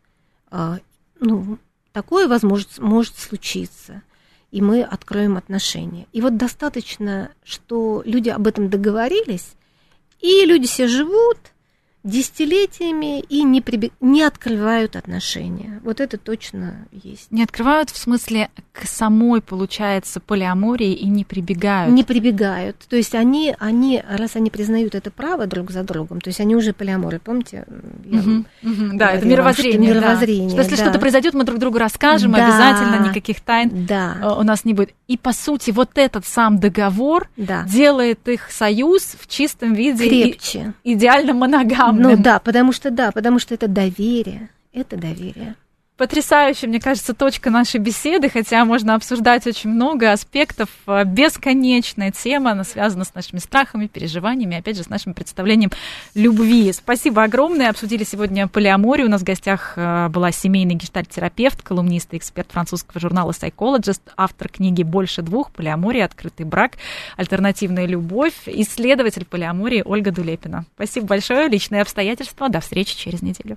а, 0.51 0.79
ну, 1.21 1.59
такое 1.93 2.27
возможно, 2.27 2.71
может 2.79 3.17
случиться, 3.19 4.03
и 4.51 4.63
мы 4.63 4.83
откроем 4.83 5.37
отношения. 5.37 6.07
И 6.15 6.23
вот 6.23 6.39
достаточно, 6.39 7.31
что 7.45 8.03
люди 8.07 8.31
об 8.31 8.47
этом 8.47 8.71
договорились, 8.71 9.57
и 10.21 10.47
люди 10.47 10.67
все 10.67 10.89
живут– 10.89 11.39
десятилетиями 12.07 13.21
и 13.21 13.43
не, 13.43 13.61
прибег... 13.61 13.93
не 14.01 14.23
открывают 14.23 14.97
отношения. 14.97 15.81
Вот 15.83 16.01
это 16.01 16.17
точно 16.19 16.87
есть. 16.93 17.31
Не 17.33 17.43
открывают 17.43 17.91
в 17.91 17.99
смысле 17.99 18.49
к 18.73 18.87
самой, 18.87 19.41
получается, 19.41 20.21
полиамории 20.21 20.93
и 20.93 21.07
не 21.07 21.25
прибегают. 21.25 21.93
Не 21.93 22.05
прибегают. 22.05 22.77
То 22.89 22.97
есть 22.97 23.15
они, 23.15 23.55
они, 23.59 24.03
раз 24.09 24.37
они 24.37 24.51
признают 24.51 24.95
это 24.95 25.11
право 25.11 25.47
друг 25.47 25.71
за 25.71 25.83
другом, 25.83 26.21
то 26.21 26.29
есть 26.29 26.41
они 26.41 26.55
уже 26.55 26.73
полиаморы, 26.73 27.19
помните? 27.19 27.65
Угу, 28.05 28.45
угу, 28.63 28.97
да, 28.97 29.13
это 29.13 29.27
мировоззрение. 29.27 29.93
Вам, 29.93 30.03
мировоззрение. 30.03 30.49
Да. 30.49 30.63
Что 30.63 30.63
если 30.63 30.77
да. 30.77 30.83
что-то 30.83 30.99
произойдет, 31.01 31.35
мы 31.35 31.45
друг 31.45 31.59
другу 31.59 31.79
расскажем, 31.79 32.33
да, 32.33 32.47
обязательно 32.47 33.09
никаких 33.09 33.41
тайн 33.41 33.87
да. 33.87 34.17
Э, 34.23 34.41
у 34.41 34.43
нас 34.43 34.65
не 34.65 34.75
будет. 34.75 34.91
И 35.09 35.17
по 35.17 35.33
сути 35.33 35.73
вот 35.73 35.91
этот 35.97 36.25
сам 36.25 36.59
договор 36.59 37.29
да. 37.37 37.65
делает 37.65 38.29
их 38.29 38.51
союз 38.51 39.17
в 39.21 39.27
чистом 39.27 39.75
виде 39.75 40.09
крепче, 40.09 40.75
и, 40.85 40.95
идеально 40.95 41.35
моногамным 41.35 41.96
ну 42.03 42.17
да, 42.17 42.39
потому 42.39 42.73
что 42.73 42.91
да, 42.91 43.13
потому 43.13 43.39
что 43.39 43.55
это 43.55 43.69
доверие, 43.69 44.51
это 44.73 44.97
доверие. 44.97 45.57
Потрясающая, 45.97 46.69
мне 46.69 46.79
кажется, 46.79 47.15
точка 47.15 47.49
нашей 47.49 47.81
беседы, 47.81 48.29
хотя 48.29 48.67
можно 48.67 48.97
обсуждать 48.97 49.47
очень 49.47 49.71
много 49.71 50.13
аспектов. 50.13 50.69
Э, 50.87 51.05
бесконечная 51.05 52.11
тема, 52.13 52.51
она 52.51 52.65
связана 52.65 53.05
с 53.07 53.15
нашими 53.15 53.39
страхами, 53.39 53.87
переживаниями, 53.87 54.59
опять 54.59 54.77
же, 54.77 54.83
с 54.83 54.91
нашим 54.91 55.15
представлением 55.15 55.71
любви. 56.15 56.71
Спасибо 56.75 57.23
огромное. 57.23 57.71
Обсудили 57.71 58.05
сегодня 58.05 58.47
полиаморию. 58.47 59.07
У 59.07 59.11
нас 59.11 59.23
в 59.23 59.25
гостях 59.25 59.73
э, 59.77 60.09
была 60.11 60.33
семейный 60.33 60.75
гештальт-терапевт, 60.75 61.63
колумнист 61.63 62.13
и 62.13 62.19
эксперт 62.19 62.53
французского 62.53 63.01
журнала 63.01 63.31
Psychologist, 63.31 64.03
автор 64.19 64.51
книги 64.51 64.83
«Больше 64.83 65.23
двух. 65.23 65.51
Полиамория. 65.51 66.05
Открытый 66.05 66.45
брак. 66.45 66.73
Альтернативная 67.17 67.87
любовь», 67.87 68.35
исследователь 68.45 69.25
полиамории 69.25 69.83
Ольга 69.83 70.11
Дулепина. 70.11 70.67
Спасибо 70.75 71.07
большое. 71.07 71.49
Личные 71.49 71.81
обстоятельства. 71.81 72.51
До 72.51 72.61
встречи 72.61 72.95
через 72.95 73.23
неделю. 73.23 73.57